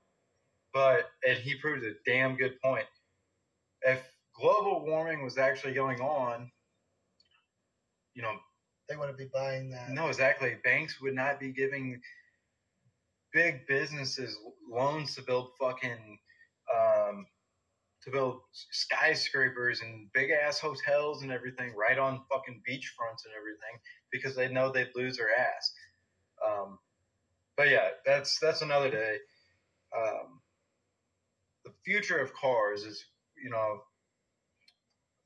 but 0.74 1.10
and 1.28 1.38
he 1.40 1.56
proves 1.56 1.84
a 1.84 1.94
damn 2.06 2.36
good 2.38 2.62
point. 2.62 2.86
If 3.82 4.00
global 4.40 4.86
warming 4.86 5.24
was 5.24 5.38
actually 5.40 5.74
going 5.74 6.00
on, 6.00 6.52
you 8.14 8.22
know, 8.22 8.36
They 8.88 8.96
wouldn't 8.96 9.18
be 9.18 9.30
buying 9.34 9.70
that. 9.72 9.90
no, 9.90 10.08
exactly. 10.10 10.58
Banks 10.64 11.02
would 11.02 11.16
not 11.16 11.40
be 11.40 11.52
giving 11.52 12.00
big 13.34 13.66
businesses 13.68 14.38
loans 14.70 15.16
to 15.16 15.22
build 15.24 15.52
fucking 15.60 16.20
um, 16.74 17.26
to 18.08 18.12
build 18.12 18.40
skyscrapers 18.54 19.82
and 19.82 20.10
big 20.14 20.32
ass 20.32 20.60
hotels 20.60 21.24
and 21.24 21.32
everything 21.32 21.76
right 21.76 22.00
on 22.00 22.24
fucking 22.32 22.64
beachfronts 22.68 23.26
and 23.26 23.34
everything 23.38 23.78
because 24.14 24.34
they 24.34 24.48
know 24.48 24.72
they'd 24.72 24.96
lose 24.96 25.18
their 25.18 25.38
ass. 25.38 25.74
Um, 26.46 26.80
but 27.58 27.70
yeah, 27.70 27.90
that's 28.06 28.40
that's 28.40 28.62
another 28.62 28.90
day. 28.90 29.18
Um, 29.96 30.42
the 31.66 31.74
future 31.84 32.18
of 32.18 32.34
cars 32.34 32.84
is, 32.84 33.04
you 33.44 33.50
know, 33.50 33.82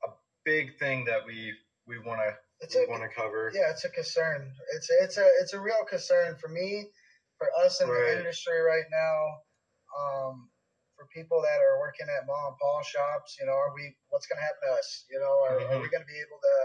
a 0.04 0.08
big 0.44 0.76
thing 0.80 1.04
that 1.04 1.24
we 1.24 1.54
we 1.86 2.00
want 2.00 2.20
to 2.20 2.34
It's 2.60 2.74
we 2.74 2.84
a 2.84 2.88
want 2.88 3.02
to 3.02 3.08
cover. 3.08 3.52
yeah, 3.54 3.70
it's 3.70 3.84
a 3.84 3.90
concern. 3.90 4.52
It's 4.74 4.90
it's 4.90 5.18
a 5.18 5.28
it's 5.40 5.52
a 5.52 5.60
real 5.60 5.84
concern 5.88 6.36
for 6.36 6.48
me, 6.48 6.88
for 7.38 7.48
us 7.64 7.80
in 7.80 7.88
Right. 7.88 8.12
the 8.12 8.18
industry 8.18 8.60
right 8.60 8.86
now. 8.90 9.26
Um, 10.00 10.48
for 11.02 11.10
people 11.10 11.42
that 11.42 11.58
are 11.58 11.82
working 11.82 12.06
at 12.06 12.22
mom 12.30 12.54
and 12.54 12.58
pop 12.62 12.86
shops, 12.86 13.34
you 13.42 13.50
know, 13.50 13.58
are 13.58 13.74
we? 13.74 13.90
What's 14.14 14.30
going 14.30 14.38
to 14.38 14.46
happen 14.46 14.70
to 14.70 14.78
us? 14.78 15.02
You 15.10 15.18
know, 15.18 15.34
are, 15.50 15.58
are 15.58 15.80
we 15.82 15.90
going 15.90 16.06
to 16.06 16.06
be 16.06 16.22
able 16.22 16.38
to 16.38 16.56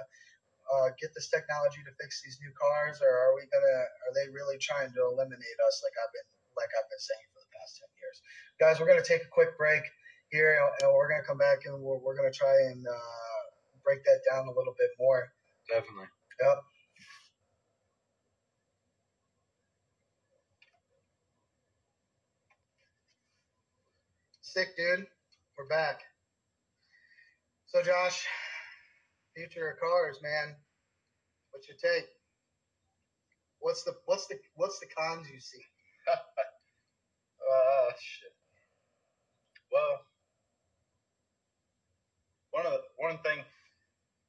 uh, 0.77 0.87
get 1.01 1.09
this 1.17 1.33
technology 1.33 1.81
to 1.81 1.89
fix 1.97 2.21
these 2.21 2.37
new 2.45 2.53
cars, 2.53 3.01
or 3.01 3.09
are 3.09 3.33
we 3.33 3.49
gonna? 3.49 3.77
Are 4.05 4.13
they 4.13 4.29
really 4.29 4.61
trying 4.61 4.93
to 4.93 5.01
eliminate 5.09 5.57
us 5.65 5.81
like 5.81 5.97
I've 5.97 6.13
been 6.13 6.29
like 6.53 6.69
I've 6.77 6.85
been 6.85 7.01
saying 7.01 7.25
for 7.33 7.41
the 7.41 7.51
past 7.57 7.81
ten 7.81 7.89
years? 7.97 8.17
Guys, 8.61 8.77
we're 8.77 8.85
going 8.85 9.01
to 9.01 9.09
take 9.09 9.25
a 9.25 9.31
quick 9.33 9.57
break 9.57 9.81
here, 10.29 10.53
and 10.53 10.93
we're 10.93 11.09
going 11.09 11.23
to 11.23 11.25
come 11.25 11.41
back 11.41 11.65
and 11.65 11.81
we're, 11.81 11.97
we're 11.97 12.13
going 12.13 12.29
to 12.29 12.37
try 12.37 12.53
and 12.69 12.85
uh, 12.85 13.41
break 13.81 14.05
that 14.05 14.21
down 14.29 14.45
a 14.45 14.53
little 14.53 14.77
bit 14.77 14.93
more. 15.01 15.33
Definitely. 15.65 16.13
Yep. 16.45 16.61
Sick, 24.57 24.73
dude. 24.75 25.05
We're 25.55 25.69
back. 25.69 26.01
So, 27.67 27.83
Josh, 27.83 28.25
future 29.37 29.69
of 29.69 29.79
cars, 29.79 30.17
man. 30.23 30.55
What's 31.51 31.67
your 31.67 31.77
take? 31.77 32.07
What's 33.59 33.83
the 33.83 33.93
what's 34.07 34.25
the 34.25 34.39
what's 34.55 34.79
the 34.79 34.87
cons 34.97 35.27
you 35.31 35.39
see? 35.39 35.61
oh 36.09 37.89
shit. 38.01 38.33
Well, 39.71 40.01
one 42.49 42.65
of 42.65 42.71
the, 42.71 42.81
one 42.97 43.19
thing, 43.19 43.45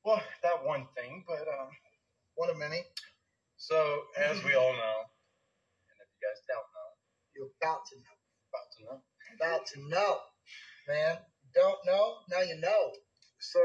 well, 0.05 0.21
not 0.45 0.67
one 0.67 0.89
thing, 0.95 1.25
but 1.27 1.49
um, 1.49 1.71
One 2.35 2.51
of 2.51 2.59
many. 2.59 2.85
so 3.57 4.03
as 4.19 4.45
we 4.45 4.53
all 4.57 4.75
know, 4.77 4.99
and 5.89 5.97
if 6.05 6.09
you 6.13 6.21
guys 6.21 6.45
don't 6.45 6.69
know, 6.77 6.91
You're 7.35 7.49
about 7.63 7.87
to 7.89 7.97
know. 7.97 8.17
about 8.53 8.69
to 8.77 8.85
know. 8.85 9.03
About 9.41 9.67
to 9.75 9.89
know, 9.89 10.19
man. 10.89 11.17
Don't 11.55 11.79
know? 11.87 12.17
Now 12.31 12.43
you 12.43 12.59
know. 12.61 12.93
So, 13.41 13.61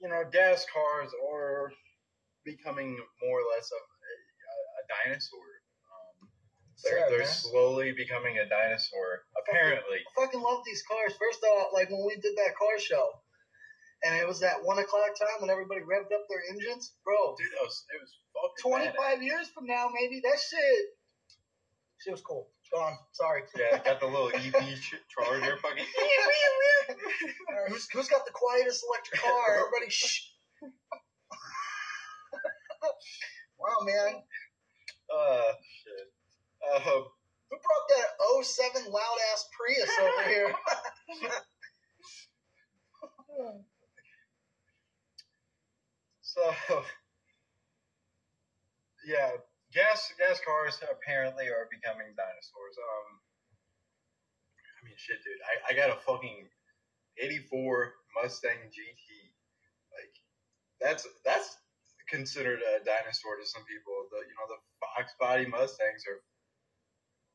you 0.00 0.08
know, 0.08 0.22
gas 0.30 0.64
cars 0.72 1.10
are 1.30 1.72
becoming 2.44 2.98
more 3.22 3.38
or 3.38 3.46
less 3.54 3.70
of 3.70 3.82
a, 3.82 4.12
a 4.78 4.82
dinosaur. 4.90 5.48
Um, 5.90 6.28
they're 6.84 7.06
they're 7.10 7.26
slowly 7.26 7.92
becoming 7.92 8.38
a 8.38 8.48
dinosaur. 8.48 9.26
Apparently, 9.42 9.98
I 10.02 10.10
fucking 10.14 10.40
love 10.40 10.62
these 10.64 10.82
cars. 10.86 11.14
First 11.18 11.42
off, 11.42 11.74
like 11.74 11.90
when 11.90 12.06
we 12.06 12.14
did 12.16 12.38
that 12.38 12.54
car 12.54 12.78
show, 12.78 13.10
and 14.04 14.14
it 14.14 14.26
was 14.26 14.40
that 14.40 14.62
one 14.62 14.78
o'clock 14.78 15.14
time 15.18 15.40
when 15.40 15.50
everybody 15.50 15.82
revved 15.82 16.14
up 16.14 16.26
their 16.30 16.42
engines, 16.50 16.94
bro. 17.04 17.34
dude, 17.38 17.50
that 17.58 17.62
was 17.66 17.84
it 17.90 18.00
was 18.00 18.12
fucking 18.34 18.90
Twenty 18.90 19.26
years 19.26 19.48
from 19.54 19.66
now, 19.66 19.90
maybe 19.94 20.20
that 20.22 20.38
shit. 20.38 20.84
Shit 22.02 22.12
was 22.12 22.22
cool. 22.22 22.50
Gone. 22.72 22.96
Sorry. 23.12 23.42
Yeah, 23.58 23.78
got 23.84 24.00
the 24.00 24.06
little 24.06 24.28
EV 24.34 24.80
ch- 24.80 24.94
charger, 25.08 25.56
fucking. 25.58 25.84
Uh, 27.48 27.68
who's, 27.68 27.86
who's 27.92 28.08
got 28.08 28.24
the 28.24 28.32
quietest 28.32 28.84
electric 28.88 29.20
car? 29.20 29.58
Everybody, 29.58 29.90
shh. 29.90 30.22
wow, 33.58 33.76
man. 33.84 34.22
Uh, 35.14 35.52
shit. 35.84 36.08
Uh, 36.74 36.80
Who 36.80 37.56
brought 37.56 37.88
that 37.88 38.44
07 38.44 38.90
loud 38.90 39.18
ass 39.32 39.44
Prius 39.56 39.90
over 40.00 40.28
here? 40.28 40.54
so, 46.22 46.52
yeah, 49.06 49.30
gas 49.72 50.12
gas 50.20 50.40
cars 50.44 50.78
apparently 50.84 51.48
are 51.48 51.68
becoming 51.72 52.12
dinosaurs. 52.14 52.76
Um, 52.76 53.08
I 54.60 54.78
mean, 54.84 54.96
shit, 54.96 55.18
dude, 55.24 55.40
I, 55.42 55.72
I 55.72 55.76
got 55.76 55.90
a 55.90 56.00
fucking 56.04 56.48
'84 57.18 57.92
Mustang 58.16 58.60
GT. 58.68 59.06
Like, 59.92 60.14
that's 60.80 61.08
that's 61.24 61.56
considered 62.08 62.60
a 62.60 62.84
dinosaur 62.84 63.40
to 63.40 63.46
some 63.48 63.64
people. 63.64 64.08
The 64.12 64.20
you 64.28 64.36
know 64.36 64.48
the 64.52 64.60
Fox 64.80 65.12
body 65.18 65.46
Mustangs 65.46 66.04
are 66.08 66.20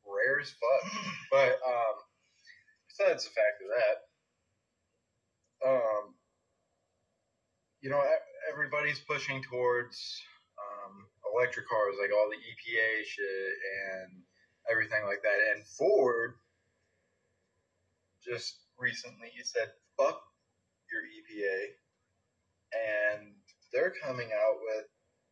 rare 0.06 0.40
as 0.40 0.54
fuck. 0.54 0.84
But 1.30 1.60
um, 1.60 1.96
besides 2.88 3.26
the 3.26 3.32
fact 3.36 3.60
of 3.60 3.68
that, 3.76 3.98
um, 5.68 6.16
you 7.82 7.90
know, 7.90 8.02
everybody's 8.52 9.00
pushing 9.00 9.44
towards 9.44 10.22
um, 10.58 11.06
electric 11.38 11.70
cars, 11.70 11.96
like 12.02 12.12
all 12.12 12.30
the 12.30 12.42
EPA 12.42 13.06
shit 13.06 13.54
and 13.94 14.24
everything 14.72 15.06
like 15.06 15.22
that. 15.24 15.40
And 15.56 15.66
Ford 15.66 16.36
just 18.24 18.60
recently 18.78 19.32
said, 19.44 19.72
"Fuck 19.98 20.22
your 20.92 21.04
EPA," 21.04 21.76
and 22.74 23.34
they're 23.74 23.94
coming 24.04 24.30
out 24.34 24.58
with 24.62 24.86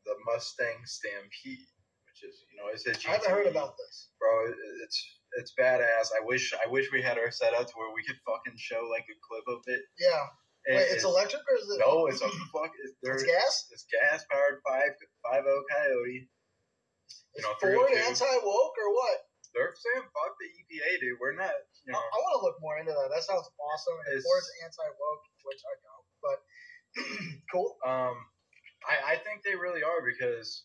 the 0.05 0.15
Mustang 0.25 0.85
Stampede, 0.85 1.67
which 2.07 2.23
is 2.23 2.45
you 2.51 2.57
know 2.57 2.69
it's 2.71 2.85
a 2.87 2.91
GT. 2.91 3.09
I 3.09 3.11
haven't 3.13 3.31
heard 3.31 3.47
about 3.47 3.77
this. 3.77 4.09
bro. 4.19 4.53
It's 4.83 4.97
it's 5.37 5.53
badass. 5.59 6.11
I 6.15 6.23
wish 6.23 6.53
I 6.53 6.69
wish 6.69 6.91
we 6.91 7.01
had 7.01 7.17
our 7.17 7.31
setup 7.31 7.67
to 7.67 7.73
where 7.75 7.93
we 7.93 8.03
could 8.03 8.19
fucking 8.25 8.57
show 8.57 8.87
like 8.89 9.05
a 9.09 9.17
clip 9.27 9.45
of 9.47 9.63
it. 9.67 9.81
Yeah. 9.99 10.27
It- 10.65 10.75
Wait, 10.75 10.87
it's 10.89 11.03
electric 11.05 11.41
or 11.45 11.57
is 11.61 11.69
it? 11.69 11.79
no, 11.79 12.07
it's 12.07 12.21
a 12.21 12.29
fuck. 12.49 12.71
It's, 12.81 12.93
It's 13.03 13.21
it's, 13.21 13.23
gas? 13.23 13.53
it's 13.71 13.85
gas 13.85 14.25
powered 14.31 14.61
five 14.65 14.91
five 15.21 15.45
O 15.45 15.63
Coyote. 15.69 16.25
Is 17.35 17.43
know, 17.43 17.53
Ford 17.61 17.91
302. 17.91 18.01
anti 18.09 18.33
woke 18.41 18.75
or 18.79 18.89
what? 18.95 19.17
They're 19.53 19.71
saying 19.77 20.03
fuck 20.09 20.33
the 20.41 20.49
EPA, 20.51 20.99
dude. 20.99 21.19
We're 21.21 21.35
not, 21.37 21.53
you 21.85 21.93
I, 21.93 21.95
know. 21.95 21.99
I 22.01 22.17
want 22.17 22.33
to 22.39 22.43
look 22.43 22.57
more 22.59 22.77
into 22.79 22.91
that. 22.91 23.09
That 23.13 23.23
sounds 23.23 23.45
awesome. 23.61 23.97
And 24.09 24.17
It's- 24.17 24.23
Ford's 24.25 24.49
anti 24.65 24.87
woke, 24.99 25.23
which 25.45 25.61
I 25.63 25.75
know, 25.85 25.99
but 26.25 26.37
cool. 27.51 27.77
Um, 27.85 28.17
I 28.87 29.13
I 29.13 29.15
think 29.21 29.43
they 29.43 29.55
really 29.55 29.83
are 29.83 30.01
because 30.01 30.63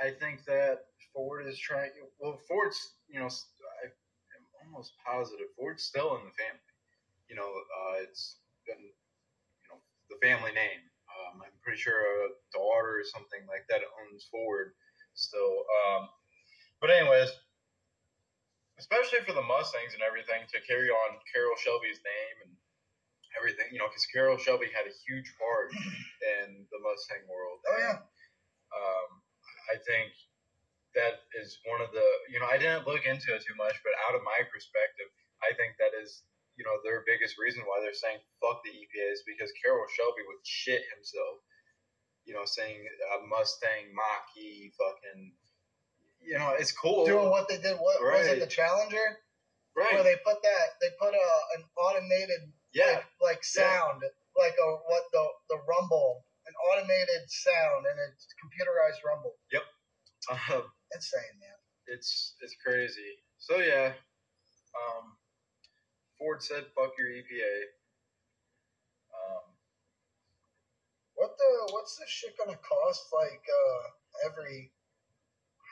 I 0.00 0.10
think 0.10 0.44
that 0.46 0.86
Ford 1.12 1.46
is 1.46 1.58
trying. 1.58 1.90
Well, 2.20 2.38
Ford's 2.48 2.78
you 3.08 3.18
know 3.20 3.26
I 3.26 3.84
am 3.90 4.44
almost 4.66 4.92
positive 5.04 5.46
Ford's 5.56 5.84
still 5.84 6.16
in 6.16 6.24
the 6.24 6.34
family. 6.36 6.63
You 7.34 7.42
know, 7.42 7.50
uh, 7.50 8.06
it's 8.06 8.38
been 8.62 8.78
you 8.78 9.66
know 9.66 9.82
the 10.06 10.22
family 10.22 10.54
name. 10.54 10.86
Um, 11.10 11.42
I'm 11.42 11.58
pretty 11.66 11.82
sure 11.82 11.98
a 11.98 12.30
daughter 12.54 13.02
or 13.02 13.06
something 13.10 13.42
like 13.50 13.66
that 13.74 13.82
owns 13.82 14.30
Ford 14.30 14.78
still. 15.18 15.66
Um, 15.82 16.14
but 16.78 16.94
anyways, 16.94 17.34
especially 18.78 19.26
for 19.26 19.34
the 19.34 19.42
Mustangs 19.42 19.98
and 19.98 20.02
everything 20.06 20.46
to 20.46 20.62
carry 20.62 20.94
on 20.94 21.18
Carroll 21.26 21.58
Shelby's 21.58 21.98
name 22.06 22.36
and 22.46 22.54
everything, 23.34 23.66
you 23.74 23.82
know, 23.82 23.90
because 23.90 24.06
Carroll 24.06 24.38
Shelby 24.38 24.70
had 24.70 24.86
a 24.86 24.94
huge 25.02 25.34
part 25.34 25.74
in 26.38 26.62
the 26.70 26.78
Mustang 26.86 27.26
world. 27.26 27.58
Oh, 27.66 27.82
yeah. 27.82 27.98
Um, 28.70 29.08
I 29.74 29.82
think 29.82 30.14
that 30.94 31.26
is 31.34 31.58
one 31.66 31.82
of 31.82 31.90
the 31.90 32.06
you 32.30 32.38
know 32.38 32.46
I 32.46 32.62
didn't 32.62 32.86
look 32.86 33.02
into 33.02 33.34
it 33.34 33.42
too 33.42 33.58
much, 33.58 33.74
but 33.82 33.90
out 34.06 34.14
of 34.14 34.22
my 34.22 34.46
perspective, 34.46 35.10
I 35.42 35.50
think 35.58 35.74
that 35.82 35.90
is 35.98 36.22
you 36.56 36.64
know 36.64 36.78
their 36.86 37.02
biggest 37.06 37.34
reason 37.38 37.62
why 37.66 37.82
they're 37.82 37.96
saying 37.96 38.18
fuck 38.38 38.62
the 38.62 38.70
EPA 38.70 39.12
is 39.12 39.22
because 39.26 39.50
Carroll 39.58 39.86
Shelby 39.90 40.22
would 40.26 40.42
shit 40.46 40.82
himself. 40.94 41.42
You 42.24 42.32
know, 42.32 42.48
saying 42.48 42.80
a 42.80 43.26
Mustang 43.28 43.92
Mach-E 43.92 44.72
fucking. 44.80 45.32
You 46.24 46.40
know, 46.40 46.56
it's 46.56 46.72
cool. 46.72 47.04
Doing 47.04 47.28
what 47.28 47.48
they 47.52 47.60
did. 47.60 47.76
What 47.76 48.00
was 48.00 48.26
it? 48.26 48.40
The 48.40 48.48
Challenger, 48.48 49.20
right? 49.76 49.92
where 49.92 50.02
they 50.02 50.16
put 50.24 50.40
that. 50.40 50.66
They 50.80 50.88
put 50.96 51.12
a 51.12 51.28
an 51.58 51.68
automated 51.76 52.48
yeah, 52.72 53.04
like, 53.20 53.38
like 53.38 53.44
sound, 53.44 54.02
like 54.36 54.56
a 54.56 54.68
what 54.88 55.04
the 55.12 55.24
the 55.50 55.58
rumble, 55.68 56.24
an 56.46 56.54
automated 56.70 57.28
sound, 57.28 57.84
and 57.86 57.96
it's 58.08 58.26
computerized 58.40 59.04
rumble. 59.06 59.36
uh, 60.30 60.64
Insane, 60.94 61.36
man. 61.40 61.58
it's 61.86 62.34
it's 62.40 62.56
crazy. 62.64 63.20
So 63.38 63.58
yeah, 63.58 63.92
um, 64.74 65.14
Ford 66.24 66.42
said 66.42 66.64
fuck 66.74 66.92
your 66.96 67.08
EPA. 67.08 67.54
Um, 69.12 69.44
What 71.16 71.36
the 71.36 71.72
what's 71.72 71.96
this 71.98 72.08
shit 72.08 72.32
gonna 72.38 72.56
cost? 72.56 73.04
Like 73.12 73.44
uh 73.44 74.30
every 74.30 74.72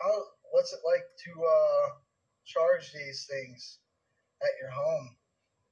how 0.01 0.25
what's 0.51 0.75
it 0.75 0.81
like 0.85 1.05
to 1.25 1.33
uh 1.45 1.89
charge 2.45 2.93
these 2.93 3.27
things 3.31 3.79
at 4.43 4.51
your 4.61 4.71
home? 4.71 5.17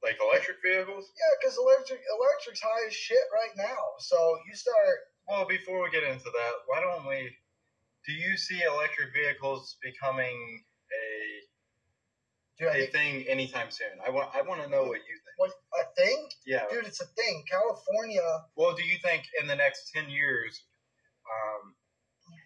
like 0.02 0.16
electric 0.18 0.56
vehicles. 0.64 1.12
Yeah, 1.12 1.34
because 1.40 1.58
electric 1.58 2.00
electric's 2.08 2.62
high 2.62 2.86
as 2.88 2.94
shit 2.94 3.20
right 3.34 3.52
now. 3.56 3.84
So 3.98 4.16
you 4.48 4.56
start 4.56 4.96
Well, 5.28 5.44
before 5.46 5.82
we 5.84 5.90
get 5.90 6.04
into 6.04 6.24
that, 6.32 6.52
why 6.66 6.80
don't 6.80 7.06
we? 7.06 7.36
Do 8.06 8.14
you 8.14 8.38
see 8.38 8.62
electric 8.62 9.12
vehicles 9.12 9.76
becoming 9.82 10.64
dude, 12.60 12.76
a 12.76 12.86
thing 12.92 13.24
anytime 13.26 13.70
soon? 13.70 13.96
I 14.04 14.10
want 14.10 14.28
I 14.36 14.42
want 14.42 14.62
to 14.62 14.68
know 14.68 14.84
what 14.84 15.00
you 15.08 15.16
think. 15.24 15.36
what 15.40 15.52
a 15.80 15.88
thing? 15.96 16.28
Yeah. 16.46 16.68
Dude, 16.70 16.84
it's 16.86 17.00
a 17.00 17.08
thing. 17.16 17.42
California 17.50 18.22
Well, 18.56 18.74
do 18.76 18.84
you 18.84 18.98
think 19.02 19.24
in 19.40 19.46
the 19.48 19.56
next 19.56 19.90
ten 19.90 20.10
years, 20.10 20.62
um, 21.24 21.74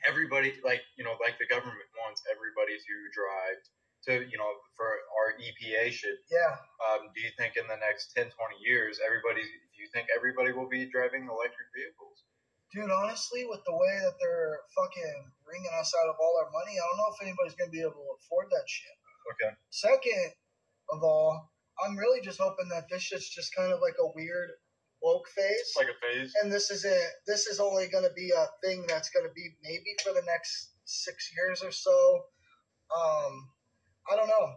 everybody 0.08 0.54
like 0.64 0.82
you 0.96 1.04
know 1.04 1.18
like 1.20 1.36
the 1.42 1.46
government 1.50 1.88
wants 1.98 2.22
everybody 2.30 2.78
to 2.78 2.94
drive 3.12 3.58
to 4.06 4.12
you 4.30 4.38
know 4.38 4.52
for 4.76 4.86
our 4.86 5.34
EPA 5.42 5.90
shit? 5.90 6.22
yeah. 6.30 6.56
Um, 6.84 7.10
do 7.14 7.20
you 7.20 7.32
think 7.40 7.56
in 7.56 7.64
the 7.66 7.80
next 7.80 8.12
10, 8.12 8.28
20 8.28 8.60
years, 8.60 9.00
everybody? 9.00 9.40
Do 9.42 9.76
you 9.80 9.88
think 9.92 10.12
everybody 10.12 10.52
will 10.52 10.68
be 10.68 10.84
driving 10.86 11.24
electric 11.26 11.68
vehicles? 11.72 12.22
Dude, 12.72 12.90
honestly, 12.90 13.46
with 13.48 13.62
the 13.64 13.72
way 13.72 13.94
that 14.04 14.18
they're 14.20 14.58
fucking 14.76 15.18
wringing 15.46 15.72
us 15.78 15.94
out 15.96 16.10
of 16.10 16.16
all 16.20 16.34
our 16.42 16.50
money, 16.52 16.74
I 16.76 16.84
don't 16.84 16.98
know 16.98 17.10
if 17.14 17.22
anybody's 17.24 17.54
gonna 17.56 17.72
be 17.72 17.80
able 17.80 17.96
to 18.02 18.14
afford 18.20 18.50
that 18.52 18.66
shit. 18.68 18.92
Okay. 19.32 19.54
Second 19.70 20.32
of 20.90 21.02
all, 21.02 21.50
I'm 21.84 21.96
really 21.96 22.20
just 22.20 22.38
hoping 22.40 22.68
that 22.68 22.84
this 22.90 23.02
shit's 23.02 23.28
just 23.28 23.54
kind 23.54 23.72
of 23.72 23.80
like 23.80 23.96
a 24.00 24.06
weird 24.14 24.50
woke 25.02 25.28
phase. 25.28 25.60
It's 25.60 25.76
like 25.76 25.88
a 25.88 25.98
phase. 26.00 26.32
and 26.42 26.52
this 26.52 26.70
is 26.70 26.84
it. 26.84 27.08
This 27.26 27.46
is 27.46 27.60
only 27.60 27.88
going 27.88 28.04
to 28.04 28.12
be 28.14 28.30
a 28.30 28.46
thing 28.62 28.84
that's 28.88 29.10
going 29.10 29.26
to 29.26 29.32
be 29.34 29.56
maybe 29.62 29.96
for 30.04 30.12
the 30.12 30.24
next 30.26 30.70
six 30.84 31.30
years 31.34 31.62
or 31.62 31.72
so. 31.72 32.24
Um, 32.94 33.48
I 34.10 34.16
don't 34.16 34.28
know. 34.28 34.54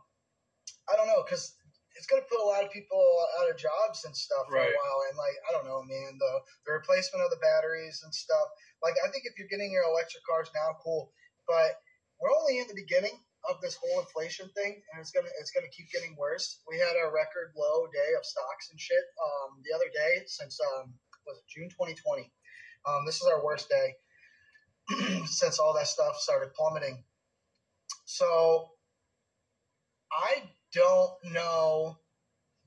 I 0.91 0.95
don't 0.95 1.07
know 1.07 1.24
because 1.26 1.55
it's 1.95 2.05
going 2.05 2.22
to 2.22 2.28
put 2.30 2.39
a 2.39 2.45
lot 2.47 2.63
of 2.63 2.72
people 2.72 3.01
out 3.41 3.49
of 3.49 3.57
jobs 3.57 4.05
and 4.05 4.15
stuff 4.15 4.45
for 4.47 4.55
Right. 4.55 4.70
a 4.70 4.76
while. 4.78 4.99
And 5.09 5.18
like, 5.18 5.36
I 5.49 5.51
don't 5.55 5.65
know, 5.65 5.82
man. 5.84 6.15
The 6.20 6.34
the 6.68 6.72
replacement 6.74 7.24
of 7.26 7.32
the 7.32 7.41
batteries 7.41 8.01
and 8.03 8.13
stuff. 8.13 8.47
Like, 8.84 8.93
I 9.03 9.09
think 9.09 9.26
if 9.26 9.34
you're 9.39 9.49
getting 9.49 9.72
your 9.72 9.84
electric 9.89 10.24
cars 10.24 10.51
now, 10.53 10.78
cool. 10.84 11.11
But 11.47 11.80
we're 12.22 12.32
only 12.36 12.59
in 12.59 12.68
the 12.68 12.76
beginning 12.78 13.18
of 13.50 13.62
this 13.62 13.78
whole 13.80 14.00
inflation 14.02 14.50
thing, 14.56 14.82
and 14.91 15.00
it's 15.00 15.12
gonna 15.12 15.32
it's 15.39 15.52
gonna 15.52 15.72
keep 15.72 15.91
getting 15.91 16.16
worse. 16.18 16.62
We 16.68 16.78
had 16.78 16.95
our 17.00 17.14
record 17.14 17.54
low 17.56 17.88
day 17.88 18.12
of 18.18 18.26
stocks 18.26 18.70
and 18.72 18.80
shit 18.80 19.04
um, 19.24 19.62
the 19.64 19.76
other 19.76 19.89
day 19.93 20.24
since 20.28 20.60
um, 20.60 20.93
was 21.26 21.38
it 21.38 21.48
June 21.48 21.70
2020. 21.70 22.32
Um, 22.88 23.06
this 23.06 23.18
is 23.22 23.28
our 23.28 23.43
worst 23.43 23.70
day 23.70 23.95
since 25.26 25.60
all 25.60 25.74
that 25.76 25.88
stuff 25.88 26.18
started 26.18 26.54
plummeting. 26.54 27.04
So 28.06 28.72
I 30.12 30.43
don't 30.74 31.12
know. 31.32 31.98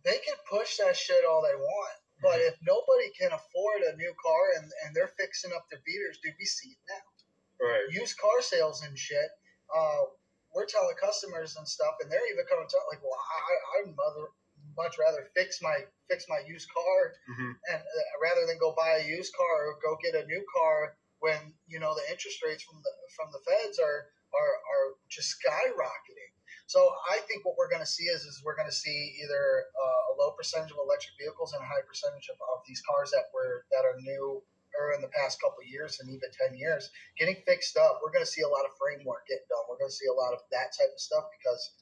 They 0.05 0.16
can 0.24 0.37
push 0.49 0.78
that 0.78 0.97
shit 0.97 1.24
all 1.28 1.43
they 1.43 1.57
want, 1.57 1.97
but 2.22 2.41
if 2.41 2.57
nobody 2.66 3.12
can 3.18 3.33
afford 3.33 3.83
a 3.83 3.97
new 3.97 4.12
car 4.22 4.43
and, 4.57 4.64
and 4.85 4.97
they're 4.97 5.12
fixing 5.18 5.53
up 5.53 5.66
their 5.70 5.81
beaters, 5.85 6.18
dude, 6.22 6.35
we 6.39 6.47
see 6.47 6.70
it 6.70 6.78
now. 6.89 7.66
Right. 7.66 7.85
Used 7.93 8.16
car 8.18 8.41
sales 8.41 8.83
and 8.83 8.97
shit. 8.99 9.28
Uh, 9.74 10.09
we're 10.55 10.66
telling 10.66 10.96
customers 10.98 11.57
and 11.57 11.66
stuff, 11.66 11.94
and 12.03 12.11
they're 12.11 12.26
even 12.32 12.46
coming 12.51 12.66
to 12.66 12.78
like, 12.90 13.03
well, 13.03 13.14
I, 13.14 13.55
I'd 13.80 13.94
mother, 13.94 14.34
much 14.76 14.98
rather 14.98 15.30
fix 15.34 15.59
my 15.62 15.82
fix 16.09 16.26
my 16.28 16.40
used 16.46 16.68
car 16.70 17.01
hmm 17.26 17.53
and 17.72 17.80
uh, 17.80 18.16
rather 18.22 18.46
than 18.46 18.61
go 18.61 18.74
buy 18.76 19.01
a 19.01 19.09
used 19.09 19.32
car 19.34 19.72
or 19.72 19.80
go 19.82 19.96
get 20.01 20.14
a 20.14 20.26
new 20.26 20.42
car 20.53 20.96
when 21.20 21.53
you 21.66 21.80
know 21.80 21.94
the 21.96 22.07
interest 22.12 22.40
rates 22.44 22.64
from 22.64 22.80
the 22.84 22.92
from 23.16 23.28
the 23.32 23.40
feds 23.44 23.78
are 23.78 24.12
are, 24.30 24.55
are 24.62 24.86
just 25.11 25.34
skyrocketing. 25.38 26.32
So 26.70 26.86
I 27.11 27.18
think 27.26 27.42
what 27.42 27.59
we're 27.59 27.70
going 27.70 27.82
to 27.82 27.88
see 27.88 28.07
is 28.07 28.22
is 28.22 28.42
we're 28.44 28.55
going 28.55 28.70
to 28.70 28.74
see 28.74 29.18
either 29.22 29.66
uh, 29.74 30.01
a 30.11 30.12
low 30.22 30.30
percentage 30.38 30.70
of 30.70 30.78
electric 30.78 31.18
vehicles 31.18 31.53
and 31.53 31.62
a 31.62 31.66
high 31.66 31.82
percentage 31.82 32.30
of, 32.30 32.38
of 32.55 32.62
these 32.66 32.82
cars 32.86 33.11
that 33.11 33.32
were 33.34 33.66
that 33.74 33.82
are 33.82 33.98
new 33.98 34.42
or 34.78 34.92
in 34.94 35.00
the 35.02 35.10
past 35.14 35.40
couple 35.40 35.58
of 35.62 35.68
years 35.68 35.98
and 36.00 36.10
even 36.10 36.28
10 36.48 36.56
years 36.56 36.90
getting 37.18 37.36
fixed 37.46 37.76
up 37.76 38.00
we're 38.02 38.12
going 38.12 38.24
to 38.24 38.30
see 38.30 38.42
a 38.42 38.48
lot 38.48 38.64
of 38.64 38.72
framework 38.78 39.26
get 39.26 39.42
done 39.48 39.64
we're 39.68 39.78
going 39.78 39.90
to 39.90 39.94
see 39.96 40.06
a 40.10 40.14
lot 40.14 40.32
of 40.32 40.40
that 40.50 40.70
type 40.76 40.90
of 40.92 41.00
stuff 41.00 41.24
because 41.38 41.72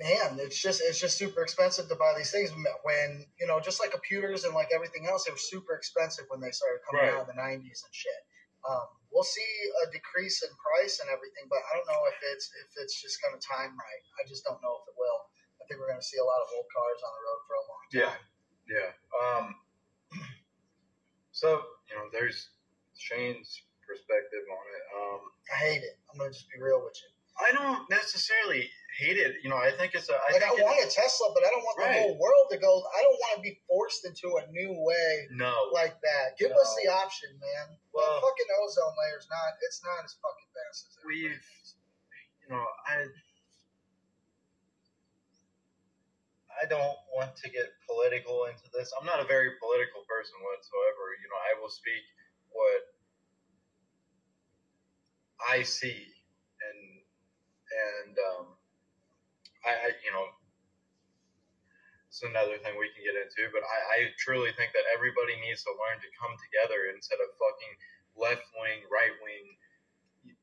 man, 0.00 0.38
it's 0.42 0.58
just 0.60 0.82
it's 0.82 0.98
just 1.00 1.18
super 1.18 1.42
expensive 1.42 1.88
to 1.88 1.94
buy 1.94 2.14
these 2.16 2.30
things 2.30 2.50
when 2.82 3.24
you 3.38 3.46
know 3.46 3.60
just 3.60 3.80
like 3.80 3.90
computers 3.94 4.44
and 4.44 4.54
like 4.54 4.68
everything 4.74 5.06
else, 5.06 5.24
they 5.24 5.30
were 5.32 5.38
super 5.38 5.74
expensive 5.74 6.26
when 6.28 6.40
they 6.40 6.50
started 6.50 6.82
coming 6.82 7.06
Right. 7.06 7.14
out 7.14 7.28
in 7.28 7.36
the 7.36 7.38
'90s 7.40 7.84
and 7.86 7.94
shit. 7.94 8.22
Um, 8.66 8.88
we'll 9.12 9.26
see 9.26 9.46
a 9.86 9.90
decrease 9.92 10.42
in 10.42 10.50
price 10.56 10.98
and 10.98 11.08
everything, 11.12 11.46
but 11.52 11.60
I 11.70 11.76
don't 11.76 11.86
know 11.86 12.02
if 12.10 12.18
it's 12.32 12.50
if 12.58 12.70
it's 12.80 12.96
just 13.00 13.20
going 13.22 13.36
to 13.36 13.42
time 13.42 13.76
right. 13.76 14.02
I 14.18 14.26
just 14.26 14.42
don't 14.42 14.58
know 14.64 14.82
if 14.82 14.88
it 14.90 14.96
will. 14.98 15.20
I 15.60 15.68
think 15.68 15.78
we're 15.80 15.88
going 15.92 16.00
to 16.00 16.06
see 16.06 16.18
a 16.18 16.26
lot 16.26 16.40
of 16.42 16.48
old 16.56 16.66
cars 16.72 17.00
on 17.04 17.12
the 17.14 17.22
road 17.22 17.40
for 17.46 17.54
a 17.54 17.64
long 17.70 17.84
Yeah. 17.92 18.12
time. 18.12 18.24
Yeah. 18.66 18.90
Um, 19.14 19.46
so 21.34 21.60
you 21.90 21.94
know, 21.98 22.06
there's 22.14 22.48
Shane's 22.96 23.50
perspective 23.82 24.46
on 24.48 24.64
it. 24.70 24.84
Um, 24.96 25.20
I 25.52 25.56
hate 25.66 25.82
it. 25.84 25.98
I'm 26.08 26.16
going 26.16 26.30
to 26.30 26.34
just 26.34 26.48
be 26.48 26.56
real 26.62 26.80
with 26.80 26.94
you. 26.96 27.10
I 27.34 27.50
don't 27.50 27.82
necessarily 27.90 28.70
hate 28.94 29.18
it. 29.18 29.42
You 29.42 29.50
know, 29.50 29.58
I 29.58 29.74
think 29.74 29.90
it's 29.98 30.06
a. 30.06 30.14
I 30.14 30.38
like 30.38 30.46
I 30.46 30.54
want 30.54 30.78
a 30.78 30.86
Tesla, 30.86 31.34
but 31.34 31.42
I 31.42 31.50
don't 31.50 31.66
want 31.66 31.76
Right. 31.82 31.90
the 31.90 32.00
whole 32.06 32.16
world 32.22 32.46
to 32.54 32.58
go. 32.62 32.70
I 32.94 33.02
don't 33.02 33.18
want 33.26 33.32
to 33.36 33.42
be 33.42 33.58
forced 33.66 34.06
into 34.06 34.38
a 34.38 34.46
new 34.54 34.70
way 34.78 35.26
no. 35.34 35.50
like 35.74 35.98
that. 36.06 36.38
Give 36.38 36.54
No. 36.54 36.62
us 36.62 36.70
the 36.78 36.86
option, 36.94 37.34
man. 37.42 37.74
Well- 37.90 38.06
the 38.06 38.22
fucking 38.22 38.50
ozone 38.62 38.94
layer's 39.02 39.26
not. 39.28 39.58
It's 39.66 39.82
not 39.82 40.06
as 40.06 40.14
fucking 40.22 40.50
fast 40.54 40.94
as 40.94 41.04
We've- 41.04 41.34
you 41.34 42.48
know, 42.54 42.62
I 42.86 43.10
I 46.60 46.66
don't 46.66 46.98
want 47.14 47.34
to 47.42 47.48
get 47.50 47.70
political 47.86 48.46
into 48.46 48.66
this. 48.72 48.92
I'm 48.94 49.06
not 49.06 49.20
a 49.22 49.28
very 49.28 49.56
political 49.58 50.06
person 50.06 50.38
whatsoever. 50.42 51.04
You 51.18 51.28
know, 51.30 51.40
I 51.40 51.52
will 51.60 51.72
speak 51.72 52.04
what 52.54 52.82
I 55.42 55.62
see, 55.66 56.06
and 56.62 56.80
and 57.74 58.14
um, 58.18 58.46
I, 59.66 59.72
I 59.72 59.88
you 60.06 60.12
know, 60.14 60.26
it's 62.08 62.22
another 62.22 62.58
thing 62.62 62.78
we 62.78 62.92
can 62.94 63.02
get 63.02 63.18
into. 63.18 63.50
But 63.50 63.66
I, 63.66 63.78
I 63.94 63.98
truly 64.22 64.54
think 64.54 64.72
that 64.74 64.86
everybody 64.94 65.36
needs 65.42 65.66
to 65.66 65.72
learn 65.74 65.98
to 66.00 66.10
come 66.18 66.34
together 66.38 66.92
instead 66.94 67.18
of 67.18 67.34
fucking 67.36 67.74
left 68.14 68.46
wing, 68.62 68.86
right 68.90 69.14
wing. 69.22 69.46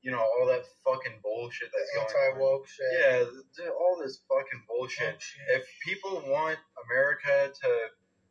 You 0.01 0.09
know 0.11 0.21
all 0.21 0.45
that 0.49 0.65
fucking 0.83 1.21
bullshit 1.21 1.69
The 1.71 1.77
that's 1.77 1.93
going 1.93 2.09
on. 2.09 2.25
anti 2.33 2.39
woke 2.41 2.65
shit. 2.67 2.89
Yeah, 2.97 3.17
th- 3.53 3.69
all 3.69 4.01
this 4.01 4.21
fucking 4.27 4.63
bullshit. 4.67 5.13
Woke 5.13 5.21
shit. 5.21 5.61
If 5.61 5.63
people 5.85 6.21
want 6.25 6.57
America 6.89 7.53
to 7.53 7.69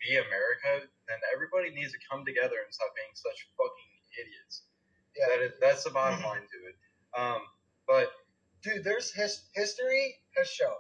be 0.03 0.17
America, 0.19 0.89
then 1.07 1.19
everybody 1.33 1.71
needs 1.71 1.93
to 1.93 2.01
come 2.11 2.25
together 2.27 2.59
and 2.65 2.71
stop 2.75 2.91
being 2.99 3.15
such 3.15 3.39
fucking 3.55 3.91
idiots. 4.19 4.67
yeah. 5.15 5.27
That 5.31 5.41
is, 5.47 5.53
that's 5.61 5.83
the 5.85 5.91
bottom 5.95 6.19
Mhm. 6.21 6.27
line 6.27 6.47
to 6.49 6.59
it. 6.71 6.77
Um, 7.15 7.43
but 7.87 8.11
dude, 8.63 8.83
there's 8.83 9.13
his, 9.13 9.47
history 9.55 10.19
has 10.37 10.49
shown, 10.51 10.79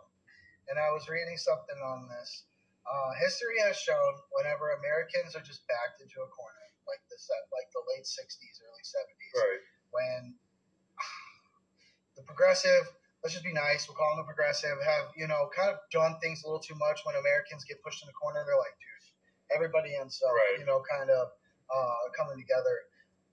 and 0.69 0.79
I 0.79 0.91
was 0.91 1.07
reading 1.09 1.37
something 1.37 1.79
on 1.83 2.09
this. 2.09 2.47
Uh, 2.87 3.13
history 3.21 3.59
has 3.61 3.77
shown 3.79 4.13
whenever 4.33 4.71
Americans 4.75 5.37
are 5.37 5.43
just 5.47 5.67
backed 5.69 6.01
into 6.01 6.19
a 6.23 6.29
corner, 6.35 6.67
like 6.89 7.03
this, 7.11 7.29
like 7.55 7.71
the 7.71 7.83
late 7.95 8.07
'60s, 8.07 8.59
early 8.67 8.83
'70s, 8.83 9.35
right, 9.39 9.61
when 9.91 10.35
the 12.17 12.23
progressive, 12.23 12.91
let's 13.23 13.35
just 13.35 13.45
be 13.45 13.53
nice, 13.53 13.89
we'll 13.89 13.97
call 13.97 14.17
them 14.17 14.25
the 14.25 14.29
progressive, 14.29 14.77
have, 14.85 15.13
you 15.17 15.27
know, 15.27 15.51
kind 15.55 15.71
of 15.71 15.79
done 15.93 16.19
things 16.21 16.43
a 16.43 16.47
little 16.47 16.61
too 16.61 16.75
much 16.77 17.01
when 17.05 17.15
Americans 17.17 17.65
get 17.65 17.83
pushed 17.83 18.03
in 18.03 18.07
the 18.09 18.13
corner. 18.17 18.43
They're 18.47 18.57
like, 18.59 18.75
dude, 18.81 19.55
everybody 19.55 19.97
ends 19.97 20.23
up, 20.23 20.33
Right. 20.33 20.59
you 20.59 20.65
know, 20.65 20.83
kind 20.89 21.11
of 21.11 21.33
uh, 21.71 21.95
coming 22.17 22.39
together. 22.39 22.83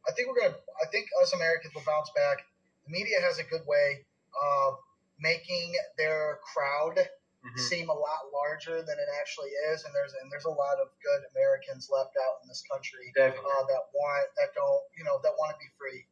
I 0.08 0.12
think 0.14 0.28
we're 0.30 0.40
going 0.40 0.54
to, 0.54 0.60
I 0.82 0.88
think 0.92 1.10
us 1.22 1.34
Americans 1.34 1.74
will 1.74 1.84
bounce 1.86 2.12
back 2.16 2.46
the 2.86 2.92
media 2.92 3.20
has 3.22 3.40
a 3.40 3.44
good 3.44 3.66
way 3.68 4.06
of 4.42 4.80
making 5.20 5.76
their 5.98 6.40
crowd 6.54 7.10
Mhm. 7.44 7.60
seem 7.60 7.90
a 7.90 7.94
lot 7.94 8.32
larger 8.32 8.82
than 8.82 8.98
it 9.00 9.08
actually 9.20 9.50
is, 9.72 9.84
and 9.86 9.94
there's 9.94 10.14
and 10.14 10.32
there's 10.32 10.46
a 10.46 10.50
lot 10.50 10.80
of 10.80 10.90
good 11.04 11.24
Americans 11.36 11.90
left 11.90 12.16
out 12.18 12.40
in 12.42 12.48
this 12.48 12.64
country 12.70 13.12
uh, 13.38 13.64
that 13.68 13.84
want 13.94 14.36
that 14.36 14.54
don't 14.56 14.84
you 14.98 15.04
know 15.04 15.20
that 15.24 15.32
want 15.38 15.52
to 15.52 15.58
be 15.60 15.70
free 15.78 16.06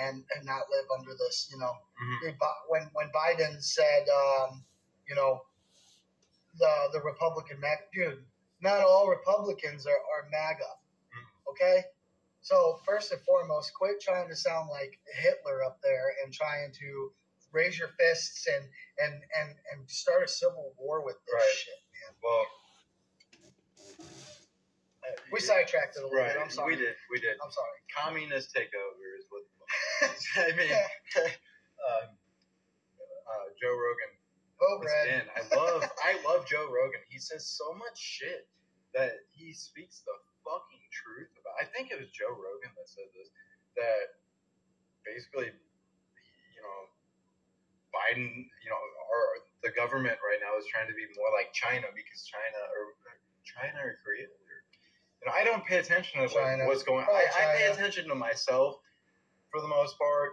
and 0.00 0.24
and 0.34 0.44
not 0.46 0.62
live 0.70 0.86
under 0.98 1.12
this 1.12 1.48
you 1.52 1.58
know 1.58 1.72
Mhm. 2.02 2.36
when 2.68 2.88
when 2.94 3.10
Biden 3.10 3.62
said 3.62 4.08
um, 4.08 4.64
you 5.08 5.14
know 5.14 5.42
the 6.58 6.88
the 6.92 7.00
Republican 7.00 7.60
Mac 7.60 7.90
dude 7.92 8.24
not 8.60 8.80
all 8.82 9.08
Republicans 9.08 9.86
are, 9.86 9.92
are 9.92 10.28
MAGA 10.30 10.70
okay 11.50 11.84
so 12.40 12.80
first 12.84 13.12
and 13.12 13.20
foremost 13.22 13.72
quit 13.74 14.00
trying 14.00 14.28
to 14.28 14.36
sound 14.36 14.68
like 14.70 14.98
Hitler 15.14 15.62
up 15.64 15.78
there 15.82 16.14
and 16.24 16.32
trying 16.32 16.72
to 16.72 17.12
raise 17.52 17.78
your 17.78 17.88
fists 17.98 18.46
and 18.46 18.64
and 18.98 19.14
and, 19.38 19.50
and 19.72 19.90
start 19.90 20.24
a 20.24 20.28
civil 20.28 20.74
war 20.78 21.04
with 21.04 21.16
this 21.26 21.34
Right. 21.34 21.54
shit 21.54 21.80
man 21.92 22.14
Well, 22.22 22.46
we 25.32 25.40
sidetracked 25.40 25.96
it 25.96 26.00
a 26.00 26.06
little 26.06 26.18
right. 26.18 26.32
bit 26.34 26.42
I'm 26.42 26.50
sorry 26.50 26.74
We 26.76 26.80
did. 26.80 26.94
We 27.10 27.20
did. 27.20 27.36
I'm 27.44 27.50
sorry 27.50 27.78
Communist 27.94 28.54
takeover 28.54 29.18
is 29.18 29.26
what. 29.28 29.42
I 30.36 30.56
mean, 30.56 30.72
um, 30.72 32.08
uh, 32.08 33.46
Joe 33.60 33.74
Rogan 33.74 34.12
oh 34.62 34.78
Brad. 34.80 35.26
I 35.34 35.42
love. 35.54 35.82
I 36.02 36.12
love 36.22 36.46
Joe 36.46 36.70
Rogan. 36.70 37.02
He 37.10 37.18
says 37.18 37.46
so 37.46 37.74
much 37.74 37.98
shit 37.98 38.46
that 38.94 39.26
he 39.34 39.52
speaks 39.52 40.02
the 40.06 40.14
fucking 40.46 40.86
truth 40.94 41.32
about. 41.40 41.58
I 41.58 41.66
think 41.74 41.90
it 41.90 41.98
was 41.98 42.10
Joe 42.14 42.30
Rogan 42.30 42.70
that 42.78 42.88
said 42.88 43.10
this. 43.16 43.28
That 43.74 44.20
basically, 45.02 45.48
you 45.48 46.62
know, 46.62 46.78
Biden, 47.90 48.28
you 48.28 48.68
know, 48.70 48.78
or 48.78 49.48
the 49.64 49.72
government 49.72 50.20
right 50.20 50.40
now 50.44 50.54
is 50.60 50.68
trying 50.68 50.86
to 50.86 50.96
be 50.96 51.08
more 51.16 51.32
like 51.34 51.50
China 51.56 51.88
because 51.96 52.22
China 52.28 52.60
or 52.76 52.94
China 53.42 53.78
or 53.80 53.96
Korea. 54.04 54.28
Or, 54.28 54.56
you 55.22 55.24
know, 55.26 55.34
I 55.34 55.42
don't 55.42 55.64
pay 55.64 55.80
attention 55.80 56.20
to 56.20 56.28
China. 56.28 56.68
what's 56.68 56.84
going. 56.84 57.08
on. 57.08 57.10
I, 57.10 57.26
I 57.32 57.44
pay 57.56 57.66
attention 57.72 58.08
to 58.08 58.14
myself 58.14 58.76
for 59.52 59.60
the 59.60 59.68
most 59.68 59.98
part. 60.00 60.30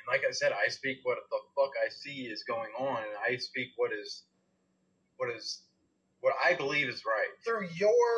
And 0.00 0.08
like 0.08 0.24
I 0.26 0.32
said, 0.32 0.50
I 0.56 0.68
speak 0.72 0.98
what 1.04 1.18
the 1.30 1.38
fuck 1.54 1.70
I 1.84 1.92
see 1.92 2.24
is 2.26 2.42
going 2.48 2.72
on, 2.80 3.04
and 3.04 3.14
I 3.22 3.36
speak 3.36 3.68
what 3.76 3.92
is 3.92 4.24
what 5.20 5.28
is 5.30 5.62
what 6.24 6.32
I 6.42 6.54
believe 6.56 6.88
is 6.88 7.04
right. 7.04 7.28
through 7.44 7.68
your 7.76 8.08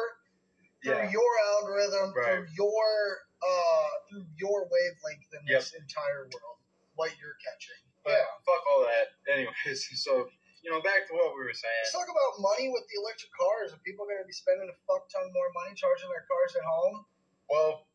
through 0.82 0.94
Yeah. 0.94 1.10
your 1.10 1.32
algorithm, 1.58 2.14
Right. 2.14 2.24
through 2.46 2.46
your 2.54 3.18
uh, 3.42 3.88
through 4.08 4.26
your 4.38 4.68
wavelength 4.70 5.26
in 5.34 5.42
Yep. 5.46 5.60
this 5.60 5.74
entire 5.74 6.30
world, 6.30 6.58
what 6.94 7.10
you're 7.18 7.34
catching. 7.42 7.82
But 8.04 8.22
fuck 8.46 8.62
all 8.70 8.82
that. 8.82 9.08
Anyways, 9.26 9.82
so 10.04 10.30
you 10.62 10.70
know, 10.70 10.80
back 10.80 11.08
to 11.10 11.14
what 11.14 11.34
we 11.34 11.42
were 11.42 11.52
saying. 11.54 11.74
Let's 11.82 11.90
talk 11.92 12.06
about 12.06 12.38
money 12.38 12.70
with 12.70 12.86
the 12.86 12.94
electric 13.02 13.34
cars. 13.34 13.72
Are 13.74 13.82
people 13.82 14.06
going 14.06 14.22
to 14.22 14.26
be 14.26 14.32
spending 14.32 14.70
a 14.70 14.76
fuck 14.86 15.10
ton 15.10 15.26
more 15.34 15.50
money 15.58 15.74
charging 15.74 16.08
their 16.08 16.22
cars 16.30 16.54
at 16.54 16.62
home? 16.62 17.04
Well, 17.50 17.88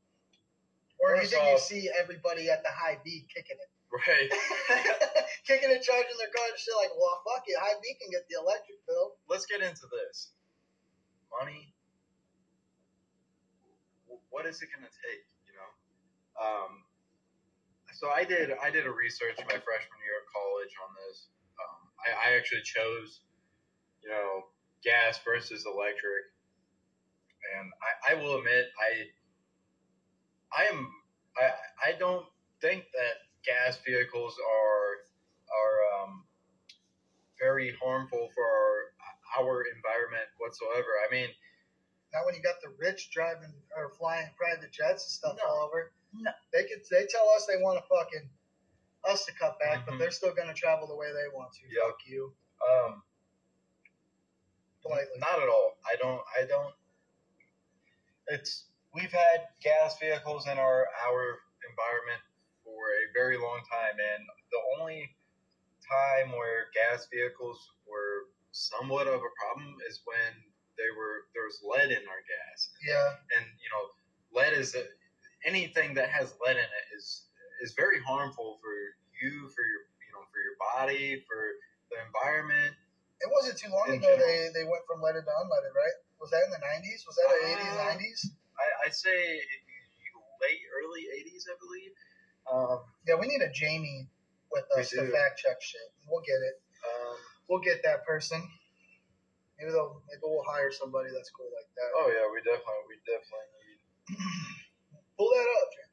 Or 0.99 1.15
do 1.15 1.21
you 1.21 1.27
think 1.27 1.45
you 1.45 1.59
see 1.59 1.89
everybody 1.93 2.49
at 2.49 2.63
the 2.63 2.69
Hy-Vee 2.73 3.27
kicking 3.33 3.57
it? 3.57 3.69
right. 3.91 4.29
kicking 5.47 5.71
and 5.71 5.81
charging 5.81 6.17
their 6.19 6.31
cars, 6.31 6.51
and 6.51 6.59
shit 6.59 6.75
like, 6.75 6.91
well, 6.99 7.23
fuck 7.23 7.43
it, 7.47 7.55
high 7.55 7.79
B 7.79 7.95
can 7.95 8.11
get 8.11 8.27
the 8.27 8.35
electric 8.39 8.83
bill. 8.87 9.15
Let's 9.29 9.47
get 9.47 9.63
into 9.63 9.87
this. 9.87 10.35
Money. 11.31 11.71
What 14.29 14.45
is 14.45 14.61
it 14.61 14.69
going 14.71 14.83
to 14.85 14.95
take? 15.01 15.23
You 15.47 15.55
know. 15.55 15.71
Um, 16.37 16.71
so 17.95 18.11
I 18.11 18.23
did. 18.23 18.53
I 18.59 18.69
did 18.69 18.85
a 18.85 18.91
research 18.91 19.39
my 19.39 19.57
freshman 19.57 19.99
year 20.03 20.19
of 20.21 20.25
college 20.29 20.73
on 20.83 20.91
this. 21.07 21.31
Um, 21.57 21.79
I, 22.03 22.07
I 22.13 22.27
actually 22.37 22.61
chose, 22.61 23.23
you 24.03 24.09
know, 24.09 24.51
gas 24.83 25.19
versus 25.25 25.65
electric, 25.65 26.29
and 27.57 27.65
I, 27.81 28.13
I 28.13 28.21
will 28.21 28.37
admit 28.37 28.67
I. 28.77 29.09
I 30.57 30.63
am. 30.73 30.89
I 31.37 31.51
I 31.89 31.91
don't 31.99 32.25
think 32.61 32.85
that 32.93 33.15
gas 33.45 33.77
vehicles 33.85 34.35
are 34.39 34.89
are 35.53 36.03
um, 36.03 36.23
very 37.39 37.73
harmful 37.81 38.29
for 38.33 38.43
our, 38.43 39.45
our 39.45 39.63
environment 39.75 40.25
whatsoever. 40.39 40.89
I 41.07 41.13
mean, 41.13 41.29
Now, 42.13 42.25
when 42.25 42.35
you 42.35 42.41
got 42.41 42.55
the 42.63 42.69
rich 42.79 43.11
driving 43.11 43.53
or 43.77 43.91
flying 43.99 44.27
private 44.37 44.71
jets 44.71 45.03
and 45.05 45.11
stuff 45.11 45.37
No. 45.37 45.49
all 45.49 45.63
over, 45.67 45.91
No. 46.13 46.31
they 46.51 46.63
could 46.63 46.81
they 46.89 47.05
tell 47.05 47.29
us 47.35 47.45
they 47.45 47.61
want 47.61 47.77
to 47.79 47.85
fucking 47.87 48.29
us 49.05 49.25
to 49.25 49.31
cut 49.33 49.59
back, 49.59 49.85
but 49.85 49.93
Mhm. 49.95 49.99
they're 49.99 50.11
still 50.11 50.33
going 50.33 50.47
to 50.47 50.53
travel 50.53 50.87
the 50.87 50.95
way 50.95 51.07
they 51.13 51.29
want 51.29 51.53
to. 51.53 51.67
Yep. 51.69 51.83
Fuck 51.85 52.07
you, 52.07 52.35
um, 52.67 53.03
politely. 54.81 55.19
not 55.19 55.39
at 55.41 55.47
all. 55.49 55.77
I 55.85 55.95
don't. 55.97 56.23
I 56.35 56.45
don't. 56.45 56.73
It's 58.27 58.66
we've 58.97 59.13
had 59.13 59.45
gas 59.61 59.97
vehicles 60.01 60.47
in 60.49 60.57
our 60.57 60.89
our 61.05 61.21
environment 61.69 62.21
for 62.65 62.81
a 62.97 63.03
very 63.13 63.37
long 63.37 63.61
time, 63.69 63.95
and 63.95 64.21
the 64.51 64.61
only 64.81 65.05
time 65.85 66.33
where 66.33 66.67
gas 66.73 67.07
vehicles 67.13 67.61
were 67.85 68.33
somewhat 68.51 69.05
of 69.07 69.21
a 69.21 69.31
problem 69.37 69.77
is 69.87 70.01
when 70.09 70.33
they 70.81 70.89
were 70.97 71.29
there 71.37 71.45
was 71.45 71.61
lead 71.61 71.93
in 71.93 72.03
our 72.09 72.23
gas. 72.25 72.57
Yeah, 72.81 73.37
and 73.37 73.45
you 73.61 73.69
know, 73.69 73.83
lead 74.33 74.53
is 74.57 74.73
a, 74.73 74.83
anything 75.45 75.93
that 75.93 76.09
has 76.09 76.33
lead 76.41 76.57
in 76.57 76.65
it 76.65 76.85
is 76.97 77.29
is 77.61 77.73
very 77.77 78.01
harmful 78.01 78.57
for 78.61 78.73
you, 79.21 79.45
for 79.53 79.61
your 79.61 79.81
you 80.01 80.11
know, 80.13 80.25
for 80.33 80.41
your 80.41 80.57
body, 80.57 81.21
for 81.29 81.41
the 81.93 81.97
environment. 82.03 82.73
it 83.21 83.29
wasn't 83.31 83.57
too 83.57 83.69
long 83.71 83.89
ago 83.93 84.01
general. 84.09 84.19
they 84.25 84.49
they 84.53 84.65
went 84.65 84.83
from 84.89 85.01
leaded 85.01 85.23
to 85.25 85.33
unleaded, 85.37 85.73
right? 85.77 85.97
Was 86.19 86.33
that 86.33 86.41
in 86.45 86.51
the 86.51 86.61
'90s? 86.61 87.05
Was 87.05 87.15
that 87.21 87.27
the 87.29 87.39
Uh, 87.45 87.57
'80s, 87.61 87.75
'90s? 88.01 88.21
I, 88.57 88.87
I 88.87 88.89
say 88.89 89.39
late 90.41 90.61
early 90.77 91.03
'80s, 91.13 91.45
I 91.49 91.55
believe. 91.61 91.93
Um, 92.51 92.79
Yeah, 93.07 93.15
we 93.19 93.27
need 93.27 93.41
a 93.41 93.51
Jamie 93.51 94.07
with 94.51 94.65
us 94.77 94.89
to 94.91 95.01
do. 95.05 95.11
fact 95.11 95.39
check 95.39 95.61
shit. 95.61 95.81
We'll 96.07 96.21
get 96.21 96.39
it. 96.41 96.61
um, 96.85 97.17
We'll 97.49 97.59
get 97.61 97.83
that 97.83 98.05
person. 98.05 98.41
Maybe 99.59 99.71
they'll 99.71 100.01
maybe 100.07 100.21
we'll 100.23 100.43
hire 100.47 100.71
somebody 100.71 101.09
that's 101.13 101.29
cool 101.31 101.49
like 101.55 101.69
that. 101.75 101.89
oh 101.97 102.07
yeah, 102.13 102.25
we 102.31 102.39
definitely 102.45 102.85
we 102.87 102.95
definitely 103.07 103.49
need 103.65 103.79
Pull 105.17 105.29
that 105.33 105.49
up, 105.57 105.69
Jam. 105.73 105.91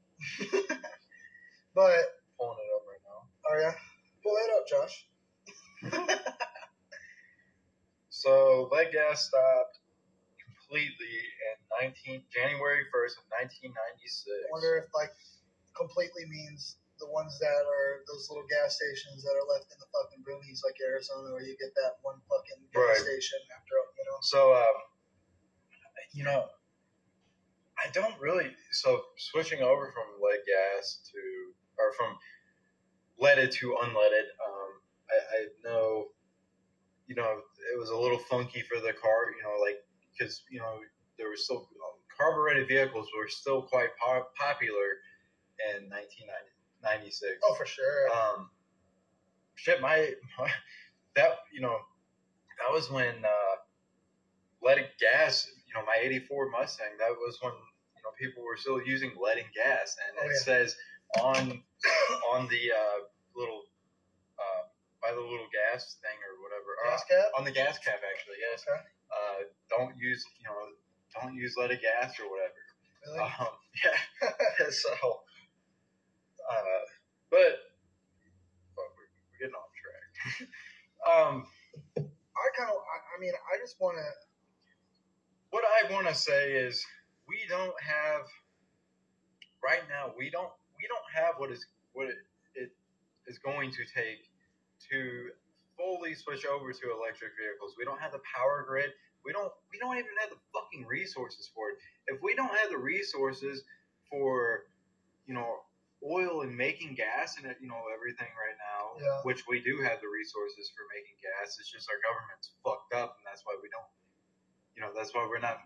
but 1.75 2.05
pulling 2.39 2.59
it 2.61 2.71
up 2.77 2.85
right 2.85 3.05
now. 3.09 3.21
oh 3.49 3.57
yeah, 3.59 3.75
pull 4.23 4.35
that 4.37 4.51
up, 4.53 4.65
Josh. 4.69 4.97
So 8.11 8.69
lead 8.73 8.93
gas 8.93 9.27
stopped 9.27 9.81
completely 10.75 11.14
in 11.87 12.18
19 12.18 12.27
January 12.35 12.83
1st 12.91 13.14
of 13.22 13.25
1996. 13.31 14.27
I 14.27 14.51
wonder 14.51 14.75
if 14.83 14.91
like 14.91 15.14
completely 15.79 16.27
means 16.27 16.83
the 16.99 17.07
ones 17.11 17.39
that 17.39 17.62
are 17.62 18.03
those 18.11 18.27
little 18.31 18.47
gas 18.51 18.75
stations 18.75 19.22
that 19.22 19.35
are 19.35 19.47
left 19.55 19.70
in 19.70 19.79
the 19.79 19.87
fucking 19.95 20.22
boonies 20.27 20.62
like 20.66 20.75
Arizona 20.83 21.31
where 21.31 21.43
you 21.43 21.55
get 21.59 21.70
that 21.79 21.99
one 22.03 22.18
fucking 22.27 22.59
gas 22.75 22.83
Right. 22.83 22.99
station 23.07 23.39
after 23.55 23.75
you 23.99 24.05
know. 24.11 24.18
So, 24.22 24.41
um, 24.55 24.77
you 26.12 26.25
know, 26.27 26.47
I 27.79 27.91
don't 27.91 28.18
really. 28.20 28.51
So, 28.72 29.03
switching 29.18 29.62
over 29.62 29.91
from 29.95 30.18
lead 30.22 30.43
gas 30.47 30.99
to, 31.11 31.20
or 31.79 31.93
from 31.95 32.18
leaded 33.18 33.51
to 33.62 33.77
unleaded, 33.83 34.27
um, 34.43 34.70
I, 35.11 35.18
I 35.35 35.41
know, 35.62 36.07
you 37.07 37.14
know, 37.14 37.43
it 37.75 37.79
was 37.79 37.91
a 37.91 37.97
little 37.97 38.18
funky 38.18 38.62
for 38.62 38.79
the 38.81 38.93
car, 38.93 39.31
you 39.37 39.43
know, 39.43 39.59
like, 39.61 39.79
because, 40.17 40.43
you 40.51 40.61
know, 40.61 40.79
there 41.19 41.29
were 41.29 41.37
still, 41.37 41.69
carbureted 42.17 42.69
vehicles 42.69 43.09
were 43.17 43.29
still 43.29 43.62
quite 43.62 43.91
po- 44.01 44.27
popular 44.39 44.99
in 45.77 45.89
1996. 45.91 47.41
Oh, 47.45 47.55
for 47.55 47.67
sure. 47.67 48.09
Um, 48.15 48.51
shit, 49.57 49.81
my, 49.81 50.11
my 50.39 50.51
that 51.17 51.39
you 51.53 51.61
know, 51.61 51.77
that 52.59 52.73
was 52.73 52.91
when 52.91 53.15
uh, 53.25 53.57
leaded 54.62 54.87
gas. 55.01 55.49
You 55.69 55.75
know, 55.81 55.87
my 55.87 55.97
'84 56.03 56.51
Mustang. 56.51 56.95
That 56.99 57.11
was 57.19 57.39
when 57.41 57.53
you 57.53 58.03
know 58.03 58.11
people 58.19 58.43
were 58.45 58.57
still 58.57 58.83
using 58.83 59.11
lead 59.21 59.39
and 59.39 59.47
gas, 59.55 59.97
and 60.09 60.19
Oh, 60.23 60.27
it 60.27 60.33
yeah. 60.35 60.43
says 60.45 60.77
on 61.23 61.62
on 62.35 62.49
the 62.49 62.62
uh, 62.75 62.99
little 63.37 63.62
uh, 64.39 64.62
by 65.03 65.11
the 65.15 65.21
little 65.21 65.49
gas 65.55 65.97
thing 66.03 66.19
or 66.23 66.35
whatever. 66.43 66.71
uh, 66.87 66.91
gas 66.91 67.05
cap. 67.11 67.27
on 67.39 67.45
the 67.45 67.53
gas 67.53 67.79
cap, 67.79 68.01
actually, 68.03 68.37
yes. 68.51 68.65
Okay. 68.69 68.83
Uh, 69.15 69.45
don't 69.71 69.97
use 69.97 70.25
you 70.39 70.45
know 70.45 70.59
don't 71.15 71.35
use 71.35 71.55
leaded 71.57 71.81
gas 71.81 72.19
or 72.19 72.31
whatever. 72.31 72.55
Really? 73.07 73.21
Um, 73.21 73.55
yeah. 73.85 74.71
so, 74.71 74.91
uh, 76.51 76.83
but, 77.31 77.71
but 78.75 78.87
we're, 78.97 79.11
we're 79.31 79.39
getting 79.39 79.55
off 79.55 79.71
track. 79.79 80.49
um, 81.07 81.47
I 81.97 82.47
kind 82.57 82.71
of. 82.71 82.77
I, 82.77 82.97
I 83.17 83.21
mean, 83.21 83.33
I 83.33 83.59
just 83.61 83.77
want 83.81 83.97
to. 83.97 84.05
what 85.51 85.65
I 85.65 85.93
want 85.93 86.09
to 86.09 86.15
say 86.15 86.53
is 86.53 86.85
we 87.29 87.39
don't 87.49 87.75
have 87.83 88.23
right 89.62 89.83
now. 89.89 90.12
We 90.19 90.31
don't 90.31 90.51
we 90.79 90.89
don't 90.89 91.09
have 91.15 91.35
what 91.39 91.51
is 91.51 91.65
what 91.93 92.09
it, 92.09 92.17
it 92.55 92.73
is 93.27 93.39
going 93.39 93.71
to 93.71 93.85
take 93.95 94.27
to 94.91 95.31
fully 95.77 96.14
switch 96.14 96.45
over 96.47 96.72
to 96.72 96.85
electric 96.93 97.33
vehicles. 97.41 97.75
We 97.79 97.85
don't 97.85 98.01
have 98.01 98.12
the 98.12 98.22
power 98.35 98.64
grid. 98.66 98.91
We 99.25 99.33
don't 99.33 99.53
we 99.72 99.79
don't 99.79 99.97
even 99.97 100.12
have 100.20 100.31
the 100.31 100.41
fucking 100.53 100.87
resources 100.87 101.51
for 101.55 101.70
it. 101.70 101.77
If 102.07 102.22
we 102.22 102.35
don't 102.35 102.53
have 102.55 102.70
the 102.70 102.79
resources 102.79 103.62
for 104.11 104.64
you 105.27 105.35
know 105.35 105.64
oil 106.05 106.43
and 106.43 106.55
making 106.55 106.95
gas 106.95 107.37
and 107.39 107.49
you 107.61 107.68
know 107.68 107.81
everything 107.95 108.29
right 108.37 108.59
now, 108.61 109.01
Yeah. 109.01 109.20
which 109.22 109.45
we 109.49 109.61
do 109.61 109.81
have 109.81 110.01
the 110.01 110.09
resources 110.09 110.70
for 110.77 110.85
making 110.95 111.16
gas. 111.22 111.57
It's 111.59 111.70
just 111.72 111.89
our 111.89 111.97
government's 112.05 112.53
fucked 112.62 112.93
up, 112.93 113.16
and 113.18 113.25
that's 113.27 113.43
why 113.45 113.57
we 113.62 113.68
don't. 113.72 113.89
You 114.77 114.83
know, 114.83 114.91
that's 114.95 115.14
why 115.14 115.27
we're 115.29 115.39
not. 115.41 115.59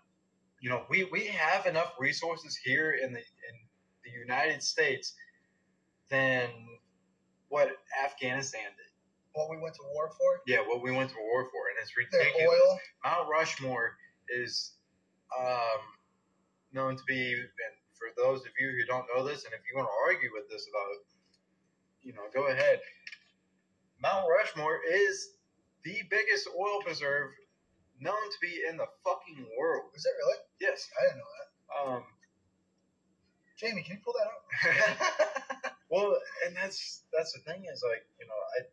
You 0.61 0.71
know, 0.71 0.85
we 0.89 1.05
we 1.11 1.27
have 1.27 1.67
enough 1.67 1.95
resources 1.99 2.57
here 2.57 2.93
in 2.93 3.13
the 3.13 3.19
in 3.21 3.55
the 4.05 4.11
United 4.11 4.63
States 4.63 5.15
than 6.11 6.49
what 7.49 7.71
Afghanistan 8.05 8.63
did. 8.77 8.88
What 9.39 9.51
we 9.51 9.62
went 9.62 9.76
to 9.76 9.86
war 9.95 10.11
for? 10.18 10.43
Yeah, 10.51 10.66
what 10.66 10.82
we 10.82 10.91
went 10.91 11.11
to 11.11 11.20
war 11.30 11.47
for, 11.47 11.70
and 11.70 11.78
it's 11.78 11.95
ridiculous. 11.95 12.59
oil. 12.59 12.80
Mount 13.05 13.30
Rushmore 13.30 13.95
is 14.34 14.72
um, 15.30 15.78
known 16.72 16.97
to 16.97 17.05
be, 17.07 17.34
and 17.39 17.74
for 17.95 18.11
those 18.18 18.41
of 18.41 18.51
you 18.59 18.66
who 18.74 18.84
don't 18.91 19.07
know 19.14 19.22
this, 19.22 19.45
and 19.45 19.55
if 19.55 19.61
you 19.70 19.78
want 19.78 19.86
to 19.86 19.97
argue 20.11 20.30
with 20.34 20.51
this 20.51 20.66
about, 20.66 20.91
you 22.03 22.12
know, 22.14 22.26
go 22.34 22.51
ahead. 22.51 22.80
Mount 24.03 24.26
Rushmore 24.26 24.80
is 24.91 25.30
the 25.84 25.95
biggest 26.11 26.49
oil 26.59 26.82
preserve 26.82 27.30
known 28.01 28.18
to 28.18 28.39
be 28.43 28.62
in 28.68 28.76
the 28.76 28.86
fucking 29.05 29.47
world. 29.57 29.91
Is 29.95 30.05
it 30.05 30.14
really? 30.18 30.39
Yes. 30.61 30.91
I 30.99 31.03
didn't 31.07 31.18
know 31.18 31.32
that. 31.39 31.95
Um, 31.95 32.03
Jamie, 33.57 33.82
can 33.82 33.99
you 33.99 34.03
pull 34.03 34.14
that 34.18 34.26
up? 34.34 35.78
well, 35.91 36.16
and 36.47 36.57
that's 36.57 37.03
that's 37.12 37.32
the 37.32 37.41
thing 37.41 37.66
is 37.72 37.84
like 37.86 38.07
you 38.18 38.26
know 38.26 38.34
I 38.34 38.66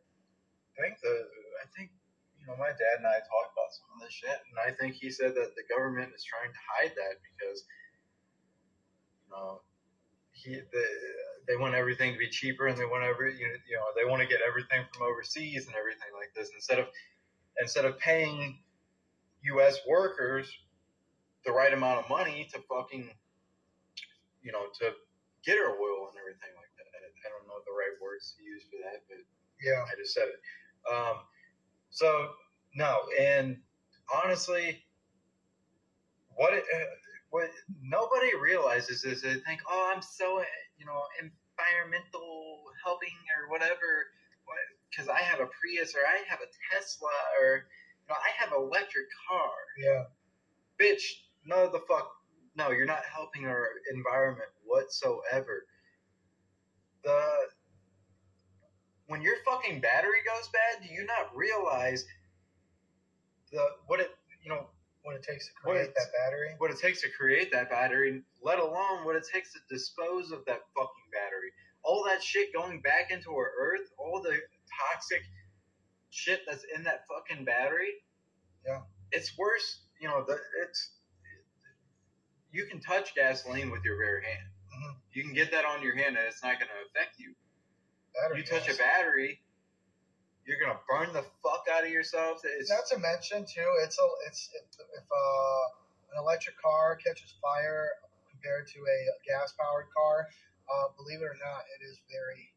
think 0.81 0.99
the 1.01 1.15
I 1.63 1.65
think 1.77 1.91
you 2.39 2.47
know 2.47 2.55
my 2.57 2.69
dad 2.75 2.99
and 2.99 3.07
I 3.07 3.19
talked 3.23 3.51
about 3.55 3.71
some 3.73 3.89
of 3.95 3.99
this 4.03 4.13
shit, 4.13 4.39
and 4.51 4.57
I 4.59 4.71
think 4.75 4.95
he 4.95 5.09
said 5.09 5.35
that 5.35 5.55
the 5.55 5.65
government 5.71 6.13
is 6.15 6.23
trying 6.23 6.51
to 6.51 6.61
hide 6.67 6.93
that 6.95 7.15
because 7.23 7.65
you 9.25 9.29
know 9.31 9.61
he 10.31 10.55
the, 10.59 10.85
they 11.47 11.57
want 11.57 11.75
everything 11.75 12.13
to 12.13 12.19
be 12.19 12.29
cheaper 12.29 12.67
and 12.67 12.77
they 12.77 12.85
want 12.85 13.03
every 13.03 13.37
you 13.37 13.47
know, 13.47 13.57
you 13.69 13.77
know 13.77 13.89
they 13.95 14.09
want 14.09 14.21
to 14.21 14.27
get 14.27 14.41
everything 14.45 14.83
from 14.93 15.07
overseas 15.07 15.67
and 15.67 15.75
everything 15.75 16.11
like 16.17 16.33
this 16.35 16.51
instead 16.55 16.79
of 16.79 16.87
instead 17.59 17.85
of 17.85 17.97
paying 17.99 18.59
U.S. 19.43 19.79
workers 19.87 20.51
the 21.45 21.51
right 21.51 21.73
amount 21.73 21.99
of 22.03 22.09
money 22.09 22.47
to 22.51 22.59
fucking 22.67 23.09
you 24.43 24.51
know 24.51 24.65
to 24.79 24.91
get 25.45 25.57
our 25.61 25.77
oil 25.77 26.09
and 26.09 26.17
everything 26.17 26.53
like 26.57 26.73
that. 26.81 26.89
I, 26.89 27.05
I 27.05 27.27
don't 27.29 27.45
know 27.45 27.61
the 27.69 27.75
right 27.77 27.93
words 28.01 28.33
to 28.37 28.43
use 28.43 28.65
for 28.65 28.81
that, 28.81 29.05
but 29.07 29.21
Yeah. 29.61 29.85
I 29.85 29.93
just 29.97 30.13
said 30.13 30.27
it. 30.29 30.41
Um, 30.91 31.17
so 31.89 32.29
no, 32.75 32.99
and 33.19 33.57
honestly, 34.13 34.83
what 36.35 36.53
it, 36.53 36.63
uh, 36.75 36.85
what 37.29 37.49
nobody 37.81 38.35
realizes 38.35 39.03
is 39.03 39.21
they 39.21 39.35
think, 39.35 39.61
oh, 39.69 39.91
I'm 39.93 40.01
so 40.01 40.41
you 40.77 40.85
know 40.85 41.01
environmental 41.19 42.63
helping 42.83 43.15
or 43.37 43.49
whatever, 43.49 44.11
because 44.89 45.09
I 45.09 45.19
have 45.19 45.39
a 45.39 45.47
Prius 45.47 45.95
or 45.95 46.05
I 46.05 46.23
have 46.29 46.39
a 46.39 46.49
Tesla 46.71 47.09
or 47.41 47.65
you 48.03 48.07
know 48.09 48.15
I 48.15 48.31
have 48.37 48.51
an 48.51 48.63
electric 48.63 49.07
car. 49.29 49.51
Yeah. 49.77 50.03
Bitch, 50.79 51.03
no 51.45 51.71
the 51.71 51.79
fuck, 51.87 52.11
no, 52.57 52.71
you're 52.71 52.85
not 52.85 53.03
helping 53.11 53.45
our 53.45 53.69
environment 53.93 54.49
whatsoever. 54.65 55.65
The 57.03 57.21
when 59.07 59.21
your 59.21 59.35
fucking 59.45 59.81
battery 59.81 60.19
goes 60.25 60.47
bad, 60.49 60.87
do 60.87 60.93
you 60.93 61.05
not 61.05 61.35
realize 61.35 62.05
the 63.51 63.63
what 63.87 63.99
it 63.99 64.09
you 64.43 64.49
know 64.49 64.67
What 65.03 65.15
it 65.15 65.23
takes 65.23 65.45
to 65.47 65.53
create 65.53 65.93
that 65.95 66.07
battery. 66.17 66.55
what 66.57 66.71
it 66.71 66.77
takes 66.79 67.01
to 67.01 67.09
create 67.09 67.51
that 67.51 67.69
battery, 67.69 68.23
let 68.41 68.59
alone 68.59 69.05
what 69.05 69.15
it 69.15 69.25
takes 69.31 69.53
to 69.53 69.59
dispose 69.69 70.31
of 70.31 70.43
that 70.45 70.61
fucking 70.75 71.07
battery. 71.13 71.51
All 71.83 72.03
that 72.05 72.23
shit 72.23 72.51
going 72.53 72.81
back 72.81 73.11
into 73.11 73.29
our 73.31 73.51
earth, 73.59 73.87
all 73.99 74.21
the 74.21 74.35
toxic 74.91 75.21
shit 76.09 76.41
that's 76.47 76.65
in 76.75 76.83
that 76.85 77.05
fucking 77.07 77.45
battery. 77.45 77.91
Yeah. 78.65 78.81
It's 79.11 79.37
worse, 79.37 79.81
you 80.01 80.07
know, 80.07 80.23
the, 80.27 80.39
it's 80.63 80.91
you 82.51 82.65
can 82.65 82.79
touch 82.81 83.13
gasoline 83.15 83.69
with 83.69 83.83
your 83.83 83.97
bare 83.99 84.21
hand. 84.21 84.47
Mhm. 84.73 84.95
You 85.13 85.23
can 85.23 85.33
get 85.33 85.51
that 85.51 85.65
on 85.65 85.83
your 85.83 85.95
hand 85.95 86.17
and 86.17 86.25
it's 86.27 86.41
not 86.41 86.57
going 86.59 86.69
to 86.69 86.81
affect 86.89 87.19
you. 87.19 87.35
Battery 88.21 88.37
You 88.39 88.43
touch 88.45 88.69
a 88.69 88.77
battery, 88.77 89.39
you're 90.45 90.59
going 90.59 90.71
to 90.71 90.79
burn 90.87 91.11
the 91.13 91.25
fuck 91.43 91.65
out 91.71 91.83
of 91.83 91.89
yourself. 91.89 92.41
It's, 92.43 92.69
Not 92.69 92.85
to 92.91 92.97
mention 92.99 93.45
too, 93.45 93.67
it's 93.83 93.97
a 93.99 94.07
it's 94.27 94.49
if, 94.53 94.65
if 94.79 95.05
uh, 95.09 95.63
an 96.13 96.17
electric 96.23 96.55
car 96.61 96.95
catches 96.95 97.33
fire 97.41 97.89
compared 98.31 98.67
to 98.67 98.79
a 98.79 98.97
gas 99.27 99.53
powered 99.59 99.89
car, 99.95 100.27
uh, 100.69 100.87
believe 100.97 101.19
it 101.21 101.25
or 101.27 101.37
not, 101.41 101.65
it 101.79 101.83
is 101.83 101.97
very, 102.09 102.53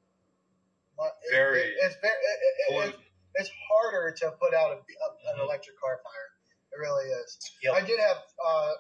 it- 0.99 1.33
Very 1.33 1.61
it- 1.61 1.77
it's 1.83 1.97
very 2.01 2.13
it, 2.13 2.39
it, 2.45 2.89
it, 2.91 2.97
it's 3.37 3.51
harder 3.71 4.13
to 4.21 4.33
put 4.41 4.53
out 4.55 4.73
a, 4.73 4.79
a, 4.79 5.09
an 5.35 5.41
electric 5.41 5.79
car 5.81 6.01
fire. 6.03 6.31
It 6.73 6.79
really 6.79 7.09
is. 7.09 7.39
Yep. 7.63 7.75
I 7.75 7.81
did 7.87 7.99
have 8.01 8.19
uh, 8.45 8.73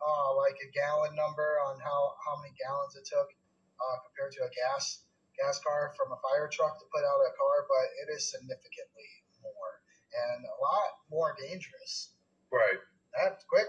uh, 0.00 0.36
like 0.36 0.56
a 0.64 0.68
gallon 0.72 1.14
number 1.14 1.58
on 1.68 1.78
how, 1.80 2.14
how 2.24 2.40
many 2.40 2.54
gallons 2.56 2.96
it 2.96 3.04
took 3.04 3.28
uh, 3.76 3.96
compared 4.08 4.32
to 4.40 4.44
a 4.48 4.50
gas 4.54 5.04
gas 5.38 5.60
car 5.60 5.92
from 5.96 6.12
a 6.12 6.18
fire 6.20 6.48
truck 6.48 6.78
to 6.78 6.86
put 6.92 7.04
out 7.04 7.20
a 7.22 7.32
car, 7.36 7.56
but 7.68 7.86
it 8.04 8.08
is 8.16 8.30
significantly 8.30 9.08
more 9.42 9.72
and 10.16 10.44
a 10.44 10.56
lot 10.62 10.90
more 11.10 11.36
dangerous. 11.38 12.12
right. 12.52 12.80
That's 13.16 13.44
quick. 13.44 13.68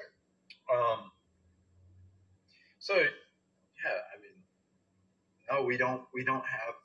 Um. 0.73 1.11
So, 2.79 2.95
yeah, 2.95 3.99
I 4.13 4.15
mean, 4.21 4.37
no, 5.51 5.63
we 5.63 5.77
don't. 5.77 6.03
We 6.13 6.23
don't 6.23 6.45
have. 6.45 6.75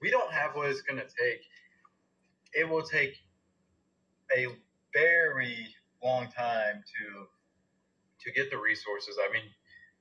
We 0.00 0.10
don't 0.10 0.32
have 0.32 0.54
what 0.54 0.70
it's 0.70 0.82
going 0.82 0.98
to 1.00 1.06
take. 1.06 1.40
It 2.52 2.68
will 2.68 2.82
take 2.82 3.16
a 4.36 4.46
very 4.92 5.68
long 6.02 6.28
time 6.28 6.82
to 6.82 7.26
to 8.24 8.32
get 8.32 8.50
the 8.50 8.58
resources. 8.58 9.18
I 9.20 9.32
mean, 9.32 9.44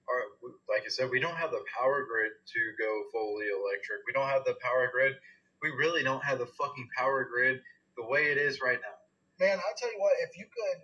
our, 0.10 0.52
like 0.70 0.84
I 0.86 0.90
said, 0.90 1.10
we 1.10 1.20
don't 1.20 1.36
have 1.36 1.52
the 1.52 1.64
power 1.78 2.06
grid 2.06 2.32
to 2.46 2.60
go 2.80 3.04
fully 3.12 3.48
electric. 3.48 4.06
We 4.08 4.14
don't 4.14 4.28
have 4.28 4.44
the 4.46 4.56
power 4.62 4.90
grid. 4.92 5.16
We 5.62 5.70
really 5.70 6.04
don't 6.04 6.24
have 6.24 6.40
the 6.40 6.48
fucking 6.48 6.90
power 6.98 7.24
grid 7.26 7.62
the 7.98 8.06
way 8.06 8.32
it 8.32 8.38
is 8.38 8.62
right 8.62 8.80
now. 8.82 9.46
Man, 9.46 9.58
I 9.58 9.72
tell 9.78 9.92
you 9.92 10.00
what, 10.00 10.14
if 10.28 10.38
you 10.38 10.46
could 10.46 10.82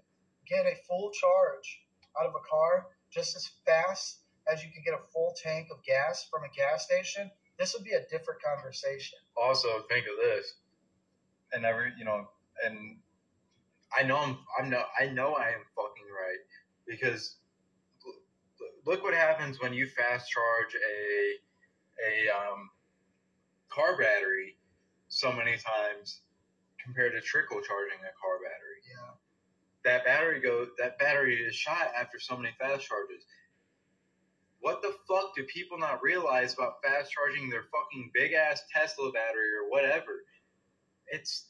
get 0.47 0.65
a 0.65 0.75
full 0.87 1.11
charge 1.11 1.81
out 2.19 2.27
of 2.27 2.33
a 2.35 2.43
car 2.49 2.87
just 3.11 3.35
as 3.35 3.49
fast 3.65 4.19
as 4.51 4.63
you 4.63 4.69
could 4.71 4.83
get 4.83 4.93
a 4.93 5.03
full 5.13 5.35
tank 5.41 5.67
of 5.71 5.83
gas 5.83 6.27
from 6.31 6.43
a 6.43 6.49
gas 6.55 6.85
station, 6.85 7.29
this 7.57 7.73
would 7.73 7.83
be 7.83 7.91
a 7.91 8.01
different 8.09 8.41
conversation. 8.41 9.19
also 9.35 9.83
think 9.89 10.05
of 10.05 10.15
this 10.17 10.53
and 11.53 11.65
every 11.65 11.91
you 11.97 12.05
know 12.05 12.27
and 12.65 12.97
i 13.97 14.03
know 14.03 14.17
i'm 14.17 14.37
i'm 14.57 14.69
no 14.69 14.83
i 14.99 15.05
know 15.07 15.33
i 15.33 15.49
am 15.49 15.63
fucking 15.75 16.07
right 16.09 16.39
because 16.87 17.35
look 18.85 19.03
what 19.03 19.13
happens 19.13 19.59
when 19.61 19.73
you 19.73 19.87
fast 19.87 20.29
charge 20.29 20.75
a 20.75 21.39
a 21.99 22.29
um, 22.37 22.69
car 23.69 23.97
battery 23.97 24.57
so 25.09 25.31
many 25.31 25.57
times 25.57 26.21
compared 26.83 27.11
to 27.13 27.21
trickle 27.21 27.61
charging 27.61 27.99
a 27.99 28.13
car 28.21 28.39
battery 28.39 28.81
Yeah. 28.89 29.13
that 29.83 30.05
battery 30.05 30.39
go 30.39 30.67
that 30.77 30.97
battery 30.99 31.35
is 31.35 31.55
shot 31.55 31.91
after 31.99 32.19
so 32.19 32.37
many 32.37 32.53
fast 32.59 32.85
charges. 32.87 33.25
What 34.61 34.81
the 34.81 34.93
fuck 35.07 35.35
do 35.35 35.43
people 35.45 35.77
not 35.77 36.03
realize 36.03 36.53
about 36.53 36.83
fast 36.83 37.11
charging 37.11 37.49
their 37.49 37.63
fucking 37.71 38.11
big 38.13 38.33
ass 38.33 38.61
Tesla 38.73 39.11
battery 39.11 39.53
or 39.55 39.69
whatever? 39.69 40.23
It's 41.07 41.47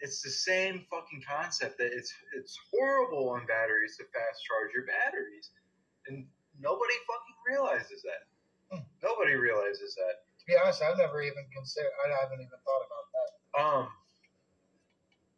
it's 0.00 0.20
the 0.22 0.30
same 0.30 0.84
fucking 0.90 1.22
concept 1.28 1.78
that 1.78 1.92
it's 1.92 2.12
it's 2.36 2.58
horrible 2.72 3.30
on 3.30 3.46
batteries 3.46 3.96
to 3.98 4.04
fast 4.04 4.44
charge 4.44 4.72
your 4.74 4.84
batteries. 4.86 5.50
And 6.08 6.26
nobody 6.60 6.94
fucking 7.06 7.38
realizes 7.46 8.02
that. 8.02 8.22
Hmm. 8.70 8.84
Nobody 9.02 9.34
realizes 9.34 9.94
that. 9.94 10.24
To 10.40 10.44
be 10.46 10.56
honest, 10.62 10.82
I've 10.82 10.98
never 10.98 11.22
even 11.22 11.44
considered, 11.54 11.90
I 12.04 12.22
haven't 12.22 12.40
even 12.40 12.58
thought 12.64 12.84
about 12.86 13.06
that. 13.14 13.30
Um, 13.62 13.88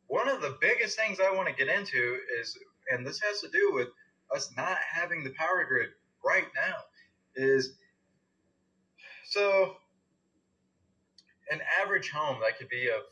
one 0.06 0.28
of 0.28 0.40
the 0.40 0.56
biggest 0.60 0.96
things 0.96 1.18
I 1.20 1.34
want 1.34 1.48
to 1.48 1.54
get 1.54 1.68
into 1.68 2.18
is, 2.40 2.56
and 2.90 3.06
this 3.06 3.20
has 3.20 3.40
to 3.42 3.48
do 3.48 3.72
with 3.74 3.88
us 4.34 4.50
not 4.56 4.76
having 4.78 5.22
the 5.22 5.30
power 5.30 5.64
grid 5.68 5.90
right 6.24 6.46
now, 6.54 6.76
is 7.36 7.74
so 9.26 9.76
an 11.50 11.60
average 11.82 12.10
home 12.10 12.38
that 12.40 12.58
could 12.58 12.68
be 12.68 12.88
of 12.88 13.02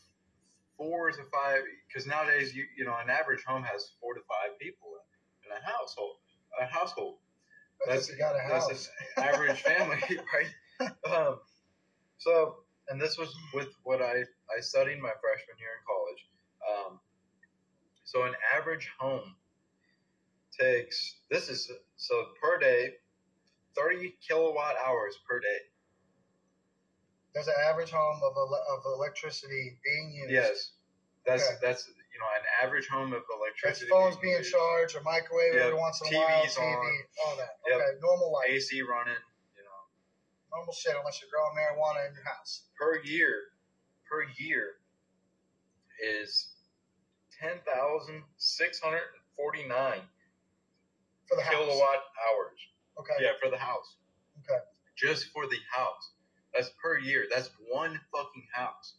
four 0.76 1.10
to 1.10 1.22
five, 1.32 1.60
because 1.86 2.06
nowadays 2.06 2.54
you 2.54 2.64
you 2.76 2.84
know 2.84 2.94
an 3.02 3.10
average 3.10 3.44
home 3.44 3.62
has 3.62 3.92
four 4.00 4.14
to 4.14 4.20
five 4.28 4.58
people 4.58 4.88
in 5.44 5.52
a 5.52 5.60
household. 5.64 6.16
A 6.60 6.66
household 6.66 7.18
that's 7.86 8.08
got 8.14 8.34
a 8.34 8.38
that's 8.48 8.68
house. 8.70 8.88
an 9.16 9.24
average 9.24 9.60
family, 9.62 9.98
right? 10.34 10.90
Um, 11.12 11.38
so 12.18 12.56
and 12.88 13.00
this 13.00 13.18
was 13.18 13.34
with 13.54 13.68
what 13.84 14.00
I 14.02 14.14
I 14.56 14.60
studied 14.60 14.98
my 15.00 15.12
freshman 15.20 15.56
year 15.58 15.70
in 15.78 15.84
college. 15.86 16.26
Um, 16.92 17.00
so 18.04 18.24
an 18.24 18.34
average 18.56 18.90
home 18.98 19.34
takes 20.58 21.16
this 21.30 21.48
is 21.48 21.70
so 21.96 22.24
per 22.42 22.58
day, 22.58 22.94
thirty 23.76 24.16
kilowatt 24.26 24.74
hours 24.84 25.16
per 25.28 25.40
day. 25.40 25.58
There's 27.34 27.48
an 27.48 27.54
average 27.68 27.90
home 27.90 28.20
of, 28.24 28.32
ele- 28.34 28.64
of 28.78 28.82
electricity 28.98 29.78
being 29.84 30.10
used. 30.12 30.30
Yes, 30.30 30.70
that's 31.26 31.42
Okay. 31.46 31.56
that's 31.62 31.90
you 32.16 32.24
know 32.24 32.32
an 32.32 32.46
average 32.64 32.88
home 32.88 33.12
of 33.12 33.20
electricity. 33.28 33.90
phones 33.92 34.16
being 34.16 34.40
charged, 34.42 34.96
a 34.96 35.02
microwave 35.04 35.52
Yep. 35.52 35.62
every 35.68 35.78
once 35.78 36.00
in 36.00 36.14
a 36.14 36.16
while, 36.16 36.42
TVs 36.48 36.56
TV, 36.56 36.64
on. 36.64 37.04
all 37.28 37.36
that. 37.36 37.60
Yep. 37.68 37.76
Okay, 37.76 37.90
normal 38.00 38.32
life, 38.32 38.48
AC 38.48 38.80
running. 38.82 39.20
You 39.56 39.64
know, 39.68 39.80
normal 40.56 40.72
shit, 40.72 40.96
unless 40.96 41.20
you're 41.20 41.28
growing 41.28 41.52
marijuana 41.52 42.08
in 42.08 42.14
your 42.14 42.24
house. 42.24 42.64
per 42.80 43.02
year, 43.04 43.52
per 44.08 44.24
year 44.40 44.80
is 46.02 46.48
ten 47.38 47.60
thousand 47.68 48.22
six 48.38 48.80
hundred 48.80 49.04
and 49.12 49.22
forty 49.36 49.64
nine 49.68 50.00
For 51.28 51.36
the 51.36 51.42
house. 51.42 51.52
kilowatt 51.52 52.00
hours. 52.24 52.58
Okay. 52.98 53.12
Yeah, 53.20 53.32
for 53.42 53.50
the 53.50 53.58
house. 53.58 53.96
Okay. 54.40 54.60
Just 54.96 55.26
for 55.32 55.44
the 55.46 55.58
house. 55.70 56.12
That's 56.54 56.70
per 56.82 56.96
year. 56.98 57.26
That's 57.30 57.50
one 57.68 58.00
fucking 58.10 58.46
house. 58.54 58.94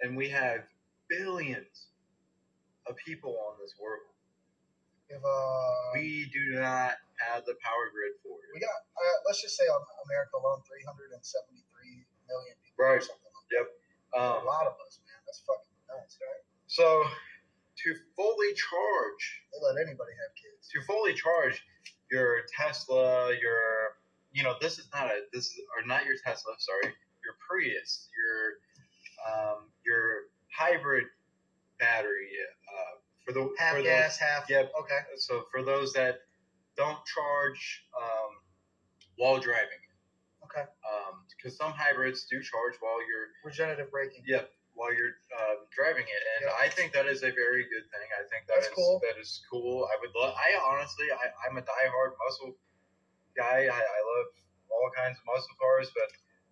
And 0.00 0.16
we 0.16 0.28
have 0.28 0.60
billions 1.10 1.90
of 2.88 2.96
people 3.04 3.36
on 3.50 3.58
this 3.60 3.74
world. 3.82 4.06
If, 5.10 5.20
uh, 5.22 5.94
we, 5.94 6.26
We 6.26 6.30
do 6.32 6.60
not 6.60 6.96
have 7.20 7.44
the 7.46 7.56
power 7.62 7.90
grid 7.92 8.14
for 8.24 8.38
it. 8.40 8.50
We 8.54 8.60
got, 8.60 8.72
uh, 8.96 9.16
let's 9.26 9.42
just 9.42 9.56
say 9.58 9.64
on 9.66 9.82
America 10.08 10.38
alone, 10.38 10.62
373 10.66 12.06
million 12.28 12.56
people 12.64 12.78
or 12.86 12.94
Right. 12.96 13.02
something 13.04 13.32
like 13.34 13.50
that. 13.52 13.66
a 14.16 14.22
Um, 14.40 14.46
lot 14.46 14.66
of 14.66 14.74
us, 14.86 15.00
man. 15.06 15.18
That's 15.26 15.42
fucking 15.46 15.76
nuts, 15.90 16.18
right? 16.22 16.42
so 16.68 17.04
to 17.84 17.96
fully 18.16 18.54
charge 18.54 19.24
They 19.52 19.60
let 19.62 19.76
anybody 19.78 20.12
have 20.12 20.34
kids. 20.36 20.68
to 20.70 20.82
fully 20.82 21.14
charge 21.14 21.62
your 22.10 22.42
Tesla, 22.56 23.34
your 23.40 23.96
you 24.32 24.42
know 24.44 24.56
this 24.60 24.78
is 24.78 24.88
not 24.94 25.08
a 25.08 25.22
this 25.32 25.46
is 25.46 25.60
or 25.76 25.86
not 25.86 26.06
your 26.06 26.16
Tesla, 26.24 26.54
sorry, 26.58 26.94
your 27.24 27.34
Prius, 27.48 28.08
your 28.16 28.60
um, 29.26 29.69
hybrid 30.60 31.06
battery 31.80 32.28
uh, 32.68 32.94
for 33.24 33.32
the 33.32 33.48
Half 33.58 33.76
for 33.76 33.82
gas, 33.82 34.18
half. 34.18 34.44
Yep. 34.50 34.72
Okay. 34.80 35.00
So 35.16 35.44
for 35.50 35.62
those 35.64 35.92
that 35.94 36.20
don't 36.76 37.00
charge 37.08 37.84
um, 37.96 38.32
while 39.16 39.38
driving, 39.40 39.80
Okay. 40.44 40.64
because 41.36 41.56
some 41.56 41.72
hybrids 41.72 42.26
do 42.28 42.42
charge 42.42 42.74
while 42.80 43.00
you're 43.08 43.28
Regenerative 43.44 43.90
braking. 43.90 44.22
yeah, 44.26 44.42
while 44.74 44.92
you're 44.92 45.16
uh, 45.38 45.64
driving 45.72 46.04
it, 46.04 46.22
and 46.36 46.50
Yeah. 46.50 46.64
I 46.64 46.68
think 46.68 46.92
that 46.92 47.06
is 47.06 47.22
a 47.22 47.32
very 47.32 47.64
good 47.72 47.86
thing. 47.92 48.08
I 48.20 48.22
think 48.28 48.44
that 48.48 48.60
That's 48.60 48.68
is- 48.68 48.74
cool. 48.76 49.00
That 49.00 49.16
is 49.20 49.40
cool. 49.50 49.88
I 49.88 49.96
would 50.00 50.12
love. 50.16 50.34
I 50.36 50.58
honestly, 50.72 51.06
I, 51.12 51.30
I'm 51.48 51.56
a 51.56 51.62
diehard 51.62 52.12
muscle 52.20 52.56
guy. 53.36 53.64
I, 53.70 53.80
I 53.80 54.00
love 54.12 54.28
all 54.68 54.90
kinds 54.96 55.16
of 55.18 55.24
muscle 55.24 55.56
cars, 55.60 55.88
but 55.94 56.10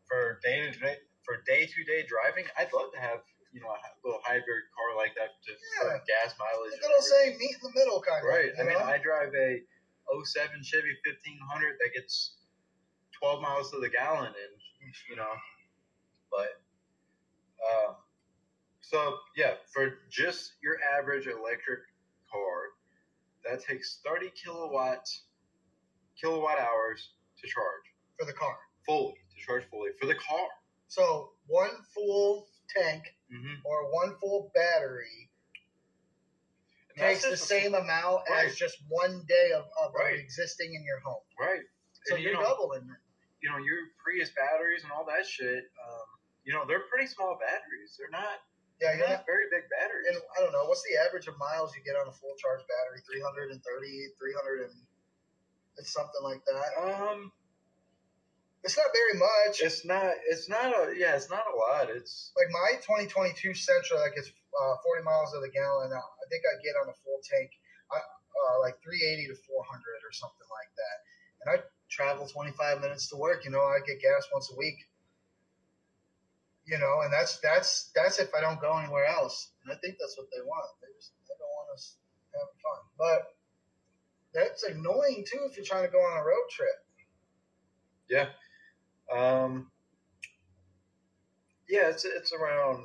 for 0.09 0.38
day 0.44 0.70
to 0.70 0.78
day, 0.78 0.96
for 1.24 1.42
day 1.46 1.66
to 1.66 1.78
day 1.84 2.06
driving, 2.09 2.44
I'd 2.56 2.72
love 2.72 2.92
to 2.94 3.00
have 3.00 3.20
you 3.59 3.64
know 3.66 3.74
a 3.74 3.78
little 4.06 4.22
hybrid 4.22 4.64
car 4.70 4.94
like 4.94 5.14
that 5.18 5.34
to 5.42 5.50
Yeah. 5.50 5.98
gas 6.06 6.34
mileage. 6.38 6.78
Good 6.78 6.90
old 6.94 7.02
saying, 7.04 7.38
meet 7.38 7.54
in 7.59 7.62
the 7.62 7.74
middle, 7.74 8.00
kind 8.00 8.22
of. 8.22 8.30
Right. 8.30 8.50
I 8.54 8.62
mean, 8.62 8.78
know? 8.78 8.86
I 8.86 8.98
drive 9.02 9.34
a 9.34 9.62
07 10.14 10.62
Chevy 10.62 10.94
1500 11.04 11.76
that 11.82 11.90
gets 11.94 12.38
12 13.18 13.42
miles 13.42 13.70
to 13.72 13.80
the 13.80 13.90
gallon, 13.90 14.30
and 14.30 14.52
you 15.11 15.16
know, 15.16 15.34
but 16.30 16.62
um, 17.66 17.96
so 18.80 19.18
yeah, 19.36 19.54
for 19.74 19.98
just 20.09 20.54
your 20.62 20.78
average 20.96 21.26
electric 21.26 21.80
car, 22.30 22.72
that 23.44 23.64
takes 23.64 24.00
30 24.06 24.30
kilowatts 24.32 25.24
kilowatt 26.20 26.59
hours 26.59 27.11
to 27.40 27.46
charge 27.46 27.86
for 28.18 28.24
the 28.26 28.32
car. 28.32 28.56
fully 28.86 29.14
to 29.14 29.46
charge 29.46 29.64
fully 29.70 29.90
for 30.00 30.06
the 30.06 30.14
car. 30.14 30.46
So 30.88 31.32
one 31.46 31.70
full 31.94 32.46
tank 32.74 33.02
Mm-hmm. 33.32 33.60
or 33.64 33.92
one 33.92 34.16
full 34.20 34.50
battery 34.54 35.28
takes 36.96 37.22
the 37.22 37.36
same 37.36 37.74
amount 37.74 38.22
Right. 38.28 38.46
as 38.46 38.56
just 38.56 38.78
one 38.88 39.22
day 39.28 39.52
of, 39.54 39.66
of 39.80 39.94
Right. 39.94 40.18
existing 40.18 40.74
in 40.74 40.82
your 40.84 40.98
home. 41.00 41.22
right. 41.38 41.62
So 42.06 42.14
And, 42.14 42.24
you're 42.24 42.32
you 42.34 42.38
know, 42.40 42.44
doubling 42.44 42.88
it. 42.90 43.00
you 43.40 43.50
know, 43.50 43.58
your 43.58 43.78
Prius 44.02 44.30
batteries 44.30 44.82
and 44.82 44.90
all 44.92 45.04
that 45.06 45.26
shit, 45.26 45.70
um, 45.86 46.06
you 46.44 46.52
know, 46.52 46.64
they're 46.66 46.88
pretty 46.90 47.06
small 47.06 47.36
batteries. 47.38 47.94
They're 47.98 48.10
not, 48.10 48.40
Yeah, 48.80 48.96
they're 48.96 49.06
not 49.08 49.22
not, 49.22 49.26
very 49.26 49.44
big 49.50 49.68
batteries. 49.70 50.08
and 50.08 50.16
I 50.36 50.40
don't 50.42 50.52
know, 50.52 50.64
what's 50.64 50.82
the 50.88 50.96
average 50.96 51.28
of 51.28 51.36
miles 51.38 51.76
you 51.76 51.82
get 51.84 51.94
on 51.96 52.08
a 52.08 52.12
full 52.12 52.34
charge 52.40 52.62
battery? 52.66 53.00
330, 53.06 54.08
300 54.18 54.60
and 54.70 54.74
it's 55.76 55.92
something 55.92 56.22
like 56.22 56.42
that. 56.46 56.70
um, 56.82 57.30
It's 58.64 58.76
not 58.76 58.90
very 58.90 59.16
much. 59.18 59.62
it's 59.62 59.86
not, 59.86 60.18
it's 60.26 60.48
not 60.48 60.74
a, 60.74 60.92
yeah, 60.96 61.14
it's 61.14 61.30
not 61.30 61.46
a 61.46 61.56
lot. 61.56 61.88
It's, 61.90 62.32
like 62.36 62.50
my 62.50 62.78
2022 62.82 63.54
Sentra 63.54 64.02
that 64.02 64.14
gets 64.14 64.28
uh, 64.28 64.74
40 64.82 65.04
miles 65.06 65.34
of 65.34 65.42
the 65.42 65.50
gallon. 65.50 65.94
I 65.94 66.24
think 66.30 66.42
I 66.42 66.59
get 66.62 66.74
on 66.82 66.90
a 66.90 66.96
full 67.06 67.22
tank, 67.22 67.50
I, 67.94 68.02
uh, 68.02 68.56
like 68.61 68.82
380 68.82 69.30
to 69.30 69.36
400 69.46 69.62
or 70.02 70.12
something 70.12 70.48
like 70.50 70.72
that. 70.74 70.96
And 71.40 71.46
I 71.54 71.56
travel 71.90 72.26
25 72.26 72.80
minutes 72.80 73.09
to 73.11 73.16
work. 73.16 73.44
You 73.44 73.50
know, 73.50 73.62
I 73.62 73.78
get 73.86 74.02
gas 74.02 74.26
once 74.32 74.50
a 74.50 74.56
week. 74.59 74.78
You 76.66 76.76
know, 76.76 77.00
and 77.00 77.11
that's 77.11 77.40
that's 77.40 77.90
that's 77.96 78.18
if 78.18 78.28
I 78.34 78.42
don't 78.42 78.61
go 78.61 78.76
anywhere 78.76 79.06
else. 79.06 79.52
And 79.64 79.72
I 79.72 79.76
think 79.80 79.96
that's 79.98 80.18
what 80.18 80.28
they 80.28 80.44
want. 80.44 80.68
They 80.82 80.92
just 81.00 81.12
they 81.24 81.32
don't 81.40 81.48
want 81.56 81.72
us 81.72 81.96
having 82.28 82.61
fun. 82.61 82.80
But 82.98 83.32
that's 84.34 84.64
annoying 84.64 85.24
too 85.24 85.48
if 85.48 85.56
you're 85.56 85.64
trying 85.64 85.86
to 85.86 85.92
go 85.92 85.98
on 85.98 86.20
a 86.20 86.24
road 86.24 86.44
trip. 86.50 86.76
yeah. 88.11 88.26
Um, 89.14 89.70
yeah, 91.68 91.88
it's, 91.88 92.04
it's 92.04 92.32
around, 92.32 92.76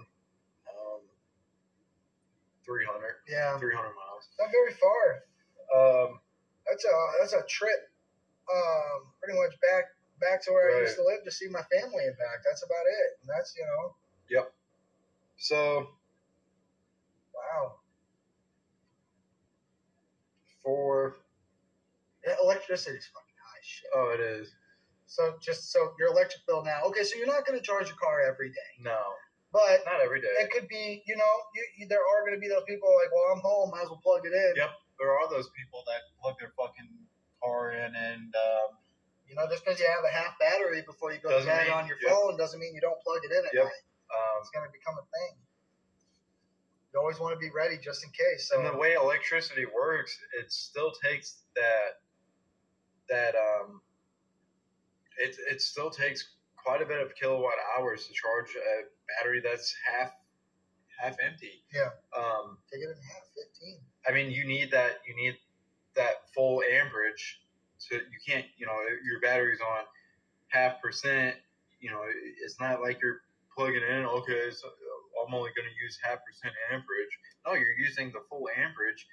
um, 0.69 1.01
300, 2.65 3.15
Yeah, 3.29 3.57
300 3.57 3.83
miles. 3.83 4.29
not 4.39 4.49
very 4.51 4.73
far. 4.73 5.23
Um, 5.75 6.19
that's 6.69 6.85
a 6.85 6.89
that's 7.19 7.33
a 7.33 7.43
trip 7.47 7.89
um 8.53 9.11
pretty 9.21 9.37
much 9.39 9.51
back 9.61 9.85
back 10.21 10.43
to 10.43 10.51
where 10.51 10.77
I 10.77 10.81
used 10.81 10.95
to 10.97 11.03
live 11.03 11.23
to 11.25 11.31
see 11.31 11.47
my 11.49 11.61
family 11.63 12.05
and 12.05 12.17
back. 12.17 12.43
That's 12.45 12.63
about 12.63 12.85
it. 12.87 13.19
And 13.21 13.29
that's 13.29 13.55
you 13.57 13.65
know 13.65 13.95
Yep. 14.29 14.53
so 15.37 15.87
wow. 17.33 17.73
for, 20.63 21.15
Yeah, 22.25 22.35
electricity's 22.41 23.07
fucking 23.13 23.35
high 23.43 23.59
shit. 23.61 23.89
oh, 23.93 24.11
it 24.13 24.19
is. 24.21 24.53
So 25.13 25.37
just 25.37 25.69
so 25.69 25.93
your 26.01 26.09
electric 26.09 26.41
bill 26.49 26.65
now. 26.65 26.81
Okay, 26.89 27.03
so 27.05 27.21
you're 27.21 27.29
not 27.29 27.45
going 27.45 27.53
to 27.53 27.61
charge 27.61 27.85
your 27.85 28.01
car 28.01 28.25
every 28.25 28.49
day, 28.49 28.71
No, 28.81 28.97
but 29.53 29.85
not 29.85 30.01
every 30.01 30.17
day. 30.19 30.33
it 30.41 30.49
could 30.49 30.67
be. 30.67 31.03
You 31.05 31.15
know, 31.15 31.33
you, 31.53 31.61
you, 31.77 31.85
there 31.87 32.01
are 32.01 32.25
going 32.25 32.33
to 32.33 32.41
be 32.41 32.49
those 32.49 32.65
people 32.65 32.89
like, 32.97 33.13
well, 33.13 33.29
I'm 33.37 33.41
home, 33.45 33.69
might 33.69 33.85
as 33.85 33.93
well 33.93 34.01
plug 34.01 34.25
it 34.25 34.33
in. 34.33 34.57
Yep. 34.57 34.73
There 34.97 35.13
are 35.13 35.29
those 35.29 35.53
people 35.53 35.85
that 35.85 36.01
plug 36.17 36.33
their 36.41 36.49
fucking 36.57 36.89
car 37.45 37.77
in 37.77 37.93
and, 37.93 38.33
um, 38.33 38.73
You 39.29 39.37
know, 39.37 39.45
just 39.45 39.61
because 39.61 39.77
you 39.77 39.85
have 39.85 40.01
a 40.01 40.09
half 40.09 40.33
battery 40.41 40.81
before 40.81 41.13
you 41.13 41.21
go 41.21 41.29
to 41.29 41.45
Doesn't 41.45 41.49
bed 41.53 41.69
mean- 41.69 41.77
on 41.77 41.85
your 41.85 41.97
yep. 42.01 42.09
phone 42.09 42.33
doesn't 42.33 42.57
mean 42.59 42.73
you 42.73 42.81
don't 42.81 42.97
plug 43.05 43.21
it 43.21 43.29
in 43.37 43.45
at 43.45 43.53
Yep. 43.53 43.69
night. 43.69 43.85
um, 44.17 44.41
It's 44.41 44.49
going 44.49 44.65
to 44.65 44.73
become 44.73 44.97
a 44.97 45.05
thing. 45.13 45.37
You 46.89 46.97
always 46.99 47.19
want 47.21 47.37
to 47.37 47.41
be 47.41 47.53
ready 47.53 47.77
just 47.77 48.01
in 48.03 48.09
case. 48.17 48.49
So 48.49 48.57
and 48.57 48.65
the 48.65 48.77
way 48.77 48.93
electricity 48.97 49.65
works, 49.69 50.17
it 50.41 50.49
still 50.51 50.89
takes 51.05 51.45
that 51.53 52.01
that 53.09 53.35
um, 53.37 53.81
it 55.19 55.35
it 55.49 55.61
still 55.61 55.89
takes 55.89 56.29
quite 56.55 56.81
a 56.81 56.85
bit 56.85 57.01
of 57.01 57.13
kilowatt 57.15 57.53
hours 57.77 58.07
to 58.07 58.13
charge 58.13 58.55
a 58.55 58.83
battery 59.07 59.41
that's 59.43 59.75
half 59.85 60.11
half 60.99 61.15
empty. 61.25 61.63
Yeah. 61.73 61.89
Um, 62.15 62.57
take 62.71 62.81
it 62.81 62.89
in 62.89 62.95
half, 62.95 63.23
fifteen. 63.35 63.77
I 64.07 64.13
mean, 64.13 64.31
you 64.31 64.45
need 64.45 64.71
that 64.71 64.99
you 65.07 65.15
need 65.15 65.37
that 65.95 66.29
full 66.33 66.61
amperage. 66.61 67.39
So 67.77 67.95
you 67.95 68.19
can't, 68.25 68.45
you 68.57 68.65
know, 68.65 68.77
your 69.05 69.19
battery's 69.19 69.59
on 69.59 69.83
half 70.47 70.81
percent. 70.81 71.35
You 71.79 71.91
know, 71.91 72.01
it's 72.41 72.59
not 72.59 72.81
like 72.81 72.99
you're 73.01 73.21
plugging 73.55 73.83
in. 73.83 74.05
Okay, 74.05 74.49
so 74.51 74.69
I'm 75.25 75.33
only 75.33 75.51
going 75.55 75.67
to 75.67 75.83
use 75.83 75.99
half 76.01 76.19
percent 76.25 76.53
amperage. 76.71 77.13
No, 77.45 77.53
you're 77.53 77.77
using 77.77 78.11
the 78.11 78.23
full 78.29 78.47
amperage 78.55 79.05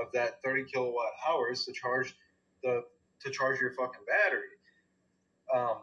of 0.00 0.12
that 0.12 0.42
30 0.44 0.64
kilowatt 0.64 1.10
hours 1.26 1.64
to 1.64 1.72
charge 1.72 2.14
the 2.62 2.84
to 3.24 3.30
charge 3.30 3.60
your 3.60 3.72
fucking 3.72 4.02
battery. 4.06 4.57
Um, 5.54 5.78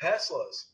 Teslas. 0.00 0.66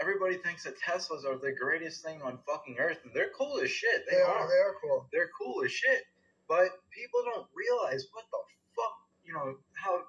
Everybody 0.00 0.36
thinks 0.36 0.62
that 0.64 0.74
Teslas 0.78 1.24
are 1.24 1.38
the 1.38 1.52
greatest 1.52 2.04
thing 2.04 2.20
on 2.22 2.38
fucking 2.46 2.76
earth, 2.78 2.98
and 3.04 3.12
they're 3.14 3.30
cool 3.36 3.58
as 3.60 3.70
shit. 3.70 4.04
They, 4.10 4.20
are. 4.20 4.46
They 4.48 4.58
are 4.58 4.74
cool. 4.82 5.08
they're 5.12 5.30
cool 5.40 5.62
as 5.64 5.72
shit, 5.72 6.04
but 6.48 6.68
people 6.90 7.22
don't 7.24 7.48
realize 7.54 8.06
what 8.12 8.24
the 8.30 8.38
fuck, 8.76 8.92
you 9.24 9.32
know, 9.32 9.56
how 9.74 10.02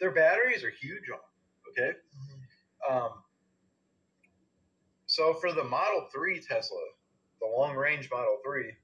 their 0.00 0.12
batteries 0.12 0.64
are 0.64 0.70
huge 0.70 1.10
on. 1.10 1.20
Okay, 1.70 1.92
Mhm. 2.16 2.42
um, 2.90 3.22
So 5.06 5.34
for 5.34 5.52
the 5.52 5.64
Model 5.64 6.08
3 6.12 6.40
Tesla, 6.40 6.80
the 7.40 7.46
long 7.46 7.76
range 7.76 8.10
Model 8.10 8.40
3, 8.44 8.74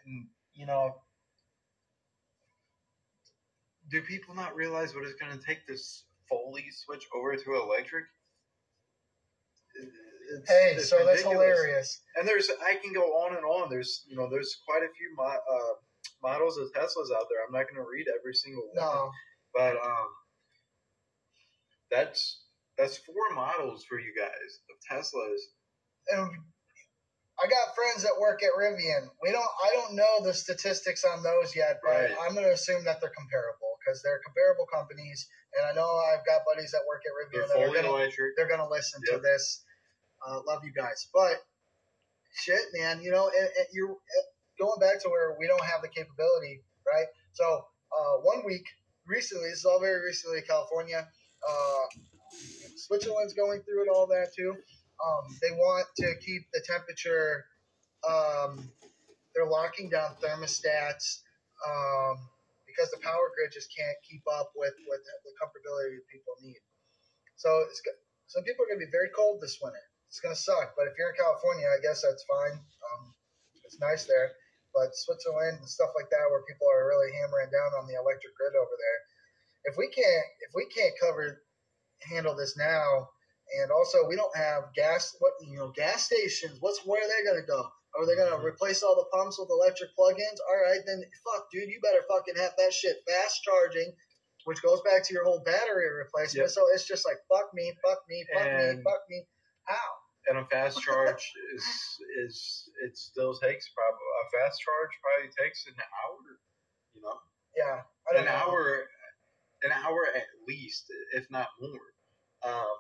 and 0.06 0.26
you 0.54 0.66
know, 0.66 0.96
do 3.90 4.02
people 4.02 4.34
not 4.34 4.56
realize 4.56 4.94
what 4.94 5.04
it's 5.04 5.20
going 5.20 5.38
to 5.38 5.44
take 5.44 5.66
to 5.66 5.76
fully 6.28 6.64
switch 6.70 7.06
over 7.14 7.36
to 7.36 7.54
electric? 7.54 8.06
It's- 10.32 10.48
Hey, 10.48 10.74
it's 10.76 10.88
so 10.88 11.04
that's 11.04 11.22
hilarious. 11.22 12.00
And 12.16 12.26
there's, 12.26 12.48
I 12.64 12.76
can 12.76 12.92
go 12.92 13.02
on 13.24 13.36
and 13.36 13.44
on. 13.44 13.68
There's, 13.70 14.04
you 14.08 14.16
know, 14.16 14.28
there's 14.30 14.56
quite 14.66 14.82
a 14.82 14.92
few 14.96 15.14
mo- 15.16 15.24
uh, 15.24 15.74
models 16.22 16.56
of 16.58 16.68
Teslas 16.72 17.12
out 17.14 17.26
there. 17.30 17.44
I'm 17.46 17.52
not 17.52 17.64
going 17.68 17.76
to 17.82 17.88
read 17.88 18.06
every 18.18 18.34
single 18.34 18.62
one, 18.72 18.84
No. 18.84 19.10
but 19.54 19.76
um, 19.76 20.08
that's 21.90 22.40
that's 22.78 22.96
four 22.96 23.34
models 23.34 23.84
for 23.84 23.98
you 24.00 24.12
guys 24.16 24.50
of 24.70 24.76
Teslas. 24.88 25.40
And 26.08 26.30
I 27.42 27.46
got 27.48 27.74
friends 27.74 28.02
that 28.02 28.16
work 28.20 28.42
at 28.42 28.50
Rivian. 28.58 29.08
We 29.22 29.30
don't 29.32 29.44
I 29.64 29.70
don't 29.74 29.94
know 29.94 30.24
the 30.24 30.32
statistics 30.34 31.04
on 31.04 31.22
those 31.22 31.54
yet, 31.54 31.80
but 31.84 31.90
Right. 31.90 32.16
I'm 32.22 32.34
gonna 32.34 32.48
assume 32.56 32.84
that 32.84 33.00
they're 33.00 33.12
comparable 33.16 33.76
because 33.84 34.02
they're 34.02 34.20
comparable 34.24 34.66
companies. 34.72 35.28
And 35.58 35.66
I 35.66 35.72
know 35.74 35.84
I've 35.84 36.24
got 36.24 36.42
buddies 36.46 36.70
that 36.72 36.80
work 36.88 37.02
at 37.04 37.12
They're 37.32 37.42
Rivian 37.44 37.48
that 37.48 37.62
are 37.62 37.74
gonna 37.74 37.88
electric. 37.94 38.36
they're 38.36 38.48
gonna 38.48 38.68
listen 38.68 39.00
to 39.12 39.18
this. 39.18 39.64
Uh, 40.26 40.40
love 40.46 40.62
you 40.64 40.72
guys, 40.72 41.08
but 41.12 41.36
shit, 42.34 42.60
man, 42.74 43.02
you 43.02 43.10
know, 43.10 43.28
it, 43.28 43.50
it, 43.58 43.68
you're 43.72 43.96
going 44.58 44.78
back 44.80 45.00
to 45.02 45.08
where 45.08 45.36
we 45.38 45.46
don't 45.46 45.64
have 45.64 45.82
the 45.82 45.88
capability, 45.88 46.62
right? 46.86 47.06
So 47.32 47.44
uh, 47.44 48.16
one 48.22 48.44
week 48.46 48.64
recently, 49.06 49.50
this 49.50 49.60
is 49.60 49.64
all 49.64 49.80
very 49.80 50.04
recently, 50.04 50.42
California, 50.42 51.06
uh, 51.48 51.84
Switzerland's 52.76 53.34
going 53.34 53.62
through 53.62 53.84
it, 53.84 53.88
all 53.92 54.06
that 54.06 54.28
too. 54.36 54.50
Um, 54.52 55.24
they 55.42 55.50
want 55.50 55.86
to 55.98 56.14
keep 56.24 56.42
the 56.52 56.62
temperature. 56.64 57.44
Um, 58.08 58.70
they're 59.34 59.46
locking 59.46 59.90
down 59.90 60.14
thermostats 60.22 61.22
um, 61.66 62.16
because 62.66 62.90
the 62.90 63.00
power 63.02 63.30
grid 63.34 63.50
just 63.52 63.74
can't 63.76 63.96
keep 64.08 64.22
up 64.32 64.52
with 64.56 64.74
with 64.88 65.00
the 65.24 65.32
comfortability 65.42 65.98
people 66.10 66.34
need. 66.42 66.60
So 67.36 67.64
it's 67.68 67.82
some 68.26 68.44
people 68.44 68.64
are 68.64 68.68
going 68.68 68.80
to 68.80 68.86
be 68.86 68.92
very 68.92 69.10
cold 69.14 69.40
this 69.40 69.58
winter. 69.60 69.82
It's 70.12 70.20
going 70.20 70.36
to 70.36 70.40
suck, 70.44 70.76
but 70.76 70.84
if 70.84 70.92
you're 71.00 71.08
in 71.08 71.16
California, 71.16 71.64
I 71.72 71.80
guess 71.80 72.04
that's 72.04 72.20
fine. 72.28 72.60
Um, 72.60 73.02
it's 73.64 73.80
nice 73.80 74.04
there, 74.04 74.36
but 74.76 74.92
Switzerland 74.92 75.56
and 75.56 75.64
stuff 75.64 75.96
like 75.96 76.12
that, 76.12 76.28
where 76.28 76.44
people 76.44 76.68
are 76.68 76.84
really 76.84 77.16
hammering 77.16 77.48
down 77.48 77.72
on 77.80 77.88
the 77.88 77.96
electric 77.96 78.36
grid 78.36 78.52
over 78.52 78.76
there. 78.76 78.98
If 79.72 79.80
we 79.80 79.88
can't, 79.88 80.26
if 80.44 80.52
we 80.52 80.68
can't 80.68 80.92
cover, 81.00 81.40
handle 82.04 82.36
this 82.36 82.58
now, 82.60 83.08
and 83.56 83.72
also 83.72 84.04
we 84.04 84.12
don't 84.20 84.36
have 84.36 84.68
gas, 84.76 85.16
what 85.18 85.32
you 85.48 85.56
know, 85.56 85.72
gas 85.72 86.04
stations. 86.04 86.60
What's 86.60 86.84
where 86.84 87.00
are 87.00 87.08
they 87.08 87.24
going 87.24 87.40
to 87.40 87.48
go? 87.48 87.64
Are 87.96 88.04
they 88.04 88.16
going 88.16 88.36
to 88.36 88.36
Mhm. 88.36 88.52
replace 88.52 88.82
all 88.84 88.96
the 88.96 89.08
pumps 89.16 89.40
with 89.40 89.48
electric 89.48 89.96
plug-ins? 89.96 90.40
All 90.44 90.60
right, 90.60 90.84
then 90.84 91.00
fuck, 91.24 91.48
dude, 91.50 91.70
you 91.72 91.80
better 91.80 92.04
fucking 92.04 92.36
have 92.36 92.52
that 92.60 92.74
shit 92.74 93.00
fast 93.08 93.40
charging, 93.44 93.96
which 94.44 94.60
goes 94.60 94.82
back 94.82 95.04
to 95.04 95.14
your 95.14 95.24
whole 95.24 95.40
battery 95.40 95.88
replacement. 95.88 96.48
Yep. 96.48 96.54
So 96.54 96.68
it's 96.74 96.84
just 96.84 97.06
like 97.08 97.16
fuck 97.32 97.48
me, 97.54 97.72
fuck 97.80 98.04
me, 98.08 98.26
fuck 98.34 98.52
me, 98.52 98.82
fuck 98.84 99.02
me. 99.08 99.26
How? 99.64 100.01
And 100.28 100.38
a 100.38 100.44
fast 100.46 100.80
charge 100.82 101.32
is 101.54 101.64
is 102.24 102.68
it 102.84 102.96
still 102.96 103.34
takes 103.38 103.68
probably 103.74 104.06
a 104.22 104.24
fast 104.38 104.60
charge 104.60 104.90
probably 105.02 105.30
takes 105.38 105.66
an 105.66 105.74
hour 105.78 106.38
you 106.94 107.02
know 107.02 107.18
Yeah, 107.56 107.80
an 108.18 108.24
know. 108.26 108.30
hour 108.30 108.84
an 109.64 109.72
hour 109.72 110.06
at 110.14 110.26
least 110.48 110.86
if 111.14 111.30
not 111.30 111.48
more 111.60 111.80
um 112.44 112.76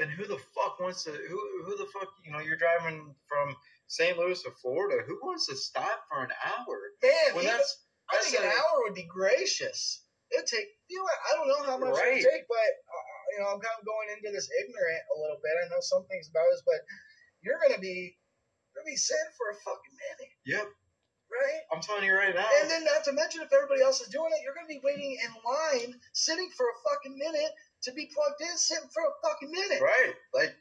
and 0.00 0.10
who 0.10 0.24
the 0.26 0.38
fuck 0.54 0.78
wants 0.80 1.04
to 1.04 1.10
who 1.10 1.40
who 1.64 1.76
the 1.76 1.86
fuck 1.92 2.08
you 2.24 2.32
know 2.32 2.38
you're 2.40 2.56
driving 2.56 3.14
from 3.28 3.54
St. 3.88 4.18
Louis 4.18 4.40
to 4.42 4.50
Florida 4.62 5.02
who 5.06 5.18
wants 5.22 5.46
to 5.46 5.56
stop 5.56 6.02
for 6.08 6.22
an 6.22 6.30
hour 6.44 6.78
Man, 7.02 7.12
when 7.34 7.44
even- 7.44 7.56
that's 7.56 7.84
I 8.10 8.16
that's 8.16 8.30
think 8.30 8.42
an 8.42 8.48
hour 8.50 8.82
would 8.84 8.94
be 8.94 9.02
gracious. 9.04 10.02
It'd 10.32 10.46
take 10.46 10.68
you 10.88 10.98
know 10.98 11.04
what, 11.04 11.18
I 11.24 11.30
don't 11.36 11.48
know 11.48 11.62
how 11.64 11.78
much 11.78 11.96
Right. 12.00 12.20
would 12.20 12.28
take, 12.28 12.44
but 12.48 12.70
uh, 12.88 13.06
you 13.32 13.38
know 13.40 13.48
I'm 13.52 13.60
kind 13.60 13.76
of 13.78 13.84
going 13.84 14.08
into 14.12 14.30
this 14.32 14.48
ignorant 14.52 15.02
a 15.12 15.20
little 15.20 15.40
bit. 15.40 15.52
I 15.56 15.68
know 15.68 15.80
some 15.80 16.04
things 16.08 16.28
about 16.28 16.46
this, 16.52 16.62
but 16.64 16.80
you're 17.40 17.60
gonna 17.60 17.80
be 17.80 18.16
you're 18.72 18.82
gonna 18.84 18.92
be 18.92 18.96
sitting 19.00 19.32
for 19.36 19.50
a 19.52 19.56
fucking 19.64 19.96
minute, 19.96 20.32
yep 20.44 20.68
right? 21.28 21.60
I'm 21.72 21.80
telling 21.80 22.04
you 22.04 22.14
right 22.16 22.34
now 22.34 22.48
And 22.60 22.70
then 22.70 22.84
not 22.84 23.04
to 23.04 23.12
mention 23.12 23.42
if 23.42 23.52
everybody 23.52 23.82
else 23.82 24.00
is 24.00 24.08
doing 24.08 24.32
it, 24.32 24.40
you're 24.42 24.54
gonna 24.54 24.68
be 24.68 24.80
waiting 24.82 25.16
in 25.20 25.30
line, 25.44 26.00
sitting 26.12 26.50
for 26.56 26.66
a 26.66 26.76
fucking 26.88 27.16
minute 27.16 27.52
to 27.82 27.92
be 27.92 28.10
plugged 28.12 28.40
in, 28.40 28.56
sitting 28.56 28.88
for 28.92 29.02
a 29.04 29.14
fucking 29.28 29.50
minute. 29.50 29.80
Right. 29.80 30.14
Like, 30.34 30.56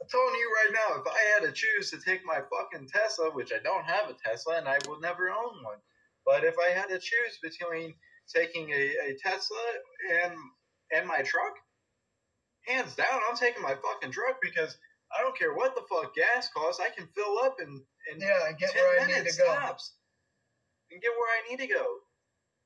I'm 0.00 0.08
telling 0.08 0.34
you 0.34 0.50
right 0.64 0.72
now, 0.74 1.00
if 1.00 1.06
I 1.06 1.20
had 1.34 1.46
to 1.46 1.52
choose 1.52 1.90
to 1.90 1.98
take 2.00 2.24
my 2.24 2.40
fucking 2.50 2.88
Tesla, 2.88 3.30
which 3.30 3.52
I 3.52 3.62
don't 3.62 3.84
have 3.84 4.10
a 4.10 4.14
Tesla 4.14 4.58
and 4.58 4.68
I 4.68 4.78
will 4.86 5.00
never 5.00 5.30
own 5.30 5.62
one, 5.62 5.78
but 6.24 6.44
if 6.44 6.56
I 6.58 6.70
had 6.70 6.88
to 6.88 6.98
choose 6.98 7.38
between 7.42 7.94
taking 8.34 8.70
a, 8.70 8.94
a 9.10 9.16
Tesla 9.22 9.58
and 10.24 10.34
and 10.94 11.06
my 11.06 11.22
truck, 11.22 11.54
hands 12.66 12.94
down, 12.94 13.20
I'm 13.28 13.36
taking 13.36 13.62
my 13.62 13.74
fucking 13.74 14.10
truck 14.12 14.38
because 14.40 14.76
I 15.16 15.22
don't 15.22 15.36
care 15.38 15.54
what 15.54 15.74
the 15.74 15.82
fuck 15.88 16.14
gas 16.14 16.48
costs. 16.54 16.80
I 16.84 16.90
can 16.94 17.08
fill 17.14 17.38
up 17.44 17.56
in, 17.60 17.82
in 18.12 18.20
Yeah, 18.20 18.48
and 18.48 18.58
get 18.58 18.70
10 18.72 18.82
where 18.82 19.00
I 19.00 19.06
need 19.06 19.30
to 19.30 19.36
go. 19.38 19.52
and 20.90 21.02
get 21.02 21.10
where 21.12 21.30
I 21.30 21.48
need 21.50 21.58
to 21.60 21.66
go 21.66 21.86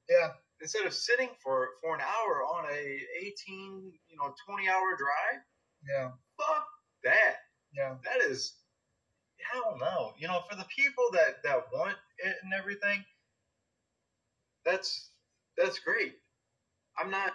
Yeah, 0.09 0.29
instead 0.61 0.87
of 0.87 0.95
sitting 0.95 1.31
for 1.43 1.69
for 1.83 1.95
an 1.95 2.01
hour 2.01 2.43
on 2.45 2.67
a 2.71 3.01
18 3.21 3.93
you 4.09 4.17
know 4.17 4.35
20 4.49 4.69
hour 4.69 4.97
drive 4.97 5.43
yeah, 5.89 6.11
fuck 6.39 6.67
that 7.05 7.37
yeah. 7.75 7.95
that 8.05 8.21
is 8.23 8.55
hell 9.53 9.77
no 9.81 10.13
you 10.19 10.29
know 10.29 10.41
for 10.49 10.57
the 10.57 10.67
people 10.77 11.05
that 11.13 11.43
that 11.43 11.65
want 11.73 11.97
it 12.19 12.37
and 12.45 12.53
everything 12.55 13.05
that's 14.65 15.11
that's 15.59 15.79
great. 15.81 16.15
I'm 16.99 17.11
not 17.11 17.33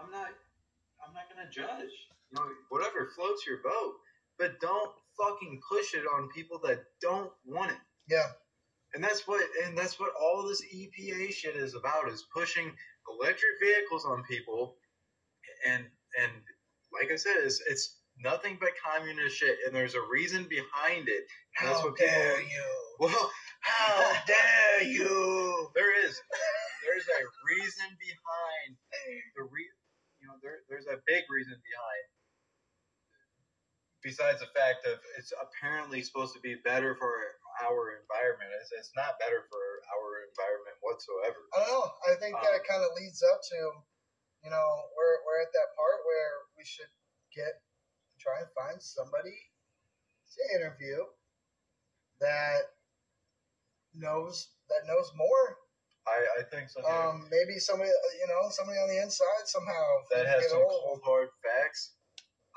i'm 0.00 0.10
not 0.10 0.28
i'm 1.06 1.14
not 1.14 1.24
gonna 1.30 1.50
judge. 1.50 1.92
You 2.30 2.36
know 2.40 2.46
whatever 2.70 3.10
floats 3.16 3.46
your 3.46 3.58
boat 3.58 3.94
but 4.38 4.60
don't 4.60 4.90
fucking 5.18 5.60
push 5.70 5.94
it 5.94 6.04
on 6.16 6.28
people 6.30 6.60
that 6.64 6.80
don't 7.02 7.30
want 7.46 7.72
it. 7.72 7.78
Yeah. 8.08 8.43
And 8.94 9.02
that's 9.04 9.26
what 9.26 9.42
and 9.64 9.76
that's 9.76 10.00
what 10.00 10.12
all 10.20 10.46
this 10.46 10.62
EPA 10.74 11.32
shit 11.32 11.56
is 11.56 11.74
about 11.74 12.08
is 12.08 12.26
pushing 12.34 12.72
electric 13.08 13.52
vehicles 13.62 14.04
on 14.04 14.24
people 14.24 14.76
and 15.68 15.84
and 16.20 16.32
like 16.92 17.10
I 17.12 17.16
said, 17.16 17.36
it's 17.42 17.60
it's 17.68 17.98
nothing 18.22 18.58
but 18.60 18.70
communist 18.84 19.36
shit 19.36 19.58
and 19.66 19.74
there's 19.74 19.94
a 19.94 20.02
reason 20.10 20.46
behind 20.48 21.08
it. 21.08 21.24
And 21.60 21.68
that's 21.68 21.80
How 21.80 21.86
what 21.88 21.96
people 21.96 22.14
dare 22.14 22.40
you? 22.42 22.96
Well 23.00 23.30
How 23.60 24.12
dare 24.26 24.84
you? 24.88 25.68
there 25.74 26.06
is 26.06 26.20
there's 26.86 27.08
a 27.08 27.22
reason 27.56 27.88
behind 27.98 28.76
the 29.36 29.42
re 29.44 29.66
you 30.20 30.28
know 30.28 30.34
there 30.42 30.60
there's 30.68 30.86
a 30.86 31.00
big 31.06 31.24
reason 31.30 31.54
behind 31.54 32.04
besides 34.02 34.40
the 34.40 34.50
fact 34.54 34.86
of 34.86 34.98
it's 35.18 35.32
apparently 35.40 36.02
supposed 36.02 36.34
to 36.34 36.40
be 36.40 36.56
better 36.64 36.94
for 36.94 37.10
our 37.62 37.94
environment 38.02 38.50
it's, 38.58 38.72
it's 38.74 38.90
not 38.98 39.14
better 39.22 39.46
for 39.46 39.62
our 39.94 40.26
environment 40.26 40.74
whatsoever 40.82 41.38
I 41.54 41.62
don't 41.62 41.70
know. 41.70 41.86
I 42.10 42.14
think 42.18 42.34
that 42.42 42.58
Um, 42.58 42.66
kind 42.66 42.82
of 42.82 42.90
leads 42.98 43.22
up 43.22 43.38
to, 43.54 43.58
you 44.42 44.50
know, 44.50 44.68
we're 44.98 45.16
we're 45.22 45.40
at 45.42 45.52
that 45.54 45.70
part 45.78 46.02
where 46.02 46.50
we 46.58 46.64
should 46.66 46.90
get 47.30 47.62
try 48.18 48.40
and 48.42 48.50
find 48.58 48.82
somebody 48.82 49.36
to 50.34 50.40
interview 50.58 51.04
that 52.20 52.74
knows 53.94 54.48
that 54.68 54.86
knows 54.86 55.12
more. 55.14 55.58
i 56.06 56.18
i 56.40 56.42
think 56.50 56.68
so 56.68 56.80
too. 56.80 56.86
Um, 56.88 57.28
maybe 57.30 57.58
somebody, 57.58 57.90
you 58.18 58.26
know, 58.28 58.50
somebody 58.50 58.78
on 58.78 58.88
the 58.88 59.00
inside 59.02 59.44
somehow 59.46 59.84
that 60.12 60.26
has 60.26 60.50
some 60.50 60.62
hold 60.66 60.82
cold 60.84 61.00
hard 61.04 61.28
facts 61.42 61.94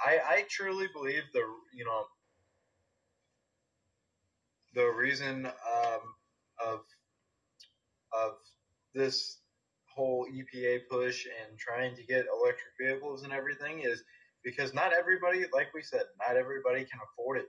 i 0.04 0.20
i 0.38 0.38
truly 0.50 0.88
believe 0.94 1.24
the 1.34 1.44
you 1.74 1.86
know 1.86 2.06
the 4.78 4.88
reason 4.92 5.48
um 5.48 6.02
of 6.64 6.80
of 8.14 8.34
this 8.94 9.40
whole 9.94 10.28
EPA 10.32 10.82
push 10.90 11.26
and 11.26 11.58
trying 11.58 11.96
to 11.96 12.04
get 12.04 12.26
electric 12.32 12.74
vehicles 12.80 13.24
and 13.24 13.34
everything 13.34 13.80
is 13.80 14.04
because 14.44 14.74
not 14.74 14.94
everybody, 14.94 15.46
like 15.52 15.74
we 15.74 15.82
said, 15.82 16.04
not 16.20 16.38
everybody 16.38 16.86
can 16.86 17.00
afford 17.12 17.38
it. 17.40 17.48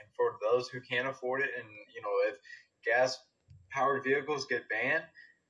And 0.00 0.08
for 0.16 0.36
those 0.40 0.68
who 0.68 0.80
can't 0.80 1.08
afford 1.08 1.42
it, 1.42 1.50
and 1.58 1.68
you 1.94 2.00
know, 2.00 2.30
if 2.30 2.36
gas 2.86 3.18
powered 3.70 4.04
vehicles 4.04 4.46
get 4.46 4.68
banned, 4.68 5.04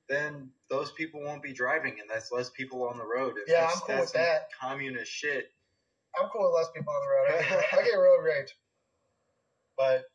then 0.09 0.49
those 0.69 0.91
people 0.93 1.21
won't 1.21 1.43
be 1.43 1.53
driving, 1.53 1.99
and 1.99 2.09
that's 2.09 2.31
less 2.31 2.49
people 2.49 2.83
on 2.87 2.97
the 2.97 3.05
road. 3.05 3.35
And 3.37 3.45
Yeah, 3.47 3.69
I'm 3.71 3.79
cool 3.79 3.95
that's 3.95 4.13
with 4.13 4.13
that. 4.13 4.49
Communist 4.59 5.11
shit. 5.11 5.51
I'm 6.19 6.29
cool 6.29 6.49
with 6.49 6.55
less 6.55 6.71
people 6.75 6.91
on 6.91 7.01
the 7.01 7.55
road. 7.55 7.61
I 7.73 7.83
get 7.83 7.93
road 7.97 8.23
rage. 8.23 8.55
But 9.77 10.05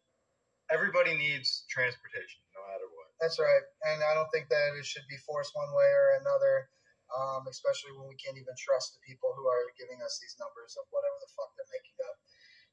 everybody 0.72 1.12
needs 1.12 1.68
transportation, 1.68 2.40
no 2.56 2.64
matter 2.64 2.88
what. 2.96 3.12
That's 3.20 3.36
right, 3.36 3.64
and 3.92 4.00
I 4.00 4.16
don't 4.16 4.32
think 4.32 4.48
that 4.48 4.72
it 4.74 4.88
should 4.88 5.04
be 5.06 5.20
forced 5.20 5.52
one 5.52 5.68
way 5.76 5.86
or 5.92 6.18
another, 6.24 6.72
um, 7.12 7.44
especially 7.46 7.92
when 7.92 8.08
we 8.08 8.16
can't 8.16 8.40
even 8.40 8.56
trust 8.56 8.96
the 8.96 9.04
people 9.04 9.36
who 9.36 9.44
are 9.44 9.68
giving 9.76 10.00
us 10.00 10.16
these 10.18 10.34
numbers 10.40 10.74
of 10.80 10.88
whatever 10.90 11.14
the 11.20 11.30
fuck 11.36 11.52
they're 11.54 11.70
making 11.76 11.98
up. 12.08 12.16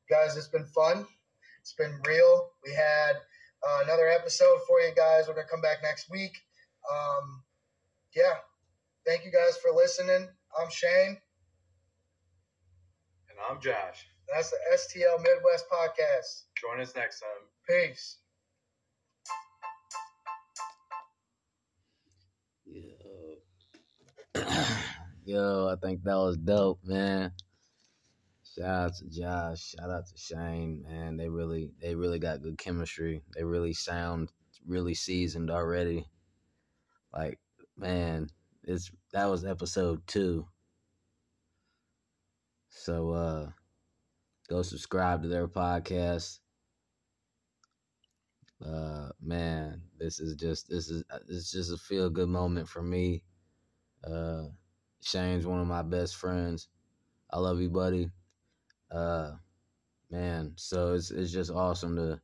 Guys, 0.08 0.40
it's 0.40 0.50
been 0.50 0.66
fun. 0.72 1.06
It's 1.62 1.76
been 1.76 2.00
real. 2.08 2.56
We 2.64 2.72
had 2.74 3.20
uh, 3.62 3.84
another 3.84 4.08
episode 4.08 4.64
for 4.66 4.80
you 4.80 4.96
guys. 4.96 5.28
We're 5.28 5.36
gonna 5.36 5.52
come 5.52 5.62
back 5.62 5.84
next 5.84 6.10
week. 6.10 6.34
Um, 6.88 7.44
yeah, 8.16 8.42
thank 9.06 9.28
you 9.28 9.32
guys 9.32 9.60
for 9.60 9.76
listening. 9.76 10.26
I'm 10.56 10.72
Shane. 10.72 11.20
And 13.30 13.38
I'm 13.46 13.62
Josh. 13.62 14.08
That's 14.34 14.50
the 14.50 14.58
STL 14.74 15.22
Midwest 15.22 15.66
podcast. 15.70 16.50
Join 16.58 16.82
us 16.82 16.96
next 16.96 17.20
time. 17.20 17.49
Peace. 17.70 18.18
Yo. 22.66 22.82
Yo, 25.26 25.68
I 25.68 25.76
think 25.76 26.02
that 26.04 26.16
was 26.16 26.38
dope, 26.38 26.80
man. 26.84 27.32
Shout 28.56 28.66
out 28.66 28.96
to 28.96 29.06
Josh. 29.06 29.76
Shout 29.76 29.92
out 29.92 30.08
to 30.08 30.18
Shane, 30.18 30.84
man. 30.90 31.16
They 31.18 31.30
really 31.30 31.70
they 31.80 31.94
really 31.94 32.18
got 32.18 32.42
good 32.42 32.58
chemistry. 32.58 33.22
They 33.36 33.44
really 33.44 33.74
sound 33.74 34.32
really 34.66 34.96
seasoned 34.96 35.52
already. 35.52 36.08
Like, 37.14 37.38
man, 37.78 38.30
it's 38.64 38.90
that 39.14 39.30
was 39.30 39.46
episode 39.46 40.02
two. 40.08 40.48
So 42.72 43.12
uh 43.12 43.50
go 44.50 44.64
subscribe 44.64 45.22
to 45.22 45.28
their 45.28 45.48
podcast. 45.48 46.40
Uh 48.66 49.10
man, 49.22 49.82
this 49.98 50.20
is 50.20 50.36
just 50.36 50.70
this 50.70 50.90
is 50.90 51.04
it's 51.30 51.52
just 51.52 51.72
a 51.72 51.78
feel 51.78 52.10
good 52.10 52.30
moment 52.30 52.68
for 52.68 52.82
me. 52.82 53.24
Uh 54.04 54.44
Shane's 55.02 55.46
one 55.46 55.62
of 55.62 55.68
my 55.68 55.82
best 55.82 56.16
friends. 56.18 56.68
I 57.32 57.40
love 57.40 57.62
you, 57.62 57.70
buddy. 57.70 58.12
Uh 58.92 59.34
man, 60.12 60.54
so 60.58 60.94
it's 60.94 61.12
it's 61.12 61.32
just 61.32 61.52
awesome 61.52 61.96
to 61.96 62.22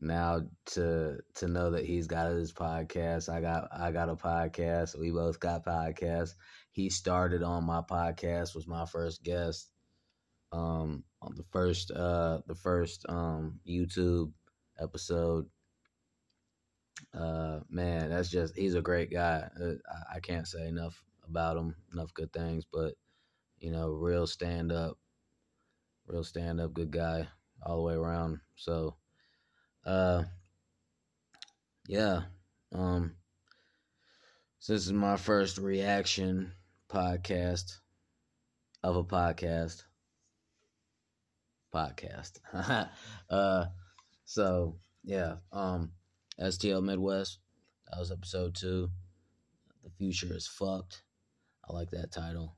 now 0.00 0.40
to 0.64 1.18
to 1.34 1.48
know 1.48 1.70
that 1.70 1.84
he's 1.84 2.06
got 2.06 2.30
his 2.30 2.52
podcast. 2.52 3.28
I 3.28 3.40
got 3.40 3.68
I 3.72 3.92
got 3.92 4.08
a 4.08 4.16
podcast. 4.16 4.98
We 4.98 5.10
both 5.10 5.40
got 5.40 5.64
podcasts. 5.64 6.34
He 6.72 6.88
started 6.88 7.42
on 7.42 7.64
my 7.64 7.82
podcast, 7.82 8.54
was 8.54 8.66
my 8.66 8.86
first 8.86 9.22
guest. 9.22 9.70
Um 10.52 11.04
on 11.22 11.34
the 11.36 11.44
first 11.52 11.90
uh 11.90 12.40
the 12.46 12.54
first 12.54 13.06
um 13.08 13.60
YouTube 13.68 14.32
episode. 14.80 15.46
Uh 17.14 17.60
man, 17.68 18.10
that's 18.10 18.28
just 18.28 18.56
he's 18.56 18.74
a 18.74 18.82
great 18.82 19.10
guy. 19.10 19.48
Uh, 19.60 19.74
I, 20.14 20.20
can't 20.20 20.46
say 20.46 20.68
enough 20.68 21.02
about 21.26 21.56
him, 21.56 21.74
enough 21.92 22.12
good 22.14 22.32
things, 22.32 22.64
but 22.70 22.94
you 23.58 23.70
know, 23.70 23.90
real 23.90 24.26
stand 24.26 24.70
up, 24.70 24.98
real 26.06 26.24
stand 26.24 26.60
up, 26.60 26.72
good 26.72 26.90
guy 26.90 27.26
all 27.62 27.76
the 27.76 27.82
way 27.82 27.94
around. 27.94 28.40
So, 28.54 28.96
uh, 29.84 30.24
yeah, 31.86 32.22
um, 32.72 33.16
so 34.58 34.74
this 34.74 34.86
is 34.86 34.92
my 34.92 35.16
first 35.16 35.58
reaction 35.58 36.52
podcast 36.90 37.78
of 38.82 38.96
a 38.96 39.04
podcast. 39.04 39.84
Podcast. 41.74 42.38
uh, 43.30 43.64
so 44.30 44.76
yeah, 45.02 45.38
um, 45.52 45.90
STL 46.40 46.84
Midwest. 46.84 47.40
That 47.90 47.98
was 47.98 48.12
episode 48.12 48.54
two. 48.54 48.88
The 49.82 49.90
future 49.90 50.32
is 50.32 50.46
fucked. 50.46 51.02
I 51.68 51.72
like 51.72 51.90
that 51.90 52.12
title. 52.12 52.56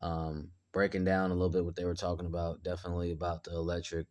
Um, 0.00 0.50
breaking 0.70 1.04
down 1.04 1.32
a 1.32 1.34
little 1.34 1.50
bit 1.50 1.64
what 1.64 1.74
they 1.74 1.84
were 1.84 1.96
talking 1.96 2.26
about, 2.26 2.62
definitely 2.62 3.10
about 3.10 3.42
the 3.42 3.50
electric 3.50 4.06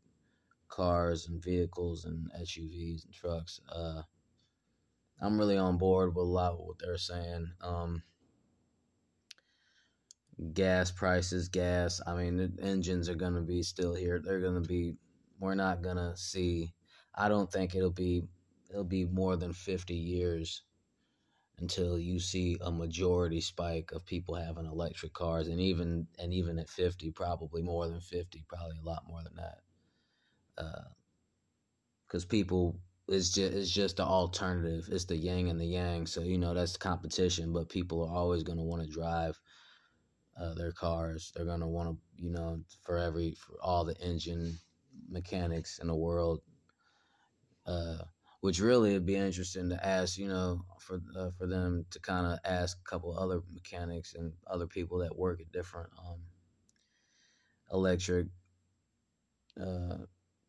cars 0.67 1.29
and 1.29 1.41
vehicles 1.41 2.03
and 2.03 2.29
SUVs 2.37 3.05
and 3.05 3.13
trucks. 3.13 3.61
Uh, 3.73 4.01
I'm 5.21 5.37
really 5.37 5.57
on 5.57 5.77
board 5.77 6.13
with 6.13 6.25
a 6.25 6.29
lot 6.29 6.51
of 6.51 6.59
what 6.59 6.77
they're 6.77 6.97
saying. 6.97 7.51
Um, 7.61 8.03
gas 10.53 10.91
prices, 10.91 11.47
gas. 11.47 12.01
I 12.05 12.15
mean, 12.15 12.35
the 12.35 12.51
engines 12.61 13.07
are 13.07 13.15
gonna 13.15 13.43
be 13.43 13.63
still 13.63 13.95
here. 13.95 14.19
They're 14.21 14.41
gonna 14.41 14.59
be. 14.59 14.97
We're 15.39 15.55
not 15.55 15.81
gonna 15.81 16.17
see. 16.17 16.73
I 17.15 17.29
don't 17.29 17.51
think 17.51 17.75
it'll 17.75 17.91
be. 17.91 18.23
It'll 18.69 18.83
be 18.85 19.05
more 19.05 19.35
than 19.35 19.51
50 19.53 19.93
years 19.93 20.63
until 21.59 21.99
you 21.99 22.19
see 22.19 22.57
a 22.61 22.71
majority 22.71 23.41
spike 23.41 23.91
of 23.91 24.05
people 24.05 24.35
having 24.35 24.65
electric 24.65 25.13
cars 25.13 25.47
and 25.47 25.59
even 25.59 26.07
and 26.19 26.33
even 26.33 26.57
at 26.57 26.69
50 26.69 27.11
probably 27.11 27.61
more 27.61 27.87
than 27.87 27.99
50 27.99 28.45
probably 28.47 28.77
a 28.81 28.85
lot 28.87 29.03
more 29.07 29.21
than 29.23 29.35
that 29.35 29.59
because 32.07 32.25
people 32.25 32.79
it's 33.07 33.29
just 33.29 33.53
it's 33.53 33.69
just 33.69 33.97
the 33.97 34.03
alternative 34.03 34.87
it's 34.91 35.05
the 35.05 35.15
yang 35.15 35.49
and 35.49 35.59
the 35.59 35.65
yang 35.65 36.05
so 36.05 36.21
you 36.21 36.37
know 36.37 36.53
that's 36.53 36.77
competition 36.77 37.53
but 37.53 37.69
people 37.69 38.03
are 38.03 38.15
always 38.15 38.43
going 38.43 38.57
to 38.57 38.63
want 38.63 38.81
to 38.83 38.89
drive 38.89 39.39
uh, 40.39 40.53
their 40.55 40.71
cars 40.71 41.31
they're 41.35 41.45
going 41.45 41.59
to 41.59 41.67
want 41.67 41.89
to 41.89 42.23
you 42.23 42.31
know 42.31 42.59
for 42.83 42.97
every 42.97 43.35
for 43.35 43.55
all 43.61 43.85
the 43.85 43.97
engine 44.01 44.57
mechanics 45.09 45.79
in 45.79 45.87
the 45.87 45.95
world 45.95 46.41
uh 47.71 48.03
which 48.41 48.59
really 48.59 48.93
would 48.93 49.05
be 49.05 49.15
interesting 49.15 49.69
to 49.69 49.85
ask, 49.85 50.17
you 50.17 50.27
know, 50.27 50.65
for 50.79 50.99
uh, 51.17 51.29
for 51.37 51.45
them 51.47 51.85
to 51.91 51.99
kind 51.99 52.25
of 52.25 52.39
ask 52.43 52.77
a 52.79 52.89
couple 52.89 53.17
other 53.17 53.41
mechanics 53.53 54.15
and 54.15 54.33
other 54.47 54.67
people 54.67 54.97
that 54.99 55.15
work 55.17 55.39
at 55.41 55.51
different 55.51 55.91
um, 55.99 56.21
electric 57.71 58.27
uh, 59.61 59.97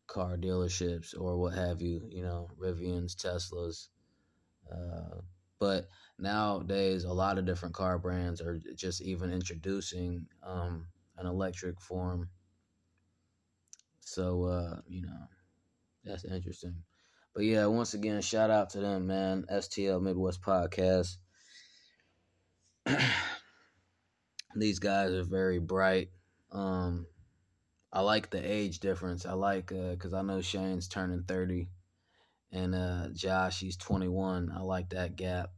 car 0.07 0.37
dealerships 0.37 1.13
or 1.19 1.37
what 1.37 1.53
have 1.53 1.81
you, 1.81 2.01
you 2.09 2.23
know, 2.23 2.49
Rivians, 2.59 3.15
Teslas. 3.15 3.89
Uh, 4.71 5.21
but 5.59 5.89
nowadays, 6.19 7.03
a 7.05 7.13
lot 7.13 7.37
of 7.37 7.45
different 7.45 7.75
car 7.75 7.99
brands 7.99 8.41
are 8.41 8.59
just 8.75 9.01
even 9.01 9.31
introducing 9.31 10.27
um, 10.43 10.87
an 11.17 11.27
electric 11.27 11.79
form. 11.81 12.29
So, 14.01 14.43
uh, 14.45 14.81
you 14.87 15.01
know, 15.01 15.27
that's 16.03 16.25
interesting. 16.25 16.83
But 17.33 17.43
yeah, 17.43 17.65
once 17.65 17.93
again, 17.93 18.21
shout 18.21 18.49
out 18.51 18.71
to 18.71 18.79
them, 18.79 19.07
man. 19.07 19.45
STL 19.51 20.01
Midwest 20.01 20.41
Podcast. 20.41 21.17
These 24.55 24.79
guys 24.79 25.11
are 25.11 25.23
very 25.23 25.59
bright. 25.59 26.09
Um, 26.51 27.07
I 27.91 28.01
like 28.01 28.29
the 28.29 28.39
age 28.39 28.79
difference. 28.79 29.25
I 29.25 29.33
like 29.33 29.67
because 29.67 30.13
uh, 30.13 30.17
I 30.17 30.21
know 30.21 30.41
Shane's 30.41 30.87
turning 30.87 31.23
thirty, 31.23 31.69
and 32.51 32.75
uh, 32.75 33.07
Josh 33.13 33.59
he's 33.59 33.77
twenty 33.77 34.07
one. 34.07 34.51
I 34.55 34.61
like 34.61 34.89
that 34.89 35.15
gap. 35.15 35.51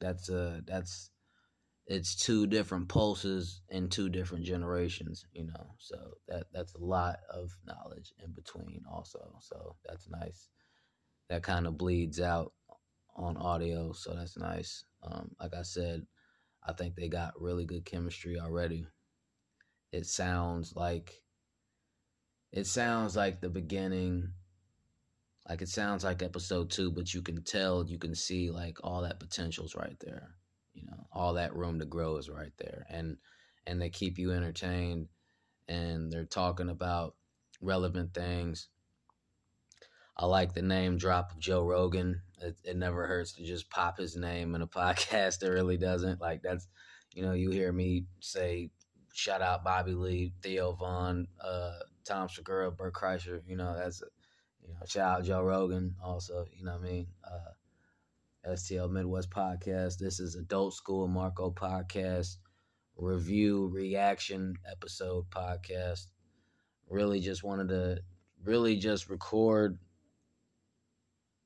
That's 0.00 0.30
uh 0.30 0.60
that's 0.66 1.10
it's 1.86 2.14
two 2.14 2.46
different 2.46 2.88
pulses 2.88 3.62
in 3.68 3.88
two 3.88 4.08
different 4.08 4.44
generations. 4.44 5.26
You 5.32 5.44
know, 5.44 5.74
so 5.78 5.96
that 6.28 6.44
that's 6.52 6.74
a 6.74 6.84
lot 6.84 7.16
of 7.30 7.50
knowledge 7.66 8.14
in 8.24 8.32
between. 8.32 8.82
Also, 8.90 9.36
so 9.40 9.76
that's 9.86 10.08
nice. 10.08 10.48
That 11.28 11.42
kind 11.42 11.66
of 11.66 11.76
bleeds 11.76 12.20
out 12.20 12.52
on 13.14 13.36
audio, 13.36 13.92
so 13.92 14.14
that's 14.14 14.36
nice. 14.38 14.84
Um, 15.02 15.30
like 15.40 15.54
I 15.54 15.62
said, 15.62 16.06
I 16.66 16.72
think 16.72 16.94
they 16.94 17.08
got 17.08 17.40
really 17.40 17.64
good 17.64 17.84
chemistry 17.84 18.38
already. 18.38 18.86
It 19.92 20.06
sounds 20.06 20.74
like 20.74 21.22
it 22.52 22.66
sounds 22.66 23.16
like 23.16 23.40
the 23.40 23.48
beginning 23.48 24.32
like 25.48 25.62
it 25.62 25.68
sounds 25.68 26.04
like 26.04 26.22
episode 26.22 26.70
2 26.70 26.90
but 26.90 27.12
you 27.12 27.22
can 27.22 27.42
tell 27.42 27.84
you 27.86 27.98
can 27.98 28.14
see 28.14 28.50
like 28.50 28.78
all 28.82 29.02
that 29.02 29.20
potential's 29.20 29.74
right 29.74 29.96
there 30.00 30.34
you 30.74 30.84
know 30.86 31.06
all 31.12 31.34
that 31.34 31.54
room 31.54 31.78
to 31.78 31.86
grow 31.86 32.16
is 32.16 32.28
right 32.28 32.52
there 32.58 32.86
and 32.90 33.16
and 33.66 33.80
they 33.80 33.90
keep 33.90 34.18
you 34.18 34.32
entertained 34.32 35.08
and 35.68 36.10
they're 36.10 36.24
talking 36.24 36.70
about 36.70 37.14
relevant 37.60 38.14
things 38.14 38.68
I 40.18 40.26
like 40.26 40.52
the 40.52 40.62
name 40.62 40.98
drop 40.98 41.32
of 41.32 41.38
Joe 41.38 41.62
Rogan. 41.62 42.22
It, 42.40 42.56
it 42.64 42.76
never 42.76 43.06
hurts 43.06 43.32
to 43.32 43.44
just 43.44 43.70
pop 43.70 43.98
his 43.98 44.16
name 44.16 44.54
in 44.54 44.62
a 44.62 44.66
podcast. 44.80 45.42
It 45.42 45.50
really 45.50 45.76
doesn't. 45.76 46.20
Like 46.20 46.42
that's, 46.42 46.66
you 47.14 47.22
know, 47.22 47.32
you 47.32 47.50
hear 47.50 47.72
me 47.72 48.06
say, 48.20 48.70
shout 49.12 49.42
out 49.42 49.64
Bobby 49.64 49.92
Lee, 49.92 50.32
Theo 50.42 50.72
Von, 50.72 51.28
uh, 51.40 51.78
Tom 52.04 52.28
Segura, 52.28 52.70
Bert 52.70 52.94
Kreischer. 52.94 53.42
You 53.46 53.56
know, 53.56 53.76
that's, 53.76 54.02
you 54.62 54.68
know, 54.68 54.80
shout 54.86 55.20
out 55.20 55.24
Joe 55.24 55.42
Rogan 55.42 55.94
also. 56.02 56.46
You 56.52 56.64
know 56.64 56.72
what 56.72 56.88
I 56.88 56.90
mean? 56.90 57.06
Uh, 57.24 58.50
STL 58.52 58.90
Midwest 58.90 59.30
podcast. 59.30 59.98
This 59.98 60.18
is 60.18 60.34
Adult 60.34 60.74
School 60.74 61.06
Marco 61.06 61.50
podcast 61.50 62.36
review 62.96 63.70
reaction 63.72 64.56
episode 64.68 65.30
podcast. 65.30 66.06
Really 66.88 67.20
just 67.20 67.44
wanted 67.44 67.68
to 67.68 67.98
really 68.42 68.76
just 68.76 69.08
record 69.08 69.78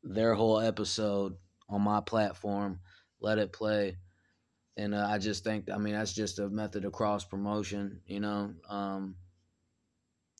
their 0.03 0.34
whole 0.34 0.61
episode 0.61 1.36
on 1.68 1.82
my 1.82 2.00
platform, 2.00 2.80
let 3.20 3.38
it 3.38 3.53
play. 3.53 3.96
And 4.76 4.94
uh, 4.94 5.07
I 5.09 5.18
just 5.18 5.44
think, 5.44 5.70
I 5.70 5.78
mean, 5.78 5.94
that's 5.94 6.14
just 6.14 6.38
a 6.38 6.48
method 6.48 6.84
of 6.84 6.92
cross 6.92 7.24
promotion, 7.24 8.00
you 8.07 8.20
know. 8.20 8.55
Um, 8.68 9.16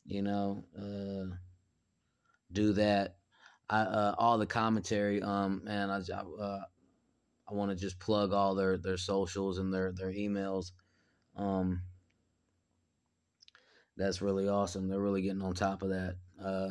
you 0.05 0.21
know, 0.21 0.65
uh, 0.77 1.35
do 2.51 2.73
that. 2.73 3.15
I 3.69 3.81
uh, 3.81 4.15
all 4.17 4.37
the 4.37 4.45
commentary, 4.45 5.21
um, 5.21 5.61
man. 5.63 5.89
I 5.89 5.97
uh, 5.97 6.61
I 7.49 7.53
want 7.53 7.71
to 7.71 7.77
just 7.77 7.99
plug 7.99 8.33
all 8.33 8.55
their 8.55 8.77
their 8.77 8.97
socials 8.97 9.57
and 9.57 9.73
their 9.73 9.91
their 9.91 10.11
emails. 10.11 10.71
Um, 11.37 11.83
that's 13.95 14.21
really 14.21 14.47
awesome. 14.47 14.87
They're 14.87 14.99
really 14.99 15.21
getting 15.21 15.41
on 15.41 15.53
top 15.53 15.81
of 15.81 15.89
that. 15.89 16.15
Uh, 16.43 16.69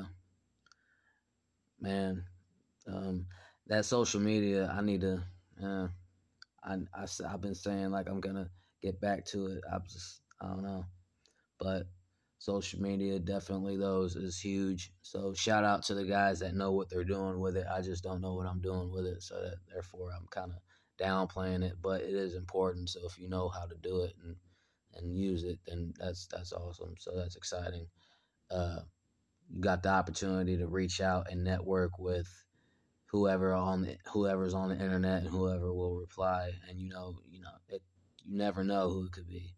man, 1.81 2.25
um, 2.87 3.27
that 3.67 3.85
social 3.85 4.21
media, 4.21 4.73
I 4.77 4.83
need 4.83 5.03
to. 5.03 5.23
Uh, 5.63 5.89
I, 6.65 6.75
I 6.95 7.07
I've 7.29 7.41
been 7.41 7.55
saying 7.55 7.91
like 7.91 8.09
I'm 8.09 8.21
gonna 8.21 8.49
get 8.83 9.01
back 9.01 9.25
to 9.27 9.47
it. 9.47 9.61
I 9.71 9.79
just 9.89 10.23
I 10.41 10.49
don't 10.49 10.63
know, 10.63 10.85
but 11.59 11.87
social 12.39 12.81
media 12.81 13.19
definitely 13.19 13.77
those 13.77 14.17
is 14.17 14.39
huge. 14.39 14.93
So 15.03 15.33
shout 15.35 15.65
out 15.65 15.85
to 15.85 15.95
the 15.95 16.05
guys 16.05 16.41
that 16.41 16.55
know 16.55 16.73
what 16.73 16.91
they're 16.91 17.05
doing 17.05 17.41
with 17.41 17.57
it. 17.57 17.67
I 17.73 17.83
just 17.83 18.03
don't 18.03 18.21
know 18.21 18.35
what 18.35 18.47
I'm 18.47 18.61
doing 18.61 18.91
with 18.91 19.07
it, 19.07 19.23
so 19.23 19.41
that 19.41 19.57
therefore 19.73 20.11
I'm 20.13 20.27
kind 20.31 20.53
of 20.53 20.59
downplaying 21.01 21.63
it, 21.63 21.75
but 21.81 22.03
it 22.03 22.15
is 22.15 22.35
important. 22.35 22.91
So 22.91 23.01
if 23.07 23.19
you 23.19 23.29
know 23.29 23.49
how 23.49 23.67
to 23.67 23.75
do 23.83 24.03
it 24.03 24.15
and 24.23 24.37
and 24.95 25.17
use 25.17 25.45
it, 25.45 25.59
then 25.67 25.95
that's 25.99 26.27
that's 26.27 26.53
awesome. 26.53 26.95
So 26.99 27.13
that's 27.17 27.37
exciting. 27.37 27.87
Uh, 28.51 28.81
you 29.49 29.61
got 29.61 29.83
the 29.83 29.91
opportunity 29.91 30.57
to 30.59 30.67
reach 30.67 31.01
out 31.01 31.31
and 31.31 31.45
network 31.45 31.99
with 31.99 32.29
whoever 33.13 33.53
on 33.53 33.83
the, 33.83 33.97
whoever's 34.11 34.55
on 34.55 34.71
the 34.71 34.75
internet 34.75 35.23
and 35.23 35.29
whoever 35.29 35.73
will 35.73 35.97
reply. 35.97 36.51
And 36.69 36.81
you 36.81 36.89
know, 36.89 37.19
you 37.31 37.41
know, 37.41 37.51
it, 37.69 37.83
you 38.25 38.37
never 38.37 38.65
know 38.65 38.89
who 38.91 39.05
it 39.05 39.13
could 39.13 39.29
be, 39.29 39.55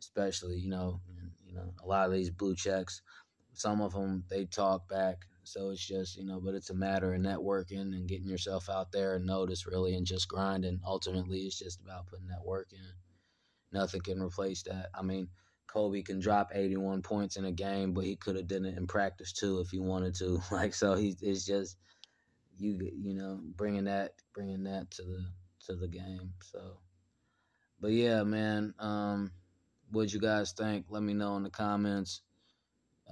especially 0.00 0.56
you 0.56 0.68
know, 0.68 1.00
you 1.46 1.54
know, 1.54 1.72
a 1.82 1.86
lot 1.86 2.06
of 2.06 2.12
these 2.12 2.30
blue 2.30 2.54
checks. 2.56 3.00
Some 3.54 3.80
of 3.80 3.92
them 3.92 4.24
they 4.28 4.44
talk 4.44 4.88
back, 4.88 5.16
so 5.44 5.70
it's 5.70 5.84
just 5.84 6.16
you 6.16 6.26
know, 6.26 6.40
but 6.44 6.54
it's 6.54 6.70
a 6.70 6.74
matter 6.74 7.14
of 7.14 7.20
networking 7.20 7.94
and 7.94 8.08
getting 8.08 8.28
yourself 8.28 8.68
out 8.68 8.92
there 8.92 9.14
and 9.16 9.26
notice 9.26 9.66
really, 9.66 9.94
and 9.94 10.06
just 10.06 10.28
grinding. 10.28 10.80
Ultimately, 10.84 11.40
it's 11.40 11.58
just 11.58 11.80
about 11.80 12.06
putting 12.08 12.28
that 12.28 12.44
work 12.44 12.68
in. 12.72 12.92
Nothing 13.72 14.00
can 14.02 14.20
replace 14.20 14.62
that. 14.64 14.90
I 14.94 15.02
mean. 15.02 15.28
Kobe 15.68 16.00
can 16.00 16.18
drop 16.18 16.48
81 16.54 17.02
points 17.02 17.36
in 17.36 17.44
a 17.44 17.52
game, 17.52 17.92
but 17.92 18.04
he 18.04 18.16
could 18.16 18.36
have 18.36 18.46
done 18.46 18.64
it 18.64 18.78
in 18.78 18.86
practice 18.86 19.34
too 19.34 19.60
if 19.60 19.68
he 19.68 19.78
wanted 19.78 20.14
to. 20.14 20.40
Like 20.50 20.72
so, 20.74 20.94
he 20.94 21.14
it's 21.20 21.44
just 21.44 21.76
you 22.58 22.90
you 22.96 23.14
know 23.14 23.40
bringing 23.56 23.84
that 23.84 24.14
bringing 24.34 24.64
that 24.64 24.90
to 24.92 25.02
the 25.02 25.26
to 25.66 25.74
the 25.74 25.88
game. 25.88 26.32
So, 26.42 26.78
but 27.80 27.92
yeah, 27.92 28.22
man. 28.22 28.74
Um, 28.78 29.32
what 29.90 30.12
you 30.12 30.20
guys 30.20 30.52
think? 30.52 30.86
Let 30.88 31.02
me 31.02 31.14
know 31.14 31.36
in 31.36 31.42
the 31.42 31.50
comments. 31.50 32.22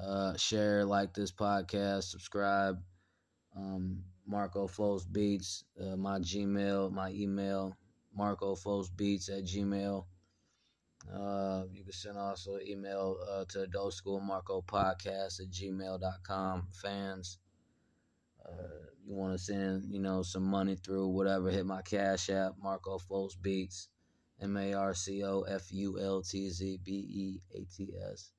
Uh, 0.00 0.36
share, 0.36 0.84
like 0.84 1.14
this 1.14 1.32
podcast, 1.32 2.04
subscribe. 2.04 2.78
Um, 3.56 4.02
Marco 4.26 4.66
Fultz 4.66 5.10
Beats, 5.10 5.64
uh, 5.80 5.96
my 5.96 6.18
Gmail, 6.18 6.92
my 6.92 7.10
email, 7.10 7.76
Marco 8.14 8.54
Fultz 8.54 8.94
Beats 8.94 9.28
at 9.30 9.44
Gmail. 9.44 10.04
Uh, 11.12 11.62
you 11.72 11.84
can 11.84 11.92
send 11.92 12.18
also 12.18 12.58
email 12.58 13.16
uh, 13.30 13.44
to 13.48 13.62
Adult 13.62 13.94
School 13.94 14.20
Marco 14.20 14.60
Podcast 14.60 15.40
at 15.40 15.50
gmail.com. 15.50 16.66
Fans, 16.72 17.38
uh, 18.44 18.90
you 19.06 19.14
want 19.14 19.32
to 19.32 19.38
send, 19.38 19.84
you 19.88 20.00
know, 20.00 20.22
some 20.22 20.44
money 20.44 20.76
through 20.76 21.08
whatever, 21.08 21.50
hit 21.50 21.64
my 21.64 21.82
Cash 21.82 22.28
App, 22.28 22.52
Marco 22.60 22.98
Fultz 22.98 23.40
Beats, 23.40 23.88
M 24.40 24.56
A 24.56 24.74
R 24.74 24.94
C 24.94 25.22
O 25.22 25.42
F 25.42 25.62
U 25.70 25.98
L 26.00 26.22
T 26.22 26.50
Z 26.50 26.78
B 26.84 26.92
E 26.92 27.40
A 27.54 27.64
T 27.76 27.92
S. 28.12 28.32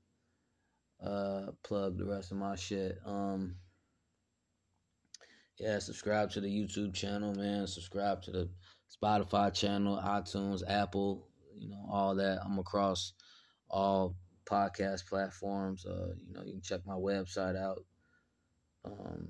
Uh, 1.03 1.51
plug 1.63 1.97
the 1.97 2.05
rest 2.05 2.31
of 2.31 2.37
my 2.37 2.55
shit. 2.55 2.97
Um, 3.05 3.55
yeah, 5.59 5.79
subscribe 5.79 6.31
to 6.31 6.41
the 6.41 6.49
YouTube 6.49 6.93
channel, 6.93 7.33
man. 7.33 7.65
Subscribe 7.67 8.21
to 8.23 8.31
the 8.31 8.49
Spotify 8.91 9.53
channel, 9.53 10.01
iTunes, 10.03 10.61
Apple, 10.67 11.27
you 11.55 11.69
know, 11.69 11.85
all 11.89 12.15
that. 12.15 12.39
I'm 12.43 12.59
across 12.59 13.13
all 13.69 14.15
podcast 14.49 15.07
platforms. 15.07 15.85
Uh, 15.85 16.13
you 16.25 16.33
know, 16.33 16.43
you 16.43 16.53
can 16.53 16.61
check 16.61 16.81
my 16.85 16.93
website 16.93 17.57
out. 17.57 17.85
Um, 18.85 19.29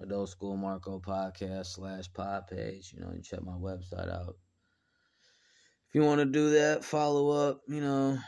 Adult 0.00 0.28
School 0.28 0.56
Marco 0.56 1.00
podcast 1.00 1.66
slash 1.66 2.12
pod 2.12 2.46
page. 2.48 2.92
You 2.94 3.00
know, 3.00 3.12
you 3.14 3.22
check 3.22 3.42
my 3.42 3.52
website 3.52 4.12
out. 4.12 4.36
If 5.88 5.94
you 5.94 6.02
want 6.02 6.20
to 6.20 6.26
do 6.26 6.50
that, 6.50 6.84
follow 6.84 7.30
up, 7.30 7.62
you 7.66 7.80
know. 7.80 8.18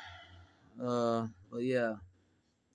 Uh, 0.83 1.27
but 1.53 1.63
yeah, 1.65 1.97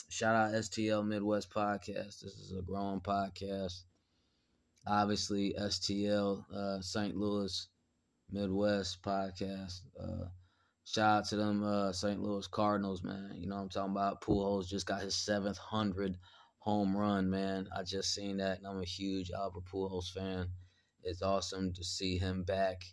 shout 0.10 0.36
out 0.36 0.54
STL 0.54 1.06
Midwest 1.06 1.50
Podcast. 1.50 2.22
This 2.22 2.38
is 2.38 2.54
a 2.58 2.62
growing 2.62 3.00
podcast. 3.00 3.84
Obviously, 4.86 5.56
STL 5.60 6.44
uh, 6.54 6.82
St. 6.82 7.16
Louis 7.16 7.68
Midwest 8.30 9.02
Podcast. 9.02 9.80
Uh, 10.00 10.26
shout 10.86 11.18
out 11.18 11.26
to 11.30 11.36
them 11.36 11.64
uh, 11.64 11.92
St. 11.94 12.22
Louis 12.22 12.46
Cardinals, 12.48 13.04
man. 13.04 13.32
You 13.38 13.48
know 13.48 13.56
I'm 13.56 13.70
talking 13.70 13.92
about? 13.92 14.22
Pujols 14.22 14.68
just 14.68 14.86
got 14.86 15.02
his 15.02 15.16
700 15.16 16.18
home 16.64 16.96
run, 16.96 17.30
man. 17.30 17.68
I 17.76 17.84
just 17.84 18.14
seen 18.14 18.38
that, 18.38 18.58
and 18.58 18.66
I'm 18.66 18.80
a 18.80 18.86
huge 18.86 19.32
Albert 19.32 19.66
Pujols 19.66 20.10
fan. 20.14 20.48
It's 21.04 21.22
awesome 21.22 21.74
to 21.74 21.84
see 21.84 22.18
him 22.18 22.44
back. 22.44 22.86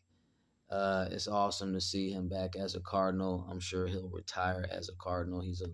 Uh, 0.69 1.07
it's 1.13 1.29
awesome 1.29 1.73
to 1.75 1.81
see 1.81 2.11
him 2.11 2.29
back 2.29 2.57
as 2.57 2.75
a 2.75 2.81
Cardinal. 2.81 3.47
I'm 3.49 3.61
sure 3.61 3.87
he'll 3.87 4.09
retire 4.09 4.67
as 4.69 4.89
a 4.89 4.97
Cardinal. 4.99 5.41
He's 5.41 5.63
a 5.63 5.69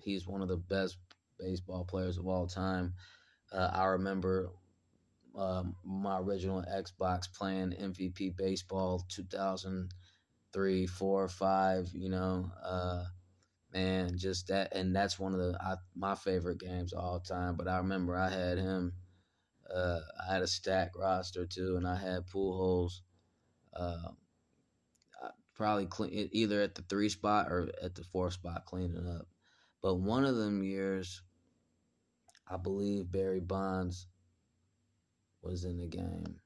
he's 0.00 0.26
one 0.26 0.42
of 0.42 0.48
the 0.48 0.56
best 0.56 0.96
baseball 1.38 1.84
players 1.84 2.18
of 2.18 2.26
all 2.26 2.48
time. 2.48 2.94
Uh, 3.52 3.70
I 3.72 3.84
remember 3.84 4.50
um, 5.38 5.76
my 5.84 6.18
original 6.18 6.64
Xbox 6.68 7.32
playing 7.32 7.70
MVP 7.70 8.36
baseball 8.36 9.06
2003, 9.08 10.86
four, 10.88 11.28
five. 11.28 11.88
You 11.94 12.08
know, 12.10 12.50
uh, 12.64 13.04
man, 13.72 14.18
just 14.18 14.48
that, 14.48 14.74
and 14.74 14.94
that's 14.94 15.18
one 15.18 15.34
of 15.34 15.40
the 15.40 15.58
I, 15.60 15.76
my 15.94 16.14
favorite 16.14 16.58
games 16.58 16.92
all 16.92 17.20
time. 17.20 17.56
But 17.56 17.68
I 17.68 17.78
remember 17.78 18.16
I 18.16 18.30
had 18.30 18.58
him 18.58 18.94
Uh, 19.72 20.00
I 20.28 20.32
had 20.34 20.42
a 20.42 20.46
stack 20.46 20.92
roster 20.98 21.46
too, 21.46 21.76
and 21.76 21.86
I 21.86 21.96
had 21.96 22.26
Pujols. 22.26 23.00
Uh, 23.74 24.10
probably 25.54 25.86
clean 25.86 26.28
either 26.32 26.60
at 26.62 26.74
the 26.74 26.82
three 26.82 27.08
spot 27.08 27.46
or 27.50 27.70
at 27.82 27.94
the 27.94 28.04
four 28.04 28.30
spot 28.30 28.64
cleaning 28.66 29.06
up. 29.06 29.26
But 29.82 29.96
one 29.96 30.24
of 30.24 30.36
them 30.36 30.62
years, 30.62 31.22
I 32.48 32.56
believe 32.56 33.10
Barry 33.12 33.40
Bonds 33.40 34.06
was 35.42 35.64
in 35.64 35.78
the 35.78 35.88
game. 35.88 36.40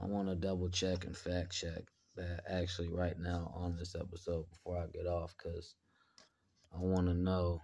I 0.00 0.06
want 0.06 0.28
to 0.28 0.34
double 0.34 0.68
check 0.68 1.04
and 1.04 1.16
fact 1.16 1.52
check 1.52 1.84
that 2.18 2.40
actually 2.50 2.88
right 2.88 3.18
now 3.18 3.52
on 3.54 3.76
this 3.76 3.94
episode 3.94 4.44
before 4.50 4.76
I 4.78 4.86
get 4.92 5.06
off 5.06 5.34
because 5.38 5.74
I 6.74 6.78
want 6.80 7.06
to 7.06 7.14
know 7.14 7.60